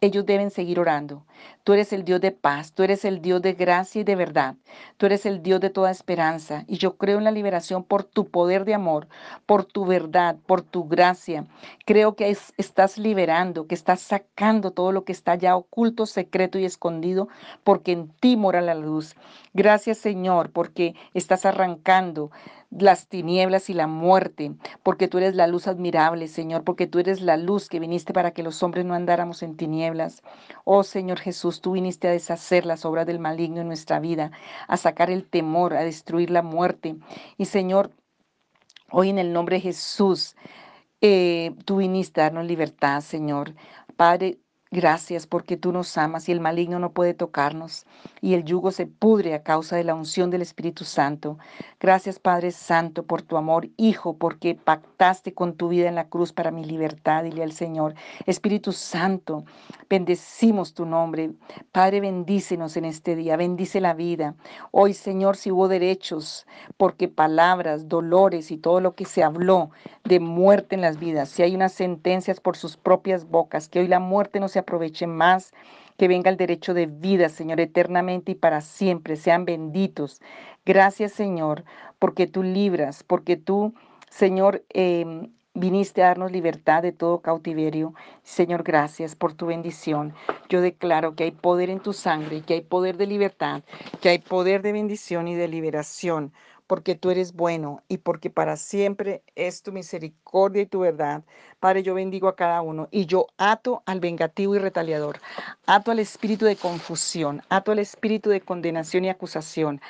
ellos 0.00 0.26
deben 0.26 0.50
seguir 0.50 0.78
orando. 0.80 1.24
Tú 1.64 1.72
eres 1.72 1.92
el 1.92 2.04
Dios 2.04 2.20
de 2.20 2.32
paz, 2.32 2.72
tú 2.72 2.82
eres 2.82 3.04
el 3.04 3.20
Dios 3.20 3.40
de 3.42 3.52
gracia 3.52 4.00
y 4.00 4.04
de 4.04 4.16
verdad, 4.16 4.56
tú 4.96 5.06
eres 5.06 5.26
el 5.26 5.42
Dios 5.42 5.60
de 5.60 5.70
toda 5.70 5.90
esperanza. 5.90 6.64
Y 6.66 6.76
yo 6.76 6.96
creo 6.96 7.18
en 7.18 7.24
la 7.24 7.30
liberación 7.30 7.84
por 7.84 8.04
tu 8.04 8.28
poder 8.28 8.64
de 8.64 8.74
amor, 8.74 9.08
por 9.46 9.64
tu 9.64 9.86
verdad, 9.86 10.36
por 10.46 10.62
tu 10.62 10.88
gracia. 10.88 11.46
Creo 11.84 12.16
que 12.16 12.36
estás 12.56 12.98
liberando, 12.98 13.66
que 13.66 13.74
estás 13.74 14.00
sacando 14.00 14.72
todo 14.72 14.92
lo 14.92 15.04
que 15.04 15.12
está 15.12 15.34
ya 15.36 15.56
oculto, 15.56 16.06
secreto 16.06 16.58
y 16.58 16.64
escondido, 16.64 17.28
porque 17.64 17.92
en 17.92 18.08
ti 18.08 18.36
mora 18.36 18.60
la 18.60 18.74
luz. 18.74 19.14
Gracias 19.54 19.98
Señor, 19.98 20.50
porque 20.50 20.94
estás 21.14 21.44
arrancando 21.44 22.30
las 22.70 23.08
tinieblas 23.08 23.68
y 23.68 23.74
la 23.74 23.86
muerte, 23.86 24.52
porque 24.82 25.08
tú 25.08 25.18
eres 25.18 25.34
la 25.34 25.46
luz 25.46 25.68
admirable, 25.68 26.26
Señor, 26.28 26.64
porque 26.64 26.86
tú 26.86 26.98
eres 26.98 27.20
la 27.20 27.36
luz 27.36 27.68
que 27.68 27.78
viniste 27.80 28.14
para 28.14 28.30
que 28.32 28.42
los 28.42 28.62
hombres 28.62 28.86
no 28.86 28.94
andáramos 28.94 29.42
en 29.42 29.56
tinieblas. 29.56 30.22
Oh 30.64 30.82
Señor 30.82 31.18
Jesús, 31.18 31.60
tú 31.60 31.72
viniste 31.72 32.08
a 32.08 32.12
deshacer 32.12 32.64
las 32.64 32.84
obras 32.86 33.06
del 33.06 33.18
maligno 33.18 33.60
en 33.60 33.66
nuestra 33.68 34.00
vida, 34.00 34.32
a 34.68 34.76
sacar 34.78 35.10
el 35.10 35.28
temor, 35.28 35.74
a 35.74 35.82
destruir 35.82 36.30
la 36.30 36.42
muerte. 36.42 36.96
Y 37.36 37.44
Señor, 37.46 37.92
Hoy 38.94 39.08
en 39.08 39.18
el 39.18 39.32
nombre 39.32 39.56
de 39.56 39.62
Jesús, 39.62 40.36
eh, 41.00 41.54
tú 41.64 41.78
viniste 41.78 42.20
a 42.20 42.24
darnos 42.24 42.44
libertad, 42.44 43.00
Señor. 43.00 43.54
Padre, 43.96 44.38
Gracias 44.74 45.26
porque 45.26 45.58
tú 45.58 45.70
nos 45.70 45.98
amas 45.98 46.30
y 46.30 46.32
el 46.32 46.40
maligno 46.40 46.78
no 46.78 46.92
puede 46.92 47.12
tocarnos 47.12 47.84
y 48.22 48.32
el 48.32 48.42
yugo 48.42 48.70
se 48.70 48.86
pudre 48.86 49.34
a 49.34 49.42
causa 49.42 49.76
de 49.76 49.84
la 49.84 49.94
unción 49.94 50.30
del 50.30 50.40
Espíritu 50.40 50.84
Santo. 50.84 51.36
Gracias 51.78 52.18
Padre 52.18 52.52
Santo 52.52 53.02
por 53.02 53.20
tu 53.20 53.36
amor, 53.36 53.68
Hijo, 53.76 54.16
porque 54.16 54.54
pactaste 54.54 55.34
con 55.34 55.56
tu 55.56 55.68
vida 55.68 55.90
en 55.90 55.94
la 55.94 56.08
cruz 56.08 56.32
para 56.32 56.50
mi 56.50 56.64
libertad, 56.64 57.24
dile 57.24 57.42
al 57.42 57.52
Señor. 57.52 57.94
Espíritu 58.24 58.72
Santo, 58.72 59.44
bendecimos 59.90 60.72
tu 60.72 60.86
nombre. 60.86 61.32
Padre, 61.70 62.00
bendícenos 62.00 62.78
en 62.78 62.86
este 62.86 63.14
día, 63.14 63.36
bendice 63.36 63.78
la 63.78 63.92
vida. 63.92 64.36
Hoy, 64.70 64.94
Señor, 64.94 65.36
si 65.36 65.50
hubo 65.50 65.68
derechos, 65.68 66.46
porque 66.78 67.08
palabras, 67.08 67.90
dolores 67.90 68.50
y 68.50 68.56
todo 68.56 68.80
lo 68.80 68.94
que 68.94 69.04
se 69.04 69.22
habló 69.22 69.70
de 70.04 70.18
muerte 70.18 70.76
en 70.76 70.80
las 70.80 70.98
vidas, 70.98 71.28
si 71.28 71.42
hay 71.42 71.54
unas 71.54 71.72
sentencias 71.72 72.40
por 72.40 72.56
sus 72.56 72.78
propias 72.78 73.28
bocas, 73.28 73.68
que 73.68 73.80
hoy 73.80 73.88
la 73.88 74.00
muerte 74.00 74.40
no 74.40 74.48
se 74.48 74.61
aproveche 74.62 75.06
más, 75.06 75.52
que 75.98 76.08
venga 76.08 76.30
el 76.30 76.36
derecho 76.36 76.74
de 76.74 76.86
vida, 76.86 77.28
Señor, 77.28 77.60
eternamente 77.60 78.32
y 78.32 78.34
para 78.34 78.60
siempre, 78.60 79.16
sean 79.16 79.44
benditos. 79.44 80.20
Gracias, 80.64 81.12
Señor, 81.12 81.64
porque 81.98 82.26
tú 82.26 82.42
libras, 82.42 83.04
porque 83.04 83.36
tú, 83.36 83.74
Señor, 84.08 84.64
eh, 84.70 85.28
Viniste 85.54 86.02
a 86.02 86.06
darnos 86.06 86.32
libertad 86.32 86.82
de 86.82 86.92
todo 86.92 87.20
cautiverio. 87.20 87.92
Señor, 88.22 88.62
gracias 88.62 89.14
por 89.14 89.34
tu 89.34 89.44
bendición. 89.44 90.14
Yo 90.48 90.62
declaro 90.62 91.14
que 91.14 91.24
hay 91.24 91.30
poder 91.30 91.68
en 91.68 91.80
tu 91.80 91.92
sangre, 91.92 92.40
que 92.40 92.54
hay 92.54 92.60
poder 92.62 92.96
de 92.96 93.06
libertad, 93.06 93.62
que 94.00 94.08
hay 94.08 94.18
poder 94.18 94.62
de 94.62 94.72
bendición 94.72 95.28
y 95.28 95.34
de 95.34 95.48
liberación, 95.48 96.32
porque 96.72 96.94
tú 96.94 97.10
eres 97.10 97.34
bueno 97.34 97.82
y 97.86 97.98
porque 97.98 98.30
para 98.30 98.56
siempre 98.56 99.22
es 99.34 99.62
tu 99.62 99.72
misericordia 99.72 100.62
y 100.62 100.66
tu 100.66 100.80
verdad. 100.80 101.22
Padre, 101.60 101.82
yo 101.82 101.92
bendigo 101.92 102.28
a 102.28 102.34
cada 102.34 102.62
uno 102.62 102.88
y 102.90 103.04
yo 103.04 103.26
ato 103.36 103.82
al 103.84 104.00
vengativo 104.00 104.56
y 104.56 104.58
retaliador, 104.58 105.20
ato 105.66 105.90
al 105.90 105.98
espíritu 105.98 106.46
de 106.46 106.56
confusión, 106.56 107.42
ato 107.50 107.72
al 107.72 107.78
espíritu 107.78 108.30
de 108.30 108.40
condenación 108.40 109.04
y 109.04 109.10
acusación, 109.10 109.82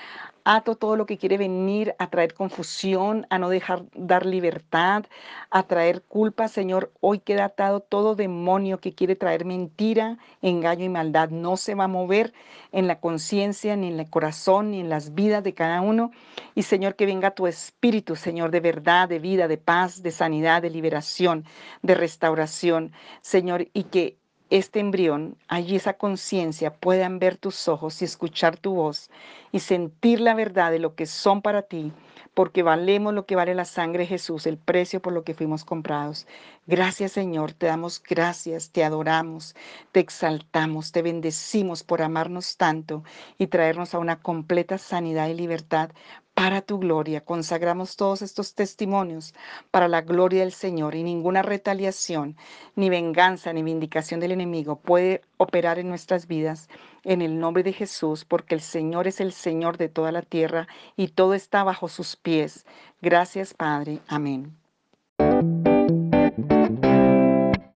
Ato 0.45 0.75
todo 0.75 0.97
lo 0.97 1.07
que 1.07 1.19
quiere 1.19 1.39
venir 1.39 1.95
a 1.99 2.11
traer 2.11 2.35
confusión, 2.35 3.27
a 3.31 3.39
no 3.39 3.49
dejar 3.49 3.85
dar 3.95 4.27
libertad, 4.27 5.05
a 5.51 5.63
traer 5.65 6.03
culpa, 6.03 6.49
Señor. 6.49 6.91
Hoy 7.01 7.21
queda 7.21 7.45
atado 7.45 7.79
todo 7.79 8.17
demonio 8.17 8.79
que 8.79 8.93
quiere 8.93 9.15
traer 9.15 9.45
mentira, 9.45 10.19
engaño 10.41 10.85
y 10.85 10.89
maldad. 10.89 11.31
No 11.31 11.57
se 11.57 11.77
va 11.77 11.85
a 11.85 11.89
mover 11.89 12.33
en 12.73 12.89
la 12.89 12.99
conciencia, 12.99 13.77
ni 13.77 13.89
en 13.89 14.01
el 14.01 14.11
corazón, 14.11 14.73
ni 14.73 14.81
en 14.81 14.89
las 14.89 15.15
vidas 15.15 15.45
de 15.45 15.55
cada 15.55 15.81
uno. 15.81 16.11
Y 16.57 16.63
Señor, 16.65 16.97
que 16.97 17.07
venga 17.07 17.31
tu 17.31 17.47
espíritu, 17.47 18.17
Señor, 18.17 18.51
de 18.51 18.61
verdad, 18.61 19.09
de 19.09 19.21
vida, 19.21 19.47
de 19.47 19.59
paz, 19.59 20.03
de 20.03 20.11
sanidad, 20.11 20.61
de 20.61 20.71
liberación, 20.71 21.45
de 21.83 21.95
restauración, 21.95 22.93
Señor, 23.21 23.69
y 23.73 23.85
que 23.85 24.19
este 24.53 24.81
embrión, 24.81 25.39
allí 25.49 25.77
esa 25.77 25.95
conciencia, 25.95 26.75
puedan 26.75 27.19
ver 27.19 27.39
tus 27.39 27.69
ojos 27.69 28.03
y 28.03 28.05
escuchar 28.05 28.59
tu 28.59 28.75
voz 28.75 29.11
y 29.51 29.61
sentir 29.61 30.21
la 30.21 30.35
verdad 30.35 30.71
de 30.71 30.79
lo 30.79 30.95
que 30.95 31.07
son 31.07 31.41
para 31.41 31.63
ti, 31.63 31.91
porque 32.35 32.63
valemos 32.63 33.15
lo 33.15 33.25
que 33.25 33.35
vale 33.35 33.55
la 33.55 33.65
sangre 33.65 34.01
de 34.01 34.09
Jesús, 34.09 34.47
el 34.47 34.59
precio 34.59 35.01
por 35.01 35.15
lo 35.15 35.25
que 35.25 35.33
fuimos 35.33 35.65
comprados. 35.65 36.27
Gracias 36.67 37.13
Señor, 37.13 37.55
te 37.55 37.65
damos 37.65 38.03
gracias, 38.03 38.71
te 38.71 38.85
adoramos, 38.85 39.57
te 39.91 40.01
exaltamos, 40.01 40.93
te 40.93 41.01
bendecimos 41.01 41.83
por 41.83 42.03
amarnos 42.03 42.59
tanto 42.59 43.05
y 43.39 43.47
traernos 43.47 43.95
a 43.95 43.99
una 44.01 44.21
completa 44.21 44.77
sanidad 44.77 45.29
y 45.29 45.35
libertad 45.35 45.93
para 46.35 46.63
tu 46.63 46.79
gloria. 46.79 47.25
Consagramos 47.25 47.97
todos 47.97 48.23
estos 48.23 48.55
testimonios 48.55 49.35
para 49.71 49.89
la 49.89 50.01
gloria 50.01 50.41
del 50.41 50.53
Señor 50.53 50.95
y 50.95 51.03
ninguna 51.03 51.43
retaliación, 51.43 52.37
ni 52.77 52.91
venganza, 52.91 53.53
ni 53.53 53.63
vindicación 53.63 54.21
del 54.21 54.33
enemigo 54.33 54.77
puede 54.77 55.23
operar 55.37 55.79
en 55.79 55.89
nuestras 55.89 56.27
vidas 56.27 56.69
en 57.05 57.23
el 57.23 57.39
nombre 57.39 57.63
de 57.63 57.73
Jesús, 57.73 58.25
porque 58.25 58.55
el 58.55 58.61
Señor 58.61 59.07
es 59.07 59.21
el 59.21 59.33
Señor 59.33 59.77
de 59.77 59.89
toda 59.89 60.13
la 60.13 60.23
tierra 60.23 60.69
y 60.97 61.09
todo 61.09 61.35
está 61.35 61.65
bajo 61.65 61.89
sus 61.89 62.17
pies. 62.17 62.67
Gracias, 63.01 63.55
Padre. 63.55 64.01
Amén. 64.07 64.62